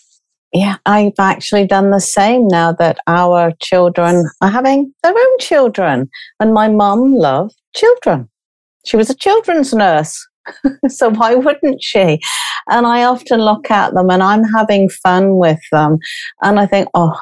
Yeah, 0.51 0.77
I've 0.85 1.19
actually 1.19 1.67
done 1.67 1.91
the 1.91 1.99
same 1.99 2.47
now 2.47 2.71
that 2.73 2.97
our 3.05 3.51
children 3.62 4.25
are 4.41 4.49
having 4.49 4.91
their 5.03 5.13
own 5.13 5.39
children. 5.39 6.09
And 6.39 6.53
my 6.53 6.67
mum 6.67 7.13
loved 7.13 7.55
children. 7.75 8.29
She 8.85 8.97
was 8.97 9.09
a 9.09 9.15
children's 9.15 9.73
nurse. 9.73 10.27
so 10.88 11.12
why 11.12 11.35
wouldn't 11.35 11.83
she? 11.83 12.19
And 12.69 12.88
I 12.88 13.03
often 13.03 13.41
look 13.41 13.69
at 13.69 13.93
them 13.93 14.09
and 14.09 14.23
I'm 14.23 14.43
having 14.43 14.89
fun 14.89 15.38
with 15.38 15.59
them. 15.71 15.99
And 16.41 16.59
I 16.59 16.65
think, 16.65 16.88
oh, 16.95 17.19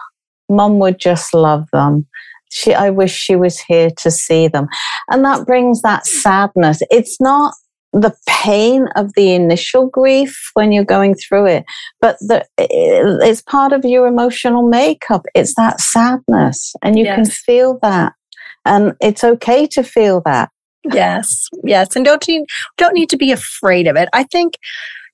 mum 0.49 0.79
would 0.79 0.99
just 0.99 1.33
love 1.33 1.65
them. 1.73 2.07
She, 2.49 2.73
I 2.73 2.89
wish 2.91 3.13
she 3.13 3.35
was 3.35 3.59
here 3.59 3.89
to 3.97 4.09
see 4.09 4.47
them. 4.47 4.67
And 5.11 5.25
that 5.25 5.45
brings 5.45 5.81
that 5.81 6.05
sadness. 6.05 6.81
It's 6.89 7.19
not 7.19 7.53
the 7.93 8.15
pain 8.27 8.87
of 8.95 9.13
the 9.13 9.33
initial 9.33 9.87
grief 9.87 10.51
when 10.53 10.71
you're 10.71 10.83
going 10.83 11.15
through 11.15 11.47
it, 11.47 11.65
but 12.01 12.17
the, 12.19 12.45
it's 12.57 13.41
part 13.41 13.73
of 13.73 13.85
your 13.85 14.07
emotional 14.07 14.67
makeup. 14.67 15.25
It's 15.33 15.55
that 15.55 15.79
sadness, 15.79 16.75
and 16.83 16.97
you 16.97 17.05
yes. 17.05 17.15
can 17.15 17.25
feel 17.25 17.79
that, 17.81 18.13
and 18.65 18.93
it's 19.01 19.23
okay 19.23 19.65
to 19.67 19.83
feel 19.83 20.21
that. 20.25 20.49
Yes, 20.83 21.47
yes, 21.63 21.95
and 21.95 22.05
don't 22.05 22.27
you 22.27 22.45
don't 22.77 22.93
need 22.93 23.09
to 23.09 23.17
be 23.17 23.31
afraid 23.31 23.87
of 23.87 23.95
it. 23.95 24.09
I 24.13 24.23
think 24.23 24.57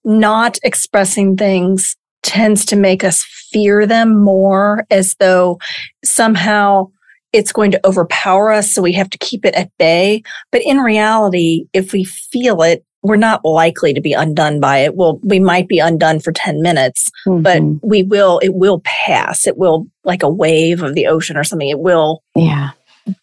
not 0.04 0.58
expressing 0.64 1.38
things 1.38 1.96
tends 2.22 2.66
to 2.66 2.76
make 2.76 3.04
us 3.04 3.24
fear 3.52 3.86
them 3.86 4.24
more, 4.24 4.86
as 4.90 5.16
though 5.20 5.60
somehow 6.04 6.90
it's 7.34 7.52
going 7.52 7.72
to 7.72 7.86
overpower 7.86 8.52
us. 8.52 8.74
So 8.74 8.82
we 8.82 8.94
have 8.94 9.10
to 9.10 9.18
keep 9.18 9.44
it 9.44 9.56
at 9.56 9.76
bay. 9.78 10.24
But 10.52 10.62
in 10.64 10.78
reality, 10.78 11.66
if 11.74 11.92
we 11.92 12.04
feel 12.04 12.62
it, 12.62 12.86
we're 13.02 13.18
not 13.18 13.44
likely 13.44 13.94
to 13.94 14.00
be 14.00 14.14
undone 14.14 14.62
by 14.62 14.78
it. 14.78 14.96
Well, 14.96 15.20
we 15.24 15.40
might 15.40 15.68
be 15.68 15.80
undone 15.80 16.22
for 16.22 16.32
10 16.32 16.62
minutes, 16.62 17.10
mm-hmm. 17.28 17.42
but 17.42 17.62
we 17.86 18.04
will, 18.04 18.40
it 18.40 18.54
will 18.54 18.82
pass. 18.86 19.46
It 19.46 19.58
will 19.58 19.88
like 20.06 20.24
a 20.24 20.30
wave 20.30 20.82
of 20.82 20.96
the 20.96 21.08
ocean 21.08 21.36
or 21.36 21.44
something. 21.44 21.68
It 21.68 21.80
will 21.80 22.24
yeah. 22.34 22.70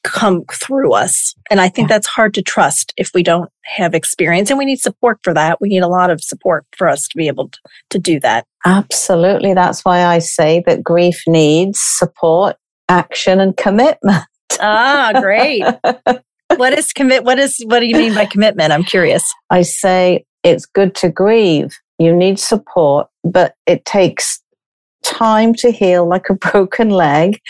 come 0.03 0.45
through 0.53 0.93
us. 0.93 1.35
And 1.51 1.63
I 1.63 1.71
think 1.71 1.89
yeah. 1.89 1.95
that's 1.95 2.09
hard 2.09 2.35
to 2.35 2.43
trust 2.43 2.93
if 2.99 3.13
we 3.15 3.23
don't 3.23 3.51
have 3.65 3.95
experience 3.95 4.51
and 4.51 4.59
we 4.59 4.67
need 4.67 4.81
support 4.81 5.19
for 5.23 5.33
that. 5.33 5.63
We 5.63 5.71
need 5.71 5.83
a 5.83 5.89
lot 5.89 6.11
of 6.11 6.23
support 6.23 6.67
for 6.77 6.87
us 6.87 7.09
to 7.09 7.17
be 7.17 7.27
able 7.27 7.49
to, 7.49 7.59
to 7.91 7.99
do 7.99 8.21
that. 8.21 8.45
Absolutely. 8.67 9.55
That's 9.55 9.83
why 9.83 10.05
I 10.05 10.19
say 10.19 10.63
that 10.67 10.85
grief 10.85 11.23
needs 11.27 11.81
support 11.83 12.57
action 12.91 13.41
and 13.41 13.57
commitment. 13.57 14.25
Ah, 14.61 15.13
great. 15.21 15.65
what 16.57 16.77
is 16.77 16.93
commit 16.93 17.25
what 17.25 17.39
is 17.39 17.63
what 17.67 17.81
do 17.81 17.87
you 17.87 17.97
mean 17.97 18.15
by 18.15 18.27
commitment? 18.27 18.73
I'm 18.73 18.85
curious. 18.85 19.23
I 19.49 19.63
say 19.63 20.27
it's 20.43 20.67
good 20.67 20.95
to 20.97 21.09
grieve. 21.09 21.75
You 21.99 22.15
need 22.15 22.39
support, 22.39 23.09
but 23.25 23.55
it 23.67 23.85
takes 23.85 24.43
time 25.03 25.55
to 25.55 25.71
heal 25.71 26.07
like 26.07 26.29
a 26.29 26.35
broken 26.51 26.91
leg. 26.91 27.41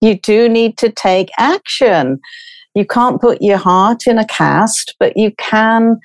You 0.00 0.18
do 0.18 0.48
need 0.48 0.76
to 0.78 0.90
take 0.90 1.30
action. 1.38 2.20
You 2.74 2.84
can't 2.84 3.20
put 3.20 3.40
your 3.40 3.58
heart 3.58 4.06
in 4.06 4.18
a 4.18 4.26
cast, 4.26 4.96
but 4.98 5.16
you 5.16 5.32
can 5.38 6.00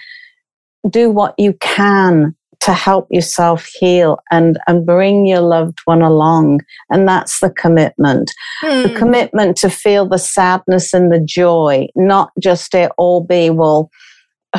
do 0.89 1.10
what 1.10 1.34
you 1.38 1.53
can 1.60 2.36
to 2.62 2.74
help 2.74 3.08
yourself 3.10 3.69
heal 3.80 4.19
and, 4.32 4.60
and 4.67 4.86
bring 4.86 5.26
your 5.26 5.41
loved 5.41 5.80
one 5.86 6.02
along. 6.02 6.60
And 6.89 7.08
that's 7.08 7.39
the 7.39 7.50
commitment. 7.50 8.32
Hmm. 8.62 8.84
The 8.84 8.93
commitment 8.95 9.57
to 9.57 9.70
feel 9.70 10.07
the 10.07 10.18
sadness 10.18 10.93
and 10.93 11.12
the 11.12 11.20
joy, 11.20 11.88
not 11.95 12.32
just 12.39 12.76
it 12.76 12.91
all 12.97 13.24
be, 13.24 13.49
well, 13.49 13.89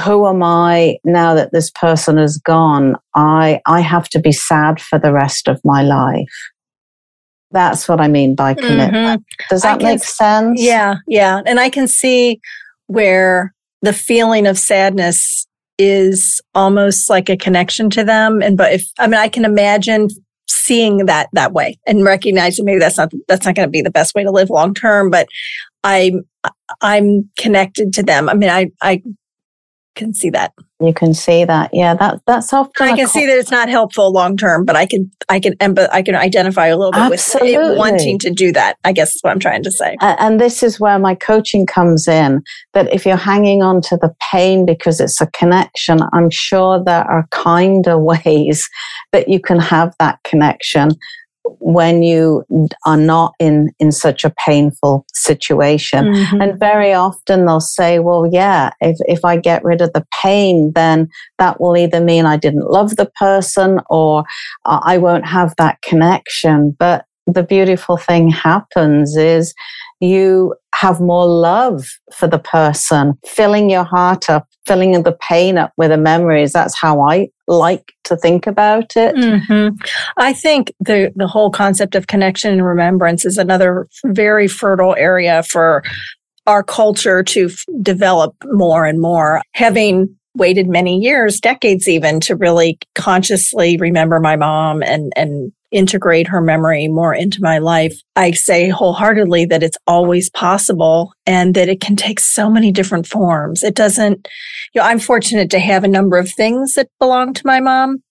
who 0.04 0.26
am 0.26 0.42
I 0.42 0.98
now 1.04 1.34
that 1.34 1.52
this 1.52 1.70
person 1.70 2.18
is 2.18 2.38
gone? 2.38 2.96
I, 3.14 3.60
I 3.66 3.80
have 3.80 4.08
to 4.10 4.20
be 4.20 4.32
sad 4.32 4.80
for 4.80 4.98
the 4.98 5.12
rest 5.12 5.48
of 5.48 5.60
my 5.64 5.82
life. 5.82 6.28
That's 7.50 7.88
what 7.88 8.00
I 8.00 8.06
mean 8.06 8.36
by 8.36 8.54
commitment. 8.54 9.22
Mm-hmm. 9.22 9.46
Does 9.50 9.62
that 9.62 9.82
make 9.82 10.04
sense? 10.04 10.62
Yeah, 10.62 10.96
yeah. 11.08 11.42
And 11.44 11.58
I 11.58 11.68
can 11.68 11.88
see 11.88 12.40
where 12.86 13.52
the 13.82 13.92
feeling 13.92 14.46
of 14.46 14.56
sadness 14.56 15.48
is 15.80 16.42
almost 16.54 17.08
like 17.08 17.30
a 17.30 17.38
connection 17.38 17.88
to 17.88 18.04
them. 18.04 18.42
And 18.42 18.56
but 18.56 18.74
if 18.74 18.84
I 18.98 19.06
mean, 19.06 19.18
I 19.18 19.28
can 19.28 19.46
imagine 19.46 20.08
seeing 20.46 21.06
that 21.06 21.30
that 21.32 21.52
way 21.52 21.78
and 21.86 22.04
recognizing 22.04 22.66
maybe 22.66 22.78
that's 22.78 22.98
not 22.98 23.10
that's 23.28 23.46
not 23.46 23.54
going 23.54 23.66
to 23.66 23.70
be 23.70 23.80
the 23.80 23.90
best 23.90 24.14
way 24.14 24.22
to 24.22 24.30
live 24.30 24.50
long 24.50 24.74
term. 24.74 25.10
But 25.10 25.26
I'm 25.82 26.26
I'm 26.82 27.30
connected 27.38 27.94
to 27.94 28.02
them. 28.02 28.28
I 28.28 28.34
mean, 28.34 28.50
I 28.50 28.70
I 28.82 29.02
can 29.94 30.12
see 30.12 30.30
that. 30.30 30.52
You 30.80 30.94
can 30.94 31.12
see 31.12 31.44
that. 31.44 31.70
Yeah, 31.72 31.94
that 31.94 32.22
that's 32.26 32.52
often. 32.52 32.86
I 32.86 32.96
can 32.96 33.06
see 33.06 33.26
that 33.26 33.36
it's 33.36 33.50
not 33.50 33.68
helpful 33.68 34.10
long 34.12 34.36
term, 34.36 34.64
but 34.64 34.76
I 34.76 34.86
can 34.86 35.10
I 35.28 35.38
can 35.38 35.54
empath- 35.58 35.90
I 35.92 36.02
can 36.02 36.14
identify 36.14 36.68
a 36.68 36.76
little 36.76 36.92
bit 36.92 37.12
Absolutely. 37.12 37.56
with 37.56 37.78
wanting 37.78 38.18
to 38.20 38.30
do 38.30 38.50
that. 38.52 38.78
I 38.84 38.92
guess 38.92 39.14
is 39.14 39.22
what 39.22 39.30
I'm 39.30 39.40
trying 39.40 39.62
to 39.64 39.70
say. 39.70 39.96
And 40.00 40.40
this 40.40 40.62
is 40.62 40.80
where 40.80 40.98
my 40.98 41.14
coaching 41.14 41.66
comes 41.66 42.08
in. 42.08 42.42
That 42.72 42.92
if 42.94 43.04
you're 43.04 43.16
hanging 43.16 43.62
on 43.62 43.82
to 43.82 43.98
the 43.98 44.14
pain 44.32 44.64
because 44.64 45.00
it's 45.00 45.20
a 45.20 45.26
connection, 45.28 46.00
I'm 46.14 46.30
sure 46.30 46.82
there 46.82 47.04
are 47.04 47.26
kinder 47.30 47.98
ways 48.10 48.68
that 49.12 49.28
you 49.28 49.40
can 49.40 49.60
have 49.60 49.94
that 49.98 50.18
connection 50.24 50.92
when 51.58 52.02
you 52.02 52.44
are 52.86 52.96
not 52.96 53.34
in 53.38 53.70
in 53.78 53.92
such 53.92 54.24
a 54.24 54.34
painful 54.46 55.04
situation 55.12 56.06
mm-hmm. 56.06 56.40
and 56.40 56.58
very 56.58 56.92
often 56.92 57.46
they'll 57.46 57.60
say 57.60 57.98
well 57.98 58.28
yeah 58.30 58.70
if 58.80 58.96
if 59.06 59.24
i 59.24 59.36
get 59.36 59.64
rid 59.64 59.80
of 59.80 59.92
the 59.92 60.06
pain 60.22 60.72
then 60.74 61.08
that 61.38 61.60
will 61.60 61.76
either 61.76 62.00
mean 62.00 62.26
i 62.26 62.36
didn't 62.36 62.70
love 62.70 62.96
the 62.96 63.10
person 63.18 63.80
or 63.90 64.24
i 64.66 64.96
won't 64.96 65.26
have 65.26 65.54
that 65.56 65.80
connection 65.82 66.74
but 66.78 67.04
the 67.26 67.42
beautiful 67.42 67.96
thing 67.96 68.30
happens 68.30 69.16
is 69.16 69.54
you 70.00 70.54
have 70.74 71.00
more 71.00 71.26
love 71.26 71.86
for 72.12 72.26
the 72.26 72.38
person, 72.38 73.18
filling 73.26 73.70
your 73.70 73.84
heart 73.84 74.30
up, 74.30 74.48
filling 74.66 75.02
the 75.02 75.16
pain 75.20 75.58
up 75.58 75.72
with 75.76 75.90
the 75.90 75.96
memories. 75.96 76.52
That's 76.52 76.78
how 76.78 77.00
I 77.02 77.28
like 77.46 77.92
to 78.04 78.16
think 78.16 78.46
about 78.46 78.96
it. 78.96 79.14
Mm-hmm. 79.14 79.76
I 80.16 80.32
think 80.32 80.72
the 80.80 81.12
the 81.16 81.26
whole 81.26 81.50
concept 81.50 81.94
of 81.94 82.06
connection 82.06 82.52
and 82.52 82.64
remembrance 82.64 83.24
is 83.24 83.38
another 83.38 83.88
very 84.04 84.48
fertile 84.48 84.94
area 84.96 85.42
for 85.42 85.82
our 86.46 86.62
culture 86.62 87.22
to 87.22 87.46
f- 87.46 87.64
develop 87.82 88.34
more 88.44 88.84
and 88.84 89.00
more. 89.00 89.42
Having 89.52 90.14
waited 90.34 90.68
many 90.68 90.98
years, 90.98 91.40
decades 91.40 91.88
even, 91.88 92.20
to 92.20 92.36
really 92.36 92.78
consciously 92.94 93.76
remember 93.76 94.20
my 94.20 94.36
mom 94.36 94.82
and 94.82 95.12
and 95.16 95.52
integrate 95.70 96.26
her 96.28 96.40
memory 96.40 96.88
more 96.88 97.14
into 97.14 97.42
my 97.42 97.58
life. 97.58 97.94
I 98.16 98.32
say 98.32 98.68
wholeheartedly 98.68 99.46
that 99.46 99.62
it's 99.62 99.78
always 99.86 100.30
possible 100.30 101.12
and 101.26 101.54
that 101.54 101.68
it 101.68 101.80
can 101.80 101.96
take 101.96 102.20
so 102.20 102.50
many 102.50 102.72
different 102.72 103.06
forms. 103.06 103.62
It 103.62 103.74
doesn't, 103.74 104.28
you 104.74 104.80
know, 104.80 104.86
I'm 104.86 104.98
fortunate 104.98 105.50
to 105.50 105.58
have 105.58 105.84
a 105.84 105.88
number 105.88 106.18
of 106.18 106.30
things 106.30 106.74
that 106.74 106.88
belong 106.98 107.34
to 107.34 107.46
my 107.46 107.60
mom. 107.60 108.02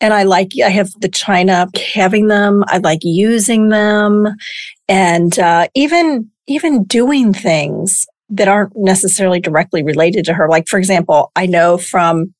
And 0.00 0.14
I 0.14 0.22
like, 0.22 0.52
I 0.64 0.68
have 0.68 0.90
the 1.00 1.08
china, 1.08 1.66
having 1.92 2.28
them. 2.28 2.62
I 2.68 2.78
like 2.78 3.00
using 3.02 3.70
them 3.70 4.28
and, 4.88 5.36
uh, 5.38 5.68
even, 5.74 6.30
even 6.46 6.84
doing 6.84 7.32
things 7.32 8.06
that 8.28 8.48
aren't 8.48 8.76
necessarily 8.76 9.40
directly 9.40 9.82
related 9.82 10.24
to 10.26 10.34
her. 10.34 10.48
Like, 10.48 10.68
for 10.68 10.78
example, 10.78 11.32
I 11.36 11.46
know 11.46 11.78
from 11.78 12.34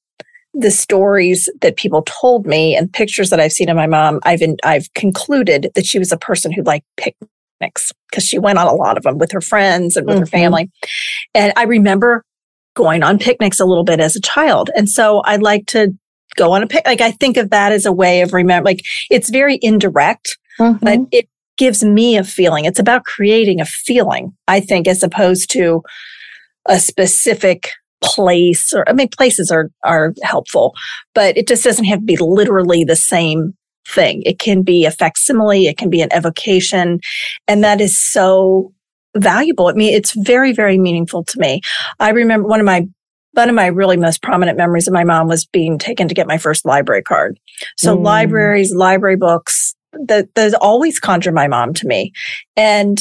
the 0.59 0.71
stories 0.71 1.49
that 1.61 1.77
people 1.77 2.03
told 2.03 2.47
me 2.47 2.75
and 2.75 2.93
pictures 2.93 3.31
that 3.31 3.41
I've 3.41 3.53
seen 3.53 3.69
of 3.69 3.77
my 3.77 3.87
mom, 3.87 4.21
I've 4.25 4.43
in, 4.43 4.57
I've 4.65 4.93
concluded 4.95 5.71
that 5.75 5.87
she 5.87 5.99
was 5.99 6.13
a 6.13 6.17
person 6.17 6.51
who 6.51 6.63
liked 6.63 6.87
picnics 6.97 7.93
because 8.11 8.25
she 8.25 8.39
went 8.39 8.59
on 8.59 8.67
a 8.67 8.75
lot 8.75 8.97
of 8.97 9.03
them 9.03 9.19
with 9.19 9.33
her 9.33 9.41
friends 9.41 9.97
and 9.97 10.07
with 10.07 10.15
mm-hmm. 10.15 10.21
her 10.21 10.27
family. 10.27 10.71
And 11.35 11.53
I 11.57 11.65
remember 11.65 12.25
going 12.75 13.03
on 13.03 13.19
picnics 13.19 13.61
a 13.61 13.65
little 13.65 13.85
bit 13.85 14.01
as 14.01 14.17
a 14.17 14.21
child. 14.21 14.71
And 14.77 14.89
so 14.89 15.21
I 15.21 15.37
like 15.37 15.67
to 15.67 15.97
go 16.37 16.53
on 16.53 16.63
a 16.63 16.67
pic. 16.67 16.87
Like 16.87 17.01
I 17.01 17.11
think 17.11 17.37
of 17.37 17.51
that 17.51 17.73
as 17.73 17.87
a 17.87 17.93
way 17.93 18.23
of 18.23 18.33
remember, 18.33 18.65
like 18.65 18.81
it's 19.11 19.31
very 19.31 19.59
indirect, 19.61 20.39
mm-hmm. 20.59 20.85
but 20.85 21.01
it 21.13 21.29
gives 21.59 21.85
me 21.85 22.17
a 22.17 22.25
feeling. 22.25 22.65
It's 22.65 22.79
about 22.79 23.05
creating 23.05 23.61
a 23.61 23.67
feeling, 23.67 24.37
I 24.49 24.61
think, 24.61 24.87
as 24.87 25.03
opposed 25.03 25.51
to 25.53 25.83
a 26.67 26.79
specific 26.79 27.71
place 28.03 28.73
or 28.73 28.89
I 28.89 28.93
mean 28.93 29.09
places 29.09 29.51
are 29.51 29.71
are 29.85 30.15
helpful, 30.23 30.75
but 31.15 31.37
it 31.37 31.49
just 31.49 31.65
doesn't 31.65 31.85
have 31.87 32.01
to 32.01 32.05
be 32.05 32.17
literally 32.17 32.85
the 32.85 32.97
same 32.97 33.55
thing. 33.89 34.23
It 34.25 34.39
can 34.39 34.63
be 34.63 34.85
a 34.85 34.91
facsimile, 34.91 35.67
it 35.67 35.79
can 35.79 35.91
be 35.91 36.03
an 36.03 36.13
evocation, 36.13 37.01
and 37.47 37.63
that 37.65 37.81
is 37.81 38.01
so 38.01 38.73
valuable. 39.17 39.69
I 39.69 39.73
mean, 39.73 39.95
it's 39.95 40.13
very, 40.13 40.53
very 40.53 40.79
meaningful 40.79 41.25
to 41.25 41.39
me. 41.39 41.61
I 42.01 42.11
remember 42.11 42.49
one 42.49 42.61
of 42.61 42.67
my 42.67 42.87
one 43.33 43.49
of 43.51 43.55
my 43.55 43.67
really 43.67 43.99
most 43.99 44.23
prominent 44.23 44.57
memories 44.57 44.89
of 44.89 44.95
my 44.95 45.05
mom 45.05 45.29
was 45.29 45.45
being 45.45 45.79
taken 45.79 46.09
to 46.09 46.15
get 46.15 46.27
my 46.27 46.39
first 46.39 46.65
library 46.65 47.03
card. 47.03 47.39
So 47.77 47.95
mm. 47.95 48.03
libraries, 48.03 48.75
library 48.75 49.17
books, 49.17 49.75
that 50.07 50.35
that 50.35 50.55
always 50.55 50.99
conjure 50.99 51.33
my 51.33 51.47
mom 51.47 51.75
to 51.75 51.87
me. 51.87 52.13
And 52.57 52.99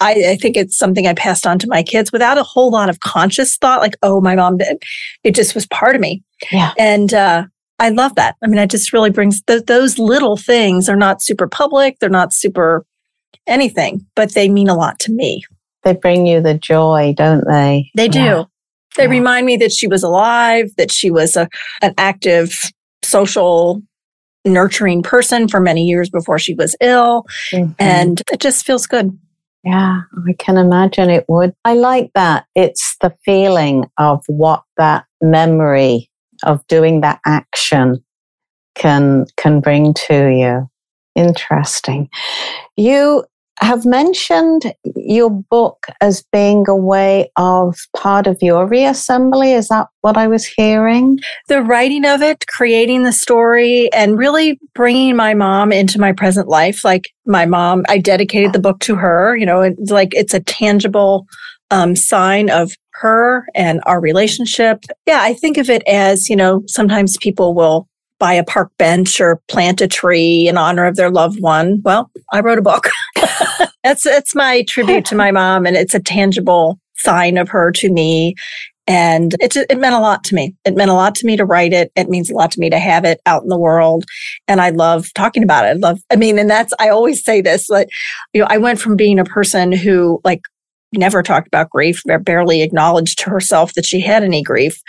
I, 0.00 0.30
I, 0.30 0.36
think 0.36 0.56
it's 0.56 0.78
something 0.78 1.06
I 1.06 1.14
passed 1.14 1.46
on 1.46 1.58
to 1.58 1.68
my 1.68 1.82
kids 1.82 2.10
without 2.10 2.38
a 2.38 2.42
whole 2.42 2.70
lot 2.70 2.88
of 2.88 3.00
conscious 3.00 3.56
thought, 3.56 3.80
like, 3.80 3.96
oh, 4.02 4.20
my 4.20 4.34
mom 4.34 4.56
did. 4.56 4.82
It 5.24 5.34
just 5.34 5.54
was 5.54 5.66
part 5.66 5.94
of 5.94 6.00
me. 6.00 6.22
Yeah. 6.50 6.72
And 6.78 7.12
uh, 7.12 7.44
I 7.78 7.90
love 7.90 8.14
that. 8.14 8.36
I 8.42 8.46
mean, 8.46 8.58
it 8.58 8.70
just 8.70 8.92
really 8.92 9.10
brings 9.10 9.42
th- 9.42 9.66
those 9.66 9.98
little 9.98 10.36
things 10.36 10.88
are 10.88 10.96
not 10.96 11.22
super 11.22 11.46
public. 11.46 11.98
They're 11.98 12.08
not 12.08 12.32
super 12.32 12.84
anything, 13.46 14.06
but 14.14 14.34
they 14.34 14.48
mean 14.48 14.68
a 14.68 14.74
lot 14.74 14.98
to 15.00 15.12
me. 15.12 15.42
They 15.82 15.94
bring 15.94 16.26
you 16.26 16.40
the 16.40 16.54
joy, 16.54 17.14
don't 17.16 17.44
they? 17.46 17.90
They 17.94 18.08
do. 18.08 18.20
Yeah. 18.20 18.44
They 18.96 19.04
yeah. 19.04 19.10
remind 19.10 19.46
me 19.46 19.56
that 19.58 19.72
she 19.72 19.86
was 19.86 20.02
alive, 20.02 20.70
that 20.76 20.90
she 20.90 21.10
was 21.10 21.36
a, 21.36 21.48
an 21.80 21.94
active 21.96 22.58
social 23.02 23.82
nurturing 24.44 25.02
person 25.02 25.48
for 25.48 25.60
many 25.60 25.84
years 25.84 26.10
before 26.10 26.38
she 26.38 26.54
was 26.54 26.74
ill. 26.80 27.24
Mm-hmm. 27.52 27.72
And 27.78 28.22
it 28.32 28.40
just 28.40 28.64
feels 28.64 28.86
good. 28.86 29.16
Yeah, 29.62 30.00
I 30.26 30.32
can 30.38 30.56
imagine 30.56 31.10
it 31.10 31.26
would. 31.28 31.54
I 31.64 31.74
like 31.74 32.12
that. 32.14 32.46
It's 32.54 32.96
the 33.00 33.14
feeling 33.24 33.90
of 33.98 34.24
what 34.26 34.62
that 34.78 35.04
memory 35.20 36.10
of 36.44 36.66
doing 36.66 37.02
that 37.02 37.20
action 37.26 38.02
can 38.74 39.26
can 39.36 39.60
bring 39.60 39.92
to 40.08 40.28
you. 40.28 40.70
Interesting. 41.14 42.08
You 42.76 43.24
have 43.60 43.84
mentioned 43.84 44.74
your 44.96 45.30
book 45.30 45.86
as 46.00 46.24
being 46.32 46.64
a 46.68 46.76
way 46.76 47.30
of 47.36 47.76
part 47.96 48.26
of 48.26 48.38
your 48.40 48.66
reassembly. 48.66 49.54
Is 49.56 49.68
that 49.68 49.88
what 50.00 50.16
I 50.16 50.26
was 50.26 50.46
hearing? 50.46 51.18
The 51.48 51.62
writing 51.62 52.06
of 52.06 52.22
it, 52.22 52.46
creating 52.48 53.04
the 53.04 53.12
story, 53.12 53.92
and 53.92 54.18
really 54.18 54.58
bringing 54.74 55.16
my 55.16 55.34
mom 55.34 55.72
into 55.72 56.00
my 56.00 56.12
present 56.12 56.48
life. 56.48 56.84
Like 56.84 57.10
my 57.26 57.44
mom, 57.44 57.84
I 57.88 57.98
dedicated 57.98 58.52
the 58.52 58.60
book 58.60 58.80
to 58.80 58.96
her. 58.96 59.36
You 59.36 59.46
know, 59.46 59.60
it's 59.60 59.90
like 59.90 60.14
it's 60.14 60.34
a 60.34 60.40
tangible 60.40 61.26
um, 61.70 61.94
sign 61.96 62.50
of 62.50 62.72
her 62.94 63.46
and 63.54 63.80
our 63.86 64.00
relationship. 64.00 64.84
Yeah, 65.06 65.20
I 65.22 65.34
think 65.34 65.56
of 65.56 65.70
it 65.70 65.82
as, 65.86 66.28
you 66.28 66.36
know, 66.36 66.62
sometimes 66.66 67.16
people 67.18 67.54
will 67.54 67.88
buy 68.20 68.34
a 68.34 68.44
park 68.44 68.70
bench 68.78 69.20
or 69.20 69.40
plant 69.48 69.80
a 69.80 69.88
tree 69.88 70.46
in 70.46 70.56
honor 70.56 70.86
of 70.86 70.94
their 70.94 71.10
loved 71.10 71.40
one. 71.40 71.80
Well, 71.82 72.10
I 72.32 72.40
wrote 72.40 72.58
a 72.58 72.62
book. 72.62 72.88
that's 73.82 74.04
that's 74.04 74.34
my 74.36 74.62
tribute 74.68 75.04
to 75.06 75.16
my 75.16 75.30
mom, 75.32 75.66
and 75.66 75.76
it's 75.76 75.94
a 75.94 76.00
tangible 76.00 76.78
sign 76.96 77.38
of 77.38 77.48
her 77.48 77.72
to 77.72 77.90
me. 77.90 78.36
And 78.86 79.34
it, 79.40 79.56
it 79.56 79.78
meant 79.78 79.94
a 79.94 80.00
lot 80.00 80.24
to 80.24 80.34
me. 80.34 80.54
It 80.64 80.74
meant 80.74 80.90
a 80.90 80.94
lot 80.94 81.14
to 81.16 81.26
me 81.26 81.36
to 81.36 81.44
write 81.44 81.72
it. 81.72 81.92
It 81.94 82.08
means 82.08 82.28
a 82.28 82.34
lot 82.34 82.50
to 82.52 82.60
me 82.60 82.70
to 82.70 82.78
have 82.78 83.04
it 83.04 83.20
out 83.24 83.42
in 83.42 83.48
the 83.48 83.58
world. 83.58 84.04
And 84.48 84.60
I 84.60 84.70
love 84.70 85.12
talking 85.14 85.44
about 85.44 85.64
it. 85.64 85.68
I 85.68 85.72
love, 85.74 86.00
I 86.10 86.16
mean, 86.16 86.40
and 86.40 86.50
that's, 86.50 86.72
I 86.80 86.88
always 86.88 87.24
say 87.24 87.40
this, 87.40 87.68
like, 87.68 87.88
you 88.32 88.40
know, 88.40 88.48
I 88.50 88.58
went 88.58 88.80
from 88.80 88.96
being 88.96 89.20
a 89.20 89.24
person 89.24 89.70
who 89.70 90.20
like 90.24 90.40
never 90.92 91.22
talked 91.22 91.46
about 91.46 91.70
grief, 91.70 92.02
barely 92.22 92.62
acknowledged 92.62 93.20
to 93.20 93.30
herself 93.30 93.74
that 93.74 93.86
she 93.86 94.00
had 94.00 94.24
any 94.24 94.42
grief, 94.42 94.80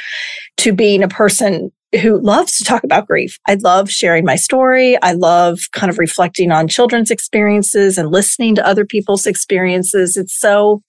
to 0.57 0.73
being 0.73 1.03
a 1.03 1.07
person 1.07 1.71
who 1.99 2.19
loves 2.21 2.57
to 2.57 2.63
talk 2.63 2.83
about 2.83 3.07
grief. 3.07 3.37
I 3.47 3.55
love 3.55 3.89
sharing 3.89 4.25
my 4.25 4.35
story. 4.35 5.01
I 5.01 5.13
love 5.13 5.59
kind 5.73 5.89
of 5.89 5.99
reflecting 5.99 6.51
on 6.51 6.67
children's 6.67 7.11
experiences 7.11 7.97
and 7.97 8.11
listening 8.11 8.55
to 8.55 8.65
other 8.65 8.85
people's 8.85 9.27
experiences. 9.27 10.15
It's 10.15 10.37
so, 10.37 10.81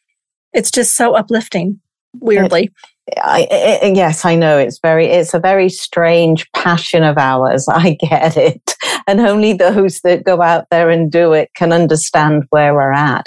it's 0.52 0.70
just 0.70 0.96
so 0.96 1.14
uplifting, 1.14 1.80
weirdly. 2.20 2.70
I, 3.16 3.80
I, 3.82 3.92
yes, 3.94 4.24
I 4.24 4.36
know 4.36 4.58
it's 4.58 4.78
very, 4.80 5.06
it's 5.06 5.34
a 5.34 5.40
very 5.40 5.68
strange 5.68 6.50
passion 6.52 7.02
of 7.02 7.18
ours. 7.18 7.66
I 7.70 7.96
get 8.00 8.36
it. 8.36 8.74
And 9.08 9.20
only 9.20 9.52
those 9.52 10.00
that 10.04 10.24
go 10.24 10.40
out 10.40 10.66
there 10.70 10.88
and 10.88 11.10
do 11.10 11.32
it 11.32 11.50
can 11.56 11.72
understand 11.72 12.44
where 12.50 12.74
we're 12.74 12.92
at. 12.92 13.26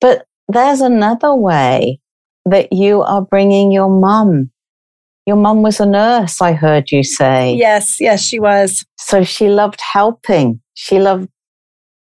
But 0.00 0.26
there's 0.48 0.80
another 0.80 1.34
way 1.34 2.00
that 2.44 2.72
you 2.72 3.02
are 3.02 3.22
bringing 3.22 3.70
your 3.70 3.88
mum 3.88 4.50
your 5.26 5.36
mum 5.36 5.62
was 5.62 5.80
a 5.80 5.86
nurse, 5.86 6.40
I 6.40 6.52
heard 6.52 6.90
you 6.90 7.02
say. 7.02 7.54
Yes, 7.54 8.00
yes, 8.00 8.22
she 8.22 8.38
was. 8.38 8.84
So 8.98 9.24
she 9.24 9.48
loved 9.48 9.80
helping. 9.80 10.60
She 10.74 10.98
loved 10.98 11.28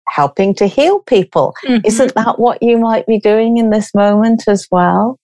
helping 0.09 0.53
to 0.55 0.67
heal 0.67 0.99
people. 0.99 1.53
Mm-hmm. 1.65 1.85
Isn't 1.85 2.15
that 2.15 2.39
what 2.39 2.61
you 2.61 2.77
might 2.77 3.07
be 3.07 3.19
doing 3.19 3.57
in 3.57 3.69
this 3.69 3.93
moment 3.95 4.43
as 4.47 4.67
well? 4.69 5.17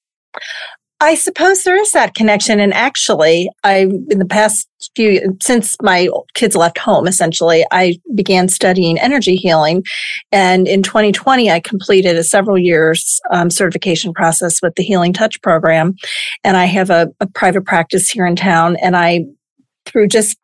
I 1.01 1.15
suppose 1.15 1.63
there 1.63 1.79
is 1.79 1.93
that 1.93 2.13
connection. 2.13 2.59
And 2.59 2.73
actually, 2.73 3.49
I, 3.63 3.87
in 4.09 4.19
the 4.19 4.25
past 4.25 4.67
few, 4.95 5.37
since 5.41 5.77
my 5.81 6.09
kids 6.33 6.57
left 6.57 6.77
home, 6.77 7.07
essentially, 7.07 7.65
I 7.71 7.99
began 8.13 8.49
studying 8.49 8.99
energy 8.99 9.35
healing. 9.35 9.83
And 10.33 10.67
in 10.67 10.83
2020, 10.83 11.49
I 11.49 11.61
completed 11.61 12.17
a 12.17 12.23
several 12.23 12.57
years 12.57 13.21
um, 13.31 13.49
certification 13.49 14.13
process 14.13 14.61
with 14.61 14.75
the 14.75 14.83
Healing 14.83 15.13
Touch 15.13 15.41
program. 15.41 15.95
And 16.43 16.57
I 16.57 16.65
have 16.65 16.89
a, 16.89 17.07
a 17.21 17.27
private 17.27 17.65
practice 17.65 18.09
here 18.09 18.25
in 18.25 18.35
town. 18.35 18.75
And 18.81 18.97
I, 18.97 19.21
through 19.85 20.07
just 20.07 20.37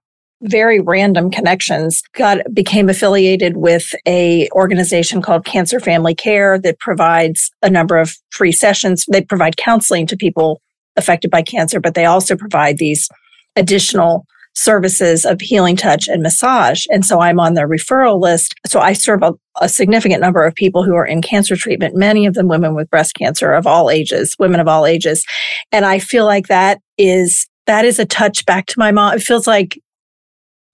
very 0.45 0.79
random 0.79 1.31
connections 1.31 2.01
got 2.13 2.39
became 2.53 2.89
affiliated 2.89 3.57
with 3.57 3.93
a 4.07 4.49
organization 4.51 5.21
called 5.21 5.45
Cancer 5.45 5.79
Family 5.79 6.15
Care 6.15 6.59
that 6.59 6.79
provides 6.79 7.51
a 7.61 7.69
number 7.69 7.97
of 7.97 8.15
free 8.31 8.51
sessions. 8.51 9.05
They 9.11 9.21
provide 9.21 9.57
counseling 9.57 10.07
to 10.07 10.17
people 10.17 10.61
affected 10.97 11.29
by 11.29 11.41
cancer 11.41 11.79
but 11.79 11.93
they 11.93 12.05
also 12.05 12.35
provide 12.37 12.77
these 12.77 13.09
additional 13.57 14.25
services 14.55 15.25
of 15.25 15.41
healing 15.41 15.75
touch 15.75 16.07
and 16.07 16.23
massage. 16.23 16.85
And 16.89 17.05
so 17.05 17.19
I'm 17.19 17.39
on 17.39 17.53
their 17.53 17.67
referral 17.67 18.21
list. 18.21 18.55
So 18.65 18.79
I 18.79 18.93
serve 18.93 19.21
a, 19.21 19.33
a 19.59 19.67
significant 19.67 20.21
number 20.21 20.43
of 20.43 20.55
people 20.55 20.83
who 20.83 20.95
are 20.95 21.05
in 21.05 21.21
cancer 21.21 21.55
treatment 21.55 21.95
many 21.95 22.25
of 22.25 22.33
them 22.33 22.47
women 22.47 22.73
with 22.73 22.89
breast 22.89 23.15
cancer 23.15 23.51
of 23.51 23.67
all 23.67 23.91
ages 23.91 24.35
women 24.39 24.59
of 24.59 24.67
all 24.67 24.85
ages. 24.85 25.25
And 25.71 25.85
I 25.85 25.99
feel 25.99 26.25
like 26.25 26.47
that 26.47 26.79
is 26.97 27.47
that 27.67 27.85
is 27.85 27.99
a 27.99 28.05
touch 28.05 28.45
back 28.45 28.67
to 28.67 28.79
my 28.79 28.91
mom. 28.91 29.15
It 29.15 29.23
feels 29.23 29.47
like 29.47 29.79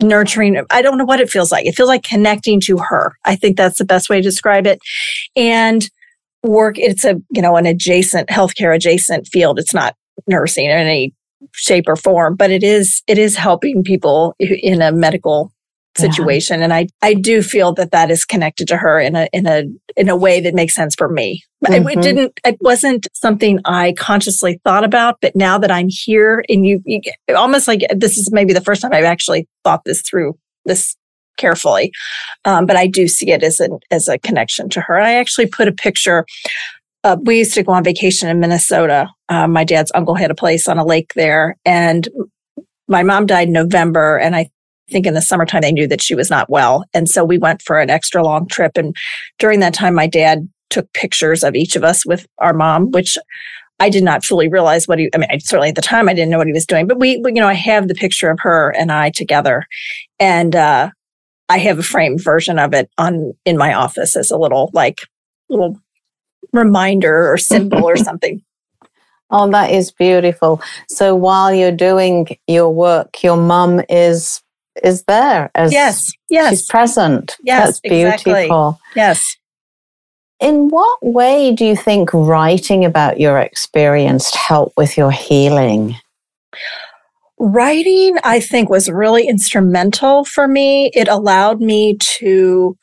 nurturing. 0.02 0.64
I 0.70 0.82
don't 0.82 0.97
know 0.97 1.06
what 1.06 1.20
it 1.20 1.30
feels 1.30 1.52
like. 1.52 1.66
It 1.66 1.76
feels 1.76 1.89
like 1.89 2.04
connecting 2.04 2.60
to 2.62 2.78
her. 2.78 3.16
I 3.26 3.36
think 3.36 3.58
that's 3.58 3.78
the 3.78 3.86
best 3.86 4.10
way 4.10 4.18
to 4.18 4.22
describe 4.22 4.68
it. 4.68 4.80
And 5.36 5.88
work, 6.43 6.78
it's 6.78 7.06
a, 7.06 7.22
you 7.32 7.41
know, 7.41 7.56
an 7.56 7.66
adjacent 7.66 8.30
healthcare 8.30 8.76
adjacent 8.76 9.28
field. 9.28 9.60
It's 9.60 9.74
not 9.74 9.95
nursing 10.28 10.66
in 10.66 10.72
any 10.72 11.14
shape 11.54 11.86
or 11.88 11.95
form, 11.95 12.36
but 12.36 12.52
it 12.52 12.64
is, 12.64 13.02
it 13.08 13.18
is 13.18 13.36
helping 13.36 13.84
people 13.84 14.36
in 14.39 14.82
a 14.82 14.91
medical 14.91 15.52
situation. 15.97 16.59
Yeah. 16.59 16.65
And 16.65 16.73
I, 16.73 16.87
I 17.01 17.13
do 17.13 17.41
feel 17.41 17.73
that 17.73 17.91
that 17.91 18.09
is 18.11 18.25
connected 18.25 18.67
to 18.69 18.77
her 18.77 18.99
in 18.99 19.15
a, 19.15 19.27
in 19.33 19.45
a, 19.45 19.63
in 19.97 20.09
a 20.09 20.15
way 20.15 20.39
that 20.41 20.53
makes 20.53 20.73
sense 20.73 20.95
for 20.95 21.09
me. 21.09 21.43
Mm-hmm. 21.65 21.87
It, 21.87 21.97
it, 21.97 22.01
didn't, 22.01 22.39
it 22.45 22.57
wasn't 22.61 23.07
something 23.13 23.59
I 23.65 23.93
consciously 23.97 24.59
thought 24.63 24.83
about, 24.83 25.17
but 25.21 25.35
now 25.35 25.57
that 25.57 25.71
I'm 25.71 25.87
here 25.89 26.43
and 26.49 26.65
you, 26.65 26.81
you 26.85 27.01
almost 27.35 27.67
like 27.67 27.81
this 27.95 28.17
is 28.17 28.31
maybe 28.31 28.53
the 28.53 28.61
first 28.61 28.81
time 28.81 28.93
I've 28.93 29.03
actually 29.03 29.47
thought 29.63 29.83
this 29.85 30.01
through 30.01 30.37
this 30.65 30.95
carefully. 31.37 31.91
Um, 32.45 32.65
but 32.65 32.75
I 32.75 32.87
do 32.87 33.07
see 33.07 33.31
it 33.31 33.43
as 33.43 33.59
an, 33.59 33.79
as 33.89 34.07
a 34.07 34.19
connection 34.19 34.69
to 34.69 34.81
her. 34.81 34.99
I 34.99 35.13
actually 35.13 35.47
put 35.47 35.67
a 35.67 35.73
picture 35.73 36.25
uh, 37.03 37.17
we 37.23 37.39
used 37.39 37.53
to 37.55 37.63
go 37.63 37.71
on 37.71 37.83
vacation 37.83 38.29
in 38.29 38.39
Minnesota. 38.39 39.09
Uh, 39.27 39.47
my 39.47 39.63
dad's 39.63 39.91
uncle 39.95 40.15
had 40.15 40.31
a 40.31 40.35
place 40.35 40.67
on 40.67 40.77
a 40.77 40.85
lake 40.85 41.13
there, 41.15 41.57
and 41.65 42.07
my 42.87 43.03
mom 43.03 43.25
died 43.25 43.47
in 43.47 43.53
November, 43.53 44.17
and 44.17 44.35
I 44.35 44.49
think 44.91 45.05
in 45.05 45.13
the 45.13 45.21
summertime 45.21 45.61
they 45.61 45.71
knew 45.71 45.87
that 45.87 46.01
she 46.01 46.15
was 46.15 46.29
not 46.29 46.49
well. 46.49 46.85
And 46.93 47.09
so 47.09 47.23
we 47.23 47.37
went 47.37 47.61
for 47.61 47.79
an 47.79 47.89
extra 47.89 48.23
long 48.23 48.47
trip. 48.47 48.77
And 48.77 48.95
during 49.39 49.59
that 49.61 49.73
time, 49.73 49.95
my 49.95 50.07
dad 50.07 50.47
took 50.69 50.91
pictures 50.93 51.43
of 51.43 51.55
each 51.55 51.75
of 51.75 51.83
us 51.83 52.05
with 52.05 52.27
our 52.37 52.53
mom, 52.53 52.91
which 52.91 53.17
I 53.79 53.89
did 53.89 54.03
not 54.03 54.23
fully 54.23 54.47
realize 54.47 54.87
what 54.87 54.99
he, 54.99 55.09
I 55.13 55.17
mean, 55.17 55.29
I, 55.31 55.39
certainly 55.39 55.69
at 55.69 55.75
the 55.75 55.81
time 55.81 56.07
I 56.07 56.13
didn't 56.13 56.29
know 56.29 56.37
what 56.37 56.47
he 56.47 56.53
was 56.53 56.67
doing, 56.67 56.87
but 56.87 56.99
we, 56.99 57.17
we, 57.17 57.33
you 57.33 57.41
know, 57.41 57.47
I 57.47 57.53
have 57.53 57.87
the 57.87 57.95
picture 57.95 58.29
of 58.29 58.39
her 58.41 58.69
and 58.69 58.91
I 58.91 59.09
together. 59.09 59.65
And, 60.19 60.55
uh, 60.55 60.91
I 61.51 61.57
have 61.57 61.79
a 61.79 61.83
framed 61.83 62.23
version 62.23 62.57
of 62.59 62.73
it 62.73 62.89
on 62.97 63.33
in 63.43 63.57
my 63.57 63.73
office 63.73 64.15
as 64.15 64.31
a 64.31 64.37
little 64.37 64.69
like 64.73 65.01
little 65.49 65.77
reminder 66.53 67.29
or 67.29 67.37
symbol 67.37 67.83
or 67.83 67.97
something. 67.97 68.41
Oh, 69.29 69.49
that 69.51 69.71
is 69.71 69.91
beautiful. 69.91 70.61
So 70.87 71.13
while 71.13 71.53
you're 71.53 71.71
doing 71.71 72.37
your 72.47 72.69
work, 72.69 73.21
your 73.21 73.35
mum 73.35 73.81
is 73.89 74.41
is 74.84 75.03
there 75.03 75.51
as 75.55 75.72
yes 75.72 76.11
yes. 76.30 76.49
she's 76.49 76.65
present. 76.67 77.38
Yes 77.43 77.65
that's 77.65 77.80
beautiful. 77.82 78.32
Exactly. 78.32 78.78
yes. 78.95 79.38
In 80.39 80.69
what 80.69 80.97
way 81.03 81.53
do 81.53 81.65
you 81.65 81.76
think 81.76 82.11
writing 82.13 82.84
about 82.84 83.19
your 83.19 83.38
experience 83.38 84.34
helped 84.34 84.76
with 84.76 84.97
your 84.97 85.11
healing? 85.11 85.95
Writing 87.38 88.17
i 88.24 88.39
think 88.39 88.69
was 88.69 88.89
really 88.89 89.28
instrumental 89.28 90.26
for 90.26 90.47
me. 90.47 90.91
It 90.93 91.07
allowed 91.07 91.61
me 91.61 91.97
to 91.97 92.78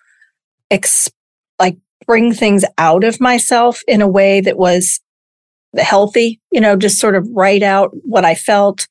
ex- 0.71 1.11
like 1.59 1.77
bring 2.07 2.33
things 2.33 2.65
out 2.77 3.05
of 3.05 3.21
myself 3.21 3.83
in 3.89 4.03
a 4.03 4.09
way 4.09 4.41
that 4.41 4.57
was 4.57 5.01
healthy 5.77 6.41
you 6.51 6.61
know 6.61 6.77
just 6.77 6.99
sort 6.99 7.15
of 7.15 7.29
write 7.35 7.63
out 7.63 7.91
what 8.03 8.25
i 8.25 8.35
felt. 8.35 8.87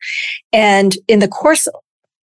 And 0.53 0.95
in 1.07 1.19
the 1.19 1.27
course 1.27 1.67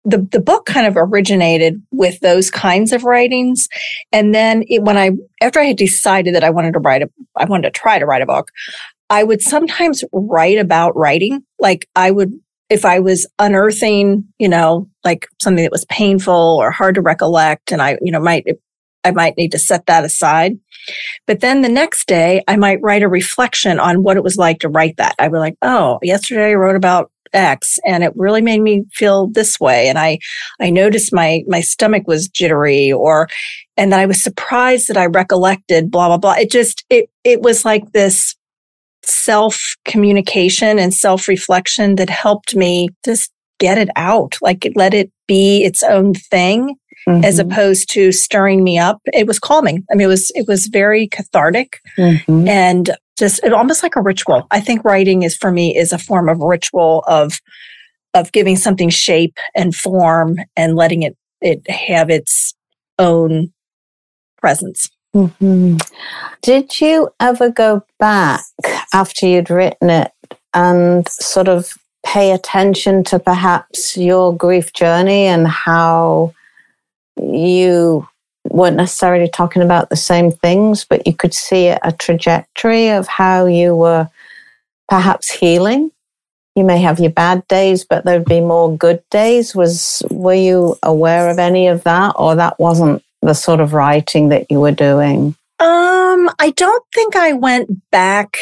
the, 0.10 0.28
the 0.32 0.39
book 0.39 0.66
kind 0.66 0.88
of 0.88 0.95
originated 0.97 1.82
with 1.91 2.20
those 2.20 2.49
kinds 2.51 2.91
of 2.93 3.03
writings. 3.03 3.68
And 4.12 4.34
then 4.34 4.64
it, 4.68 4.84
when 4.84 4.97
I, 4.97 5.12
after 5.41 5.60
I 5.60 5.66
had 5.66 5.78
decided 5.78 6.36
that 6.36 6.43
I 6.43 6.49
wanted 6.49 6.74
to 6.74 6.80
write 6.80 7.03
a, 7.03 7.10
I 7.36 7.45
wanted 7.45 7.74
to 7.74 7.80
try 7.80 7.99
to 7.99 8.05
write 8.05 8.22
a 8.22 8.28
book, 8.28 8.51
I 9.10 9.24
would 9.24 9.41
sometimes 9.41 10.03
write 10.12 10.57
about 10.57 10.95
writing. 10.95 11.43
Like 11.60 11.88
I 11.95 12.12
would, 12.12 12.34
if 12.70 12.86
I 12.86 12.99
was 12.99 13.28
unearthing, 13.39 14.26
you 14.38 14.49
know, 14.49 14.89
like 15.03 15.28
something 15.41 15.64
that 15.64 15.72
was 15.72 15.86
painful 15.86 16.34
or 16.34 16.72
hard 16.72 16.95
to 16.95 17.01
recollect 17.01 17.72
and 17.72 17.82
I, 17.82 17.97
you 18.01 18.12
know, 18.12 18.20
might, 18.20 18.45
I 19.03 19.12
might 19.12 19.38
need 19.38 19.51
to 19.53 19.60
set 19.60 19.86
that 19.88 20.03
aside. 20.03 20.60
But 21.26 21.39
then 21.39 21.62
the 21.62 21.70
next 21.70 22.07
day, 22.07 22.43
I 22.47 22.57
might 22.57 22.82
write 22.82 23.03
a 23.03 23.07
reflection 23.07 23.80
on 23.80 24.03
what 24.03 24.18
it 24.18 24.24
was 24.24 24.38
like 24.38 24.60
to 24.60 24.70
write 24.70 24.97
that. 24.97 25.16
I 25.20 25.28
would 25.28 25.39
like, 25.39 25.55
oh, 25.62 25.99
yesterday 26.01 26.51
I 26.51 26.55
wrote 26.55 26.76
about 26.76 27.12
X 27.34 27.80
and 27.86 28.03
it 28.03 28.13
really 28.15 28.41
made 28.41 28.61
me 28.61 28.84
feel 28.93 29.27
this 29.27 29.59
way. 29.59 29.88
And 29.88 29.97
I, 29.97 30.19
I 30.59 30.69
noticed 30.69 31.13
my, 31.13 31.43
my 31.47 31.61
stomach 31.61 32.07
was 32.07 32.27
jittery 32.27 32.91
or, 32.91 33.27
and 33.77 33.91
then 33.91 33.99
I 33.99 34.05
was 34.05 34.21
surprised 34.21 34.88
that 34.88 34.97
I 34.97 35.05
recollected 35.05 35.91
blah, 35.91 36.07
blah, 36.07 36.17
blah. 36.17 36.34
It 36.34 36.51
just, 36.51 36.86
it, 36.89 37.09
it 37.23 37.41
was 37.41 37.65
like 37.65 37.91
this 37.91 38.36
self 39.03 39.75
communication 39.86 40.80
and 40.80 40.93
self 40.93 41.27
reflection 41.27 41.95
that 41.95 42.09
helped 42.09 42.55
me 42.55 42.89
just 43.05 43.32
get 43.59 43.77
it 43.77 43.89
out, 43.95 44.38
like 44.41 44.71
let 44.75 44.93
it 44.93 45.11
be 45.27 45.63
its 45.63 45.84
own 45.84 46.13
thing. 46.13 46.75
Mm-hmm. 47.07 47.23
as 47.23 47.39
opposed 47.39 47.89
to 47.91 48.11
stirring 48.11 48.61
me 48.61 48.77
up. 48.77 48.99
It 49.05 49.25
was 49.25 49.39
calming. 49.39 49.86
I 49.89 49.95
mean, 49.95 50.05
it 50.05 50.09
was, 50.09 50.32
it 50.36 50.49
was 50.49 50.67
very 50.67 51.07
cathartic 51.07 51.80
mm-hmm. 51.97 52.45
and 52.45 52.91
just 53.20 53.43
almost 53.45 53.84
like 53.84 53.95
a 53.95 54.01
ritual. 54.01 54.47
I 54.51 54.59
think 54.59 54.84
writing 54.84 55.24
is 55.24 55.36
for 55.36 55.51
me 55.51 55.76
is 55.78 55.91
a 55.91 55.99
form 55.99 56.30
of 56.30 56.39
ritual 56.39 57.03
of 57.07 57.39
of 58.13 58.32
giving 58.32 58.55
something 58.55 58.89
shape 58.89 59.38
and 59.55 59.76
form 59.76 60.38
and 60.55 60.76
letting 60.76 61.03
it 61.03 61.15
it 61.41 61.70
have 61.70 62.09
its 62.09 62.53
own 62.97 63.53
presence. 64.38 64.89
Mm-hmm. 65.15 65.78
Did 66.41 66.80
you 66.80 67.09
ever 67.20 67.49
go 67.49 67.84
back 67.99 68.43
after 68.93 69.26
you'd 69.26 69.49
written 69.49 69.89
it 69.89 70.11
and 70.53 71.07
sort 71.09 71.47
of 71.47 71.74
pay 72.05 72.32
attention 72.32 73.03
to 73.05 73.20
perhaps 73.20 73.97
your 73.97 74.36
grief 74.36 74.74
journey 74.74 75.26
and 75.26 75.47
how 75.47 76.34
you 77.17 78.07
weren't 78.60 78.76
necessarily 78.76 79.30
talking 79.30 79.62
about 79.62 79.89
the 79.89 79.95
same 79.95 80.32
things, 80.32 80.86
but 80.86 81.07
you 81.07 81.16
could 81.16 81.34
see 81.34 81.68
a 81.68 81.93
trajectory 81.97 82.89
of 82.89 83.07
how 83.07 83.45
you 83.45 83.74
were 83.76 84.10
perhaps 84.89 85.32
healing. 85.32 85.91
You 86.55 86.66
may 86.66 86.80
have 86.82 86.99
your 86.99 87.12
bad 87.12 87.47
days, 87.47 87.86
but 87.86 88.03
there'd 88.03 88.26
be 88.26 88.41
more 88.41 88.76
good 88.76 89.01
days. 89.10 89.55
Was 89.55 90.03
were 90.12 90.34
you 90.34 90.76
aware 90.84 91.30
of 91.30 91.39
any 91.39 91.68
of 91.68 91.84
that, 91.86 92.16
or 92.18 92.36
that 92.36 92.60
wasn't 92.60 93.01
the 93.22 93.34
sort 93.34 93.62
of 93.62 93.74
writing 93.74 94.30
that 94.30 94.51
you 94.51 94.60
were 94.60 94.74
doing? 94.74 95.36
Um, 95.60 96.30
I 96.39 96.53
don't 96.55 96.84
think 96.93 97.16
I 97.16 97.34
went 97.34 97.70
back 97.91 98.38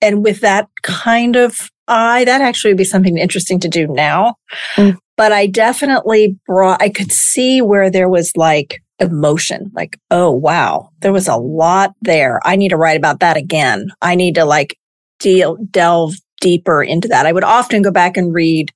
and 0.00 0.24
with 0.24 0.40
that 0.40 0.68
kind 0.82 1.36
of 1.36 1.70
eye. 1.86 2.24
That 2.24 2.40
actually 2.40 2.72
would 2.72 2.78
be 2.78 2.84
something 2.84 3.18
interesting 3.18 3.60
to 3.60 3.68
do 3.68 3.86
now. 3.86 4.34
Mm. 4.74 4.98
But 5.16 5.30
I 5.30 5.46
definitely 5.46 6.36
brought. 6.44 6.82
I 6.82 6.88
could 6.88 7.12
see 7.12 7.62
where 7.62 7.88
there 7.88 8.08
was 8.08 8.32
like 8.36 8.82
emotion 9.00 9.70
like 9.74 9.98
oh 10.10 10.30
wow 10.30 10.88
there 11.00 11.12
was 11.12 11.26
a 11.26 11.36
lot 11.36 11.94
there 12.02 12.40
i 12.44 12.54
need 12.54 12.68
to 12.68 12.76
write 12.76 12.96
about 12.96 13.20
that 13.20 13.36
again 13.36 13.88
i 14.02 14.14
need 14.14 14.34
to 14.36 14.44
like 14.44 14.78
deal 15.18 15.56
delve 15.70 16.14
deeper 16.40 16.82
into 16.82 17.08
that 17.08 17.26
i 17.26 17.32
would 17.32 17.44
often 17.44 17.82
go 17.82 17.90
back 17.90 18.16
and 18.16 18.34
read 18.34 18.70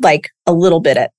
like 0.00 0.30
a 0.46 0.52
little 0.52 0.80
bit 0.80 0.96
at 0.96 1.10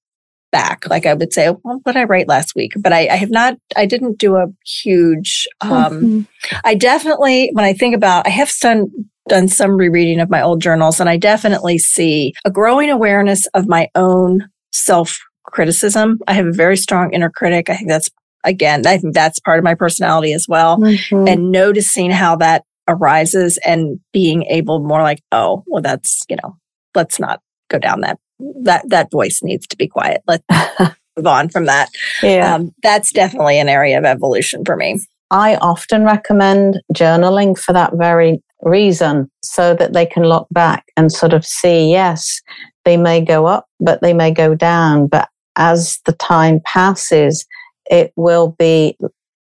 back 0.49 0.87
like 0.89 1.05
i 1.05 1.13
would 1.13 1.33
say 1.33 1.49
well, 1.49 1.79
what 1.83 1.91
did 1.91 1.97
i 1.97 2.03
write 2.05 2.29
last 2.29 2.55
week 2.55 2.71
but 2.79 2.93
I, 2.93 3.09
I 3.09 3.15
have 3.15 3.31
not 3.31 3.57
i 3.75 3.85
didn't 3.85 4.17
do 4.17 4.37
a 4.37 4.47
huge 4.65 5.45
um 5.59 5.71
mm-hmm. 5.71 6.57
i 6.63 6.73
definitely 6.73 7.49
when 7.51 7.65
i 7.65 7.73
think 7.73 7.95
about 7.95 8.25
i 8.25 8.29
have 8.29 8.51
done 8.61 8.89
done 9.27 9.49
some 9.49 9.75
rereading 9.75 10.21
of 10.21 10.29
my 10.29 10.41
old 10.41 10.61
journals 10.61 11.01
and 11.01 11.09
i 11.09 11.17
definitely 11.17 11.77
see 11.77 12.33
a 12.45 12.51
growing 12.51 12.89
awareness 12.89 13.45
of 13.47 13.67
my 13.67 13.89
own 13.93 14.47
self 14.71 15.19
criticism. 15.47 16.19
I 16.27 16.33
have 16.33 16.45
a 16.45 16.51
very 16.51 16.77
strong 16.77 17.13
inner 17.13 17.31
critic. 17.31 17.69
I 17.69 17.77
think 17.77 17.89
that's 17.89 18.09
again, 18.43 18.85
I 18.85 18.97
think 18.97 19.13
that's 19.13 19.39
part 19.39 19.57
of 19.59 19.63
my 19.63 19.75
personality 19.75 20.33
as 20.33 20.45
well. 20.47 20.77
Mm-hmm. 20.77 21.27
And 21.27 21.51
noticing 21.51 22.11
how 22.11 22.35
that 22.37 22.63
arises 22.87 23.59
and 23.65 23.99
being 24.13 24.43
able 24.43 24.79
more 24.79 25.01
like, 25.01 25.21
oh, 25.31 25.63
well, 25.67 25.81
that's, 25.81 26.23
you 26.29 26.37
know, 26.41 26.57
let's 26.95 27.19
not 27.19 27.41
go 27.69 27.79
down 27.79 28.01
that, 28.01 28.17
that, 28.63 28.87
that 28.89 29.11
voice 29.11 29.41
needs 29.43 29.67
to 29.67 29.77
be 29.77 29.87
quiet. 29.87 30.21
Let's 30.27 30.43
move 31.17 31.27
on 31.27 31.49
from 31.49 31.65
that. 31.65 31.89
Yeah. 32.23 32.55
Um, 32.55 32.73
that's 32.83 33.11
definitely 33.11 33.59
an 33.59 33.69
area 33.69 33.97
of 33.97 34.05
evolution 34.05 34.63
for 34.63 34.75
me. 34.75 35.01
I 35.29 35.55
often 35.57 36.05
recommend 36.05 36.81
journaling 36.93 37.57
for 37.57 37.73
that 37.73 37.93
very 37.95 38.41
reason 38.61 39.29
so 39.41 39.75
that 39.75 39.93
they 39.93 40.05
can 40.05 40.23
look 40.23 40.47
back 40.51 40.85
and 40.95 41.11
sort 41.11 41.33
of 41.33 41.45
see, 41.45 41.91
yes, 41.91 42.41
they 42.85 42.97
may 42.97 43.21
go 43.21 43.45
up, 43.45 43.65
but 43.79 44.01
they 44.01 44.13
may 44.13 44.31
go 44.31 44.55
down. 44.55 45.07
But 45.07 45.27
as 45.57 45.99
the 46.05 46.13
time 46.13 46.61
passes, 46.65 47.45
it 47.89 48.13
will 48.15 48.55
be 48.59 48.97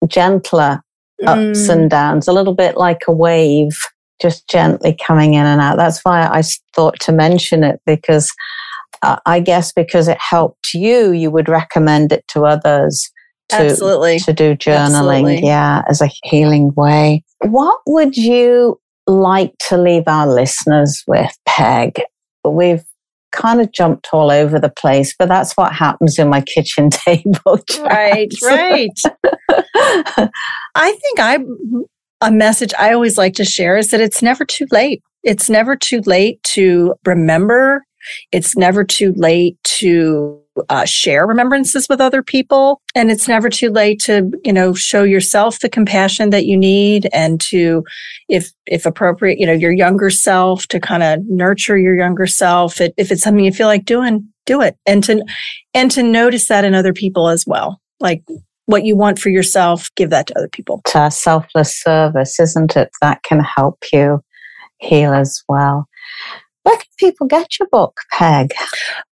gentler 0.06 0.82
ups 1.24 1.66
mm. 1.66 1.68
and 1.70 1.90
downs, 1.90 2.28
a 2.28 2.32
little 2.32 2.54
bit 2.54 2.76
like 2.76 3.02
a 3.08 3.12
wave, 3.12 3.76
just 4.20 4.48
gently 4.48 4.96
coming 5.06 5.34
in 5.34 5.46
and 5.46 5.60
out. 5.60 5.76
That's 5.76 6.00
why 6.02 6.26
I 6.26 6.42
thought 6.74 6.98
to 7.00 7.12
mention 7.12 7.64
it 7.64 7.80
because 7.86 8.30
uh, 9.02 9.16
I 9.26 9.40
guess 9.40 9.72
because 9.72 10.08
it 10.08 10.18
helped 10.20 10.74
you, 10.74 11.12
you 11.12 11.30
would 11.30 11.48
recommend 11.48 12.12
it 12.12 12.26
to 12.28 12.44
others. 12.44 13.10
To, 13.50 13.56
Absolutely. 13.56 14.18
To 14.20 14.32
do 14.32 14.56
journaling, 14.56 15.20
Absolutely. 15.22 15.46
yeah, 15.46 15.82
as 15.88 16.00
a 16.00 16.10
healing 16.24 16.72
way. 16.74 17.22
What 17.42 17.78
would 17.86 18.16
you 18.16 18.80
like 19.06 19.54
to 19.68 19.78
leave 19.78 20.04
our 20.06 20.26
listeners 20.26 21.02
with, 21.06 21.30
Peg? 21.46 22.00
We've 22.44 22.82
kind 23.32 23.60
of 23.60 23.72
jumped 23.72 24.08
all 24.12 24.30
over 24.30 24.58
the 24.58 24.70
place, 24.70 25.14
but 25.18 25.28
that's 25.28 25.56
what 25.56 25.72
happens 25.72 26.18
in 26.18 26.28
my 26.28 26.40
kitchen 26.40 26.90
table. 27.06 27.60
Right, 27.80 28.32
right. 28.42 28.98
I 30.74 30.92
think 30.92 31.18
I 31.18 31.38
a 32.20 32.30
message 32.30 32.72
I 32.78 32.92
always 32.92 33.18
like 33.18 33.34
to 33.34 33.44
share 33.44 33.76
is 33.76 33.90
that 33.90 34.00
it's 34.00 34.22
never 34.22 34.44
too 34.44 34.66
late. 34.70 35.02
It's 35.22 35.50
never 35.50 35.76
too 35.76 36.00
late 36.06 36.42
to 36.44 36.94
remember. 37.04 37.84
It's 38.32 38.56
never 38.56 38.84
too 38.84 39.12
late 39.16 39.58
to 39.64 40.40
uh, 40.68 40.84
share 40.84 41.26
remembrances 41.26 41.88
with 41.88 42.00
other 42.00 42.22
people. 42.22 42.80
And 42.94 43.10
it's 43.10 43.28
never 43.28 43.48
too 43.48 43.70
late 43.70 44.00
to, 44.02 44.30
you 44.44 44.52
know, 44.52 44.74
show 44.74 45.02
yourself 45.02 45.60
the 45.60 45.68
compassion 45.68 46.30
that 46.30 46.46
you 46.46 46.56
need 46.56 47.08
and 47.12 47.40
to, 47.42 47.84
if, 48.28 48.50
if 48.66 48.86
appropriate, 48.86 49.38
you 49.38 49.46
know, 49.46 49.52
your 49.52 49.72
younger 49.72 50.10
self 50.10 50.66
to 50.68 50.80
kind 50.80 51.02
of 51.02 51.20
nurture 51.28 51.78
your 51.78 51.96
younger 51.96 52.26
self. 52.26 52.80
It, 52.80 52.94
if 52.96 53.10
it's 53.12 53.22
something 53.22 53.44
you 53.44 53.52
feel 53.52 53.68
like 53.68 53.84
doing, 53.84 54.28
do 54.44 54.60
it. 54.60 54.76
And 54.86 55.02
to, 55.04 55.24
and 55.74 55.90
to 55.92 56.02
notice 56.02 56.48
that 56.48 56.64
in 56.64 56.74
other 56.74 56.92
people 56.92 57.28
as 57.28 57.44
well. 57.46 57.80
Like 58.00 58.22
what 58.66 58.84
you 58.84 58.96
want 58.96 59.18
for 59.18 59.30
yourself, 59.30 59.90
give 59.94 60.10
that 60.10 60.26
to 60.28 60.38
other 60.38 60.48
people. 60.48 60.82
A 60.94 61.10
selfless 61.10 61.80
service, 61.80 62.38
isn't 62.38 62.76
it? 62.76 62.90
That 63.00 63.22
can 63.22 63.40
help 63.40 63.78
you 63.92 64.20
heal 64.78 65.12
as 65.12 65.42
well. 65.48 65.88
Where 66.66 66.76
can 66.78 66.88
people 66.98 67.28
get 67.28 67.60
your 67.60 67.68
book, 67.68 68.00
Peg? 68.10 68.50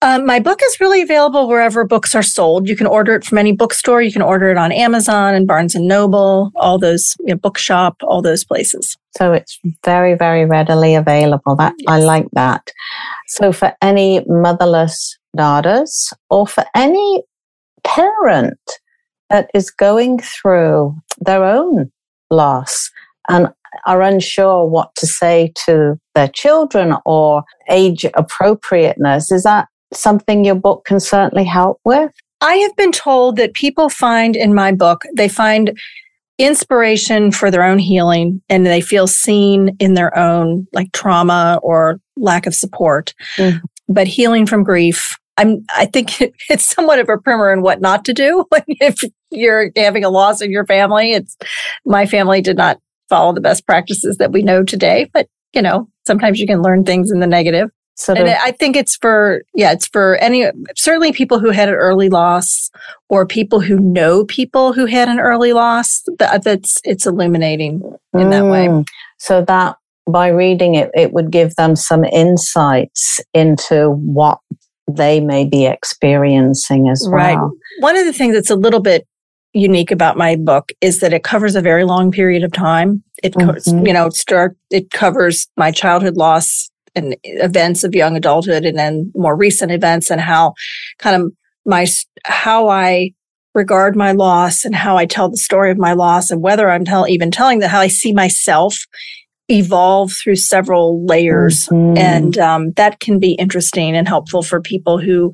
Um, 0.02 0.26
my 0.26 0.40
book 0.40 0.58
is 0.60 0.80
really 0.80 1.02
available 1.02 1.46
wherever 1.46 1.84
books 1.84 2.12
are 2.12 2.22
sold. 2.22 2.68
You 2.68 2.74
can 2.74 2.88
order 2.88 3.14
it 3.14 3.24
from 3.24 3.38
any 3.38 3.52
bookstore. 3.52 4.02
You 4.02 4.12
can 4.12 4.22
order 4.22 4.50
it 4.50 4.56
on 4.56 4.72
Amazon 4.72 5.36
and 5.36 5.46
Barnes 5.46 5.76
and 5.76 5.86
Noble, 5.86 6.50
all 6.56 6.80
those 6.80 7.14
you 7.20 7.32
know, 7.32 7.36
bookshop, 7.36 7.98
all 8.02 8.22
those 8.22 8.44
places. 8.44 8.96
So 9.16 9.32
it's 9.32 9.60
very, 9.84 10.16
very 10.16 10.44
readily 10.44 10.96
available. 10.96 11.54
That 11.54 11.74
yes. 11.78 11.86
I 11.88 12.00
like 12.00 12.26
that. 12.32 12.72
So 13.28 13.52
for 13.52 13.72
any 13.80 14.24
motherless 14.26 15.16
daughters 15.36 16.12
or 16.30 16.48
for 16.48 16.64
any 16.74 17.22
parent 17.84 18.58
that 19.30 19.48
is 19.54 19.70
going 19.70 20.18
through 20.18 20.96
their 21.20 21.44
own 21.44 21.92
loss 22.32 22.90
and 23.28 23.48
are 23.86 24.02
unsure 24.02 24.66
what 24.66 24.94
to 24.96 25.06
say 25.06 25.52
to 25.66 25.98
their 26.14 26.28
children 26.28 26.96
or 27.04 27.44
age 27.68 28.04
appropriateness. 28.14 29.30
Is 29.32 29.44
that 29.44 29.68
something 29.92 30.44
your 30.44 30.54
book 30.54 30.84
can 30.84 31.00
certainly 31.00 31.44
help 31.44 31.80
with? 31.84 32.10
I 32.40 32.56
have 32.56 32.76
been 32.76 32.92
told 32.92 33.36
that 33.36 33.54
people 33.54 33.88
find 33.88 34.36
in 34.36 34.54
my 34.54 34.72
book, 34.72 35.04
they 35.16 35.28
find 35.28 35.78
inspiration 36.38 37.30
for 37.30 37.50
their 37.50 37.62
own 37.62 37.78
healing 37.78 38.42
and 38.48 38.66
they 38.66 38.80
feel 38.80 39.06
seen 39.06 39.76
in 39.78 39.94
their 39.94 40.16
own 40.18 40.66
like 40.72 40.92
trauma 40.92 41.60
or 41.62 42.00
lack 42.16 42.46
of 42.46 42.54
support. 42.54 43.14
Mm. 43.36 43.60
But 43.88 44.08
healing 44.08 44.46
from 44.46 44.64
grief, 44.64 45.16
I'm, 45.36 45.64
I 45.74 45.86
think 45.86 46.20
it's 46.50 46.64
somewhat 46.64 46.98
of 46.98 47.08
a 47.08 47.18
primer 47.18 47.52
in 47.52 47.62
what 47.62 47.80
not 47.80 48.04
to 48.06 48.14
do 48.14 48.44
if 48.52 49.00
you're 49.30 49.70
having 49.76 50.04
a 50.04 50.10
loss 50.10 50.40
in 50.40 50.50
your 50.50 50.66
family. 50.66 51.12
It's 51.12 51.36
my 51.84 52.06
family 52.06 52.40
did 52.40 52.56
not 52.56 52.78
follow 53.14 53.32
the 53.32 53.40
best 53.40 53.64
practices 53.64 54.16
that 54.16 54.32
we 54.32 54.42
know 54.42 54.64
today. 54.64 55.08
But, 55.12 55.28
you 55.52 55.62
know, 55.62 55.88
sometimes 56.04 56.40
you 56.40 56.46
can 56.46 56.62
learn 56.62 56.82
things 56.84 57.12
in 57.12 57.20
the 57.20 57.28
negative. 57.28 57.70
So 57.96 58.12
and 58.12 58.28
I 58.28 58.50
think 58.50 58.74
it's 58.74 58.96
for, 58.96 59.42
yeah, 59.54 59.70
it's 59.70 59.86
for 59.86 60.16
any, 60.16 60.46
certainly 60.74 61.12
people 61.12 61.38
who 61.38 61.50
had 61.50 61.68
an 61.68 61.76
early 61.76 62.08
loss 62.08 62.70
or 63.08 63.24
people 63.24 63.60
who 63.60 63.78
know 63.78 64.24
people 64.24 64.72
who 64.72 64.86
had 64.86 65.08
an 65.08 65.20
early 65.20 65.52
loss. 65.52 66.02
That, 66.18 66.42
that's, 66.42 66.80
it's 66.82 67.06
illuminating 67.06 67.82
in 68.14 68.20
mm. 68.20 68.30
that 68.30 68.44
way. 68.46 68.66
Mm. 68.66 68.84
So 69.18 69.44
that 69.44 69.76
by 70.10 70.28
reading 70.28 70.74
it, 70.74 70.90
it 70.94 71.12
would 71.12 71.30
give 71.30 71.54
them 71.54 71.76
some 71.76 72.04
insights 72.04 73.20
into 73.32 73.90
what 73.90 74.40
they 74.90 75.20
may 75.20 75.44
be 75.44 75.64
experiencing 75.64 76.88
as 76.88 77.06
well. 77.08 77.36
Right. 77.36 77.38
One 77.78 77.96
of 77.96 78.06
the 78.06 78.12
things 78.12 78.34
that's 78.34 78.50
a 78.50 78.56
little 78.56 78.80
bit 78.80 79.06
unique 79.54 79.90
about 79.90 80.16
my 80.16 80.36
book 80.36 80.72
is 80.80 81.00
that 81.00 81.12
it 81.12 81.22
covers 81.22 81.54
a 81.54 81.62
very 81.62 81.84
long 81.84 82.10
period 82.10 82.42
of 82.42 82.52
time. 82.52 83.02
It, 83.22 83.34
mm-hmm. 83.34 83.86
you 83.86 83.92
know, 83.92 84.10
start, 84.10 84.56
it 84.70 84.90
covers 84.90 85.46
my 85.56 85.70
childhood 85.70 86.16
loss 86.16 86.70
and 86.96 87.16
events 87.22 87.84
of 87.84 87.94
young 87.94 88.16
adulthood 88.16 88.64
and 88.64 88.76
then 88.76 89.12
more 89.14 89.36
recent 89.36 89.72
events 89.72 90.10
and 90.10 90.20
how 90.20 90.54
kind 90.98 91.22
of 91.22 91.32
my, 91.64 91.86
how 92.24 92.68
I 92.68 93.12
regard 93.54 93.96
my 93.96 94.12
loss 94.12 94.64
and 94.64 94.74
how 94.74 94.96
I 94.96 95.06
tell 95.06 95.28
the 95.28 95.36
story 95.36 95.70
of 95.70 95.78
my 95.78 95.92
loss 95.92 96.30
and 96.30 96.42
whether 96.42 96.68
I'm 96.68 96.84
tell, 96.84 97.08
even 97.08 97.30
telling 97.30 97.60
that 97.60 97.70
how 97.70 97.80
I 97.80 97.88
see 97.88 98.12
myself 98.12 98.84
evolve 99.48 100.12
through 100.12 100.36
several 100.36 101.04
layers. 101.06 101.68
Mm-hmm. 101.68 101.98
And 101.98 102.38
um, 102.38 102.72
that 102.72 102.98
can 102.98 103.20
be 103.20 103.32
interesting 103.32 103.94
and 103.94 104.08
helpful 104.08 104.42
for 104.42 104.60
people 104.60 104.98
who 104.98 105.32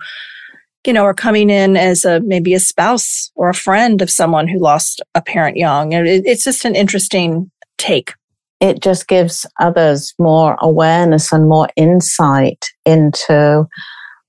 you 0.86 0.92
know, 0.92 1.04
are 1.04 1.14
coming 1.14 1.50
in 1.50 1.76
as 1.76 2.04
a 2.04 2.20
maybe 2.20 2.54
a 2.54 2.60
spouse 2.60 3.30
or 3.34 3.48
a 3.48 3.54
friend 3.54 4.00
of 4.00 4.10
someone 4.10 4.48
who 4.48 4.58
lost 4.58 5.02
a 5.14 5.22
parent 5.22 5.56
young. 5.56 5.92
It, 5.92 6.06
it's 6.24 6.44
just 6.44 6.64
an 6.64 6.74
interesting 6.74 7.50
take. 7.78 8.14
It 8.60 8.80
just 8.80 9.08
gives 9.08 9.46
others 9.58 10.14
more 10.18 10.56
awareness 10.60 11.32
and 11.32 11.48
more 11.48 11.68
insight 11.76 12.66
into 12.84 13.66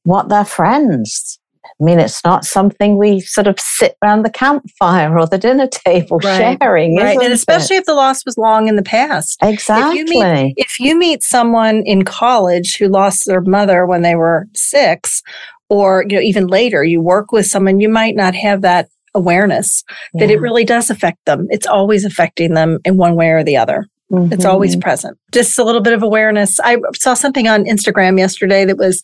what 0.03 0.29
their 0.29 0.45
friends. 0.45 1.39
I 1.65 1.83
mean, 1.83 1.99
it's 1.99 2.23
not 2.23 2.45
something 2.45 2.97
we 2.97 3.21
sort 3.21 3.47
of 3.47 3.59
sit 3.59 3.97
around 4.03 4.23
the 4.23 4.29
campfire 4.29 5.17
or 5.17 5.25
the 5.25 5.37
dinner 5.37 5.67
table 5.67 6.19
right. 6.23 6.57
sharing, 6.59 6.95
right? 6.95 7.17
and 7.19 7.33
especially 7.33 7.77
it? 7.77 7.79
if 7.79 7.85
the 7.85 7.95
loss 7.95 8.23
was 8.23 8.37
long 8.37 8.67
in 8.67 8.75
the 8.75 8.83
past. 8.83 9.37
Exactly. 9.41 9.99
If 9.99 10.09
you, 10.09 10.21
meet, 10.21 10.53
if 10.57 10.79
you 10.79 10.97
meet 10.97 11.23
someone 11.23 11.81
in 11.85 12.05
college 12.05 12.77
who 12.77 12.87
lost 12.87 13.25
their 13.25 13.41
mother 13.41 13.87
when 13.87 14.03
they 14.03 14.15
were 14.15 14.47
six, 14.53 15.23
or 15.71 16.03
you 16.09 16.17
know 16.17 16.21
even 16.21 16.47
later 16.47 16.83
you 16.83 17.01
work 17.01 17.31
with 17.31 17.47
someone 17.47 17.79
you 17.79 17.87
might 17.87 18.15
not 18.15 18.35
have 18.35 18.61
that 18.61 18.89
awareness 19.15 19.83
yeah. 20.13 20.19
that 20.19 20.31
it 20.31 20.39
really 20.39 20.65
does 20.65 20.89
affect 20.89 21.17
them. 21.25 21.47
It's 21.49 21.65
always 21.65 22.05
affecting 22.05 22.53
them 22.53 22.79
in 22.85 22.97
one 22.97 23.15
way 23.15 23.29
or 23.29 23.43
the 23.43 23.57
other. 23.57 23.87
Mm-hmm. 24.11 24.33
it's 24.33 24.43
always 24.43 24.75
present. 24.75 25.17
Just 25.31 25.57
a 25.57 25.63
little 25.63 25.79
bit 25.79 25.93
of 25.93 26.03
awareness. 26.03 26.59
I 26.59 26.77
saw 26.95 27.13
something 27.13 27.47
on 27.47 27.63
instagram 27.63 28.19
yesterday 28.19 28.65
that 28.65 28.77
was 28.77 29.01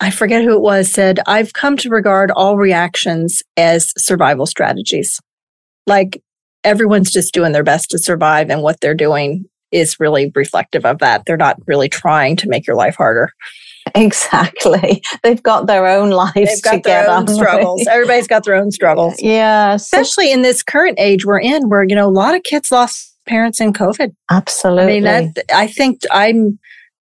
i 0.00 0.10
forget 0.10 0.42
who 0.42 0.52
it 0.52 0.60
was 0.60 0.90
said 0.90 1.20
i've 1.26 1.52
come 1.54 1.76
to 1.76 1.88
regard 1.88 2.30
all 2.32 2.58
reactions 2.58 3.42
as 3.56 3.92
survival 3.96 4.46
strategies. 4.46 5.20
Like 5.86 6.20
everyone's 6.64 7.12
just 7.12 7.32
doing 7.32 7.52
their 7.52 7.62
best 7.62 7.90
to 7.90 7.98
survive 7.98 8.50
and 8.50 8.62
what 8.62 8.80
they're 8.80 8.94
doing 8.94 9.44
is 9.70 10.00
really 10.00 10.32
reflective 10.34 10.84
of 10.84 10.98
that. 10.98 11.22
They're 11.24 11.36
not 11.36 11.60
really 11.68 11.88
trying 11.88 12.34
to 12.36 12.48
make 12.48 12.66
your 12.66 12.76
life 12.76 12.96
harder 12.96 13.30
Exactly. 14.06 15.02
They've 15.22 15.42
got 15.42 15.66
their 15.66 15.86
own 15.86 16.10
lives 16.10 16.34
They've 16.34 16.62
got 16.62 16.72
together. 16.72 17.06
Their 17.06 17.16
own 17.16 17.28
struggles. 17.28 17.86
Everybody's 17.88 18.26
got 18.26 18.44
their 18.44 18.54
own 18.54 18.70
struggles. 18.70 19.14
Yeah. 19.22 19.74
Especially 19.74 20.30
in 20.30 20.42
this 20.42 20.62
current 20.62 20.98
age 21.00 21.24
we're 21.24 21.40
in 21.40 21.68
where, 21.68 21.82
you 21.82 21.94
know, 21.94 22.08
a 22.08 22.10
lot 22.10 22.34
of 22.34 22.42
kids 22.42 22.70
lost 22.70 23.16
parents 23.26 23.60
in 23.60 23.72
COVID. 23.72 24.14
Absolutely. 24.30 24.98
I 24.98 25.00
mean, 25.00 25.32
that, 25.34 25.44
I 25.52 25.66
think 25.66 26.02
I'm 26.10 26.58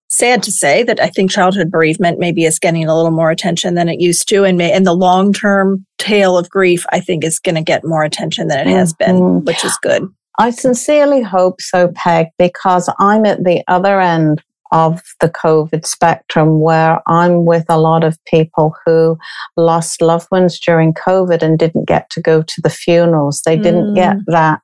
sad 0.07 0.41
to 0.43 0.51
say 0.51 0.83
that 0.83 0.99
I 0.99 1.09
think 1.09 1.29
childhood 1.29 1.69
bereavement 1.69 2.19
maybe 2.19 2.45
is 2.45 2.57
getting 2.57 2.85
a 2.85 2.95
little 2.95 3.11
more 3.11 3.31
attention 3.31 3.75
than 3.75 3.89
it 3.89 3.99
used 3.99 4.27
to. 4.29 4.43
And, 4.43 4.57
may, 4.57 4.71
and 4.71 4.87
the 4.87 4.93
long 4.93 5.33
term 5.33 5.85
tale 5.97 6.37
of 6.37 6.49
grief, 6.49 6.85
I 6.91 6.99
think, 6.99 7.23
is 7.23 7.39
going 7.39 7.55
to 7.55 7.61
get 7.61 7.85
more 7.85 8.03
attention 8.03 8.47
than 8.47 8.67
it 8.67 8.71
has 8.71 8.93
been, 8.93 9.17
mm-hmm. 9.17 9.45
which 9.45 9.63
is 9.63 9.77
good. 9.81 10.07
I 10.37 10.49
sincerely 10.49 11.21
hope 11.21 11.61
so, 11.61 11.91
Peg, 11.95 12.27
because 12.37 12.89
I'm 12.99 13.25
at 13.25 13.43
the 13.43 13.63
other 13.67 14.01
end 14.01 14.41
of 14.71 15.01
the 15.21 15.29
COVID 15.29 15.85
spectrum 15.85 16.59
where 16.59 16.99
I'm 17.07 17.45
with 17.45 17.65
a 17.69 17.79
lot 17.79 18.03
of 18.03 18.17
people 18.25 18.75
who 18.85 19.17
lost 19.57 20.01
loved 20.01 20.27
ones 20.31 20.59
during 20.59 20.93
COVID 20.93 21.41
and 21.41 21.57
didn't 21.57 21.87
get 21.87 22.09
to 22.11 22.21
go 22.21 22.41
to 22.41 22.61
the 22.61 22.69
funerals. 22.69 23.41
They 23.45 23.57
didn't 23.57 23.93
get 23.93 24.17
mm. 24.17 24.23
that 24.27 24.61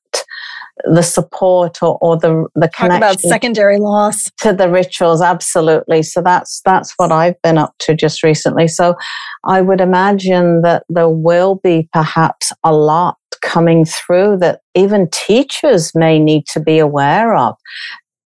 the 0.85 1.03
support 1.03 1.81
or, 1.83 1.97
or 2.01 2.17
the 2.17 2.47
the 2.55 2.67
Talk 2.67 2.89
connection 2.89 2.97
about 2.97 3.19
secondary 3.19 3.77
loss. 3.77 4.17
to 4.39 4.53
the 4.53 4.69
rituals 4.69 5.21
absolutely 5.21 6.01
so 6.01 6.21
that's 6.21 6.61
that's 6.65 6.93
what 6.97 7.11
i've 7.11 7.39
been 7.43 7.57
up 7.57 7.75
to 7.79 7.93
just 7.93 8.23
recently 8.23 8.67
so 8.67 8.95
i 9.43 9.61
would 9.61 9.81
imagine 9.81 10.61
that 10.61 10.83
there 10.89 11.09
will 11.09 11.55
be 11.63 11.87
perhaps 11.93 12.51
a 12.63 12.73
lot 12.73 13.17
coming 13.41 13.85
through 13.85 14.37
that 14.37 14.61
even 14.75 15.09
teachers 15.11 15.91
may 15.95 16.19
need 16.19 16.45
to 16.45 16.59
be 16.59 16.79
aware 16.79 17.35
of 17.35 17.55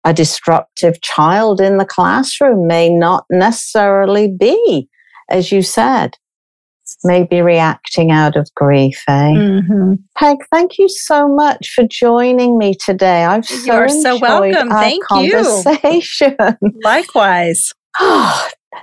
a 0.06 0.14
disruptive 0.14 1.02
child 1.02 1.62
in 1.62 1.78
the 1.78 1.86
classroom 1.86 2.68
may 2.68 2.90
not 2.90 3.26
necessarily 3.30 4.28
be 4.28 4.88
as 5.30 5.52
you 5.52 5.62
said 5.62 6.16
maybe 7.06 7.42
reacting 7.42 8.12
out 8.12 8.36
of 8.36 8.54
grief 8.56 9.02
eh 9.08 9.32
Mhm. 9.34 9.98
Peg, 10.18 10.38
thank 10.52 10.78
you 10.78 10.88
so 10.90 11.28
much 11.28 11.72
for 11.74 11.84
joining 11.90 12.58
me 12.58 12.76
today. 12.76 13.24
I've 13.26 13.46
so 13.46 13.56
You 13.66 13.74
are 13.74 13.90
so 13.90 14.14
enjoyed 14.16 14.22
welcome. 14.22 14.72
our 14.72 14.80
Thank 14.80 15.04
you. 15.16 15.32
conversation. 15.34 16.38
Likewise. 16.84 17.72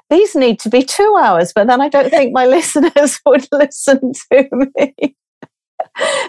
These 0.08 0.34
need 0.34 0.58
to 0.60 0.68
be 0.70 0.82
two 0.82 1.16
hours, 1.20 1.52
but 1.54 1.66
then 1.66 1.80
I 1.80 1.88
don't 1.88 2.10
think 2.10 2.32
my 2.32 2.46
listeners 2.56 3.20
would 3.26 3.46
listen 3.52 4.12
to 4.32 4.48
me. 4.76 5.16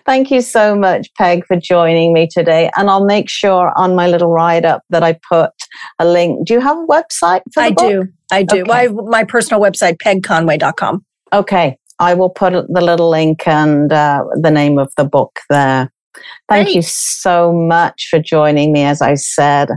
Thank 0.05 0.31
you 0.31 0.41
so 0.41 0.75
much, 0.75 1.13
Peg, 1.15 1.45
for 1.45 1.55
joining 1.55 2.13
me 2.13 2.27
today. 2.27 2.69
And 2.75 2.89
I'll 2.89 3.05
make 3.05 3.29
sure 3.29 3.71
on 3.75 3.95
my 3.95 4.07
little 4.07 4.29
write 4.29 4.65
up 4.65 4.83
that 4.89 5.03
I 5.03 5.17
put 5.29 5.51
a 5.99 6.05
link. 6.05 6.47
Do 6.47 6.53
you 6.53 6.59
have 6.59 6.77
a 6.77 6.85
website 6.87 7.41
for 7.53 7.61
the 7.61 7.67
I 7.67 7.71
book? 7.71 7.89
do. 7.89 8.07
I 8.31 8.43
do. 8.43 8.61
Okay. 8.61 8.67
My, 8.67 8.87
my 8.87 9.23
personal 9.23 9.61
website, 9.61 9.97
pegconway.com. 9.97 11.05
Okay. 11.33 11.77
I 11.99 12.13
will 12.15 12.29
put 12.29 12.51
the 12.51 12.81
little 12.81 13.09
link 13.09 13.47
and 13.47 13.93
uh, 13.93 14.23
the 14.35 14.49
name 14.49 14.79
of 14.79 14.91
the 14.97 15.05
book 15.05 15.39
there. 15.49 15.91
Thank 16.49 16.67
Great. 16.67 16.75
you 16.75 16.81
so 16.81 17.53
much 17.53 18.07
for 18.09 18.19
joining 18.19 18.73
me, 18.73 18.83
as 18.83 19.01
I 19.01 19.13
said. 19.13 19.69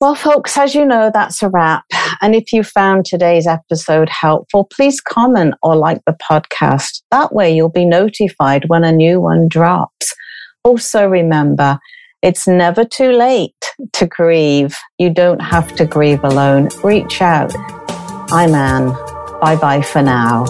Well, 0.00 0.14
folks, 0.14 0.56
as 0.56 0.74
you 0.74 0.86
know, 0.86 1.10
that's 1.12 1.42
a 1.42 1.50
wrap. 1.50 1.84
And 2.22 2.34
if 2.34 2.54
you 2.54 2.62
found 2.62 3.04
today's 3.04 3.46
episode 3.46 4.08
helpful, 4.08 4.64
please 4.64 4.98
comment 4.98 5.54
or 5.62 5.76
like 5.76 6.00
the 6.06 6.16
podcast. 6.30 7.02
That 7.10 7.34
way 7.34 7.54
you'll 7.54 7.68
be 7.68 7.84
notified 7.84 8.64
when 8.68 8.82
a 8.82 8.92
new 8.92 9.20
one 9.20 9.46
drops. 9.46 10.14
Also, 10.64 11.06
remember, 11.06 11.78
it's 12.22 12.48
never 12.48 12.82
too 12.84 13.12
late 13.12 13.54
to 13.92 14.06
grieve. 14.06 14.74
You 14.96 15.10
don't 15.10 15.40
have 15.40 15.74
to 15.76 15.84
grieve 15.84 16.24
alone. 16.24 16.70
Reach 16.82 17.20
out. 17.20 17.52
I'm 18.32 18.54
Anne. 18.54 18.92
Bye 19.42 19.56
bye 19.56 19.82
for 19.82 20.00
now. 20.00 20.46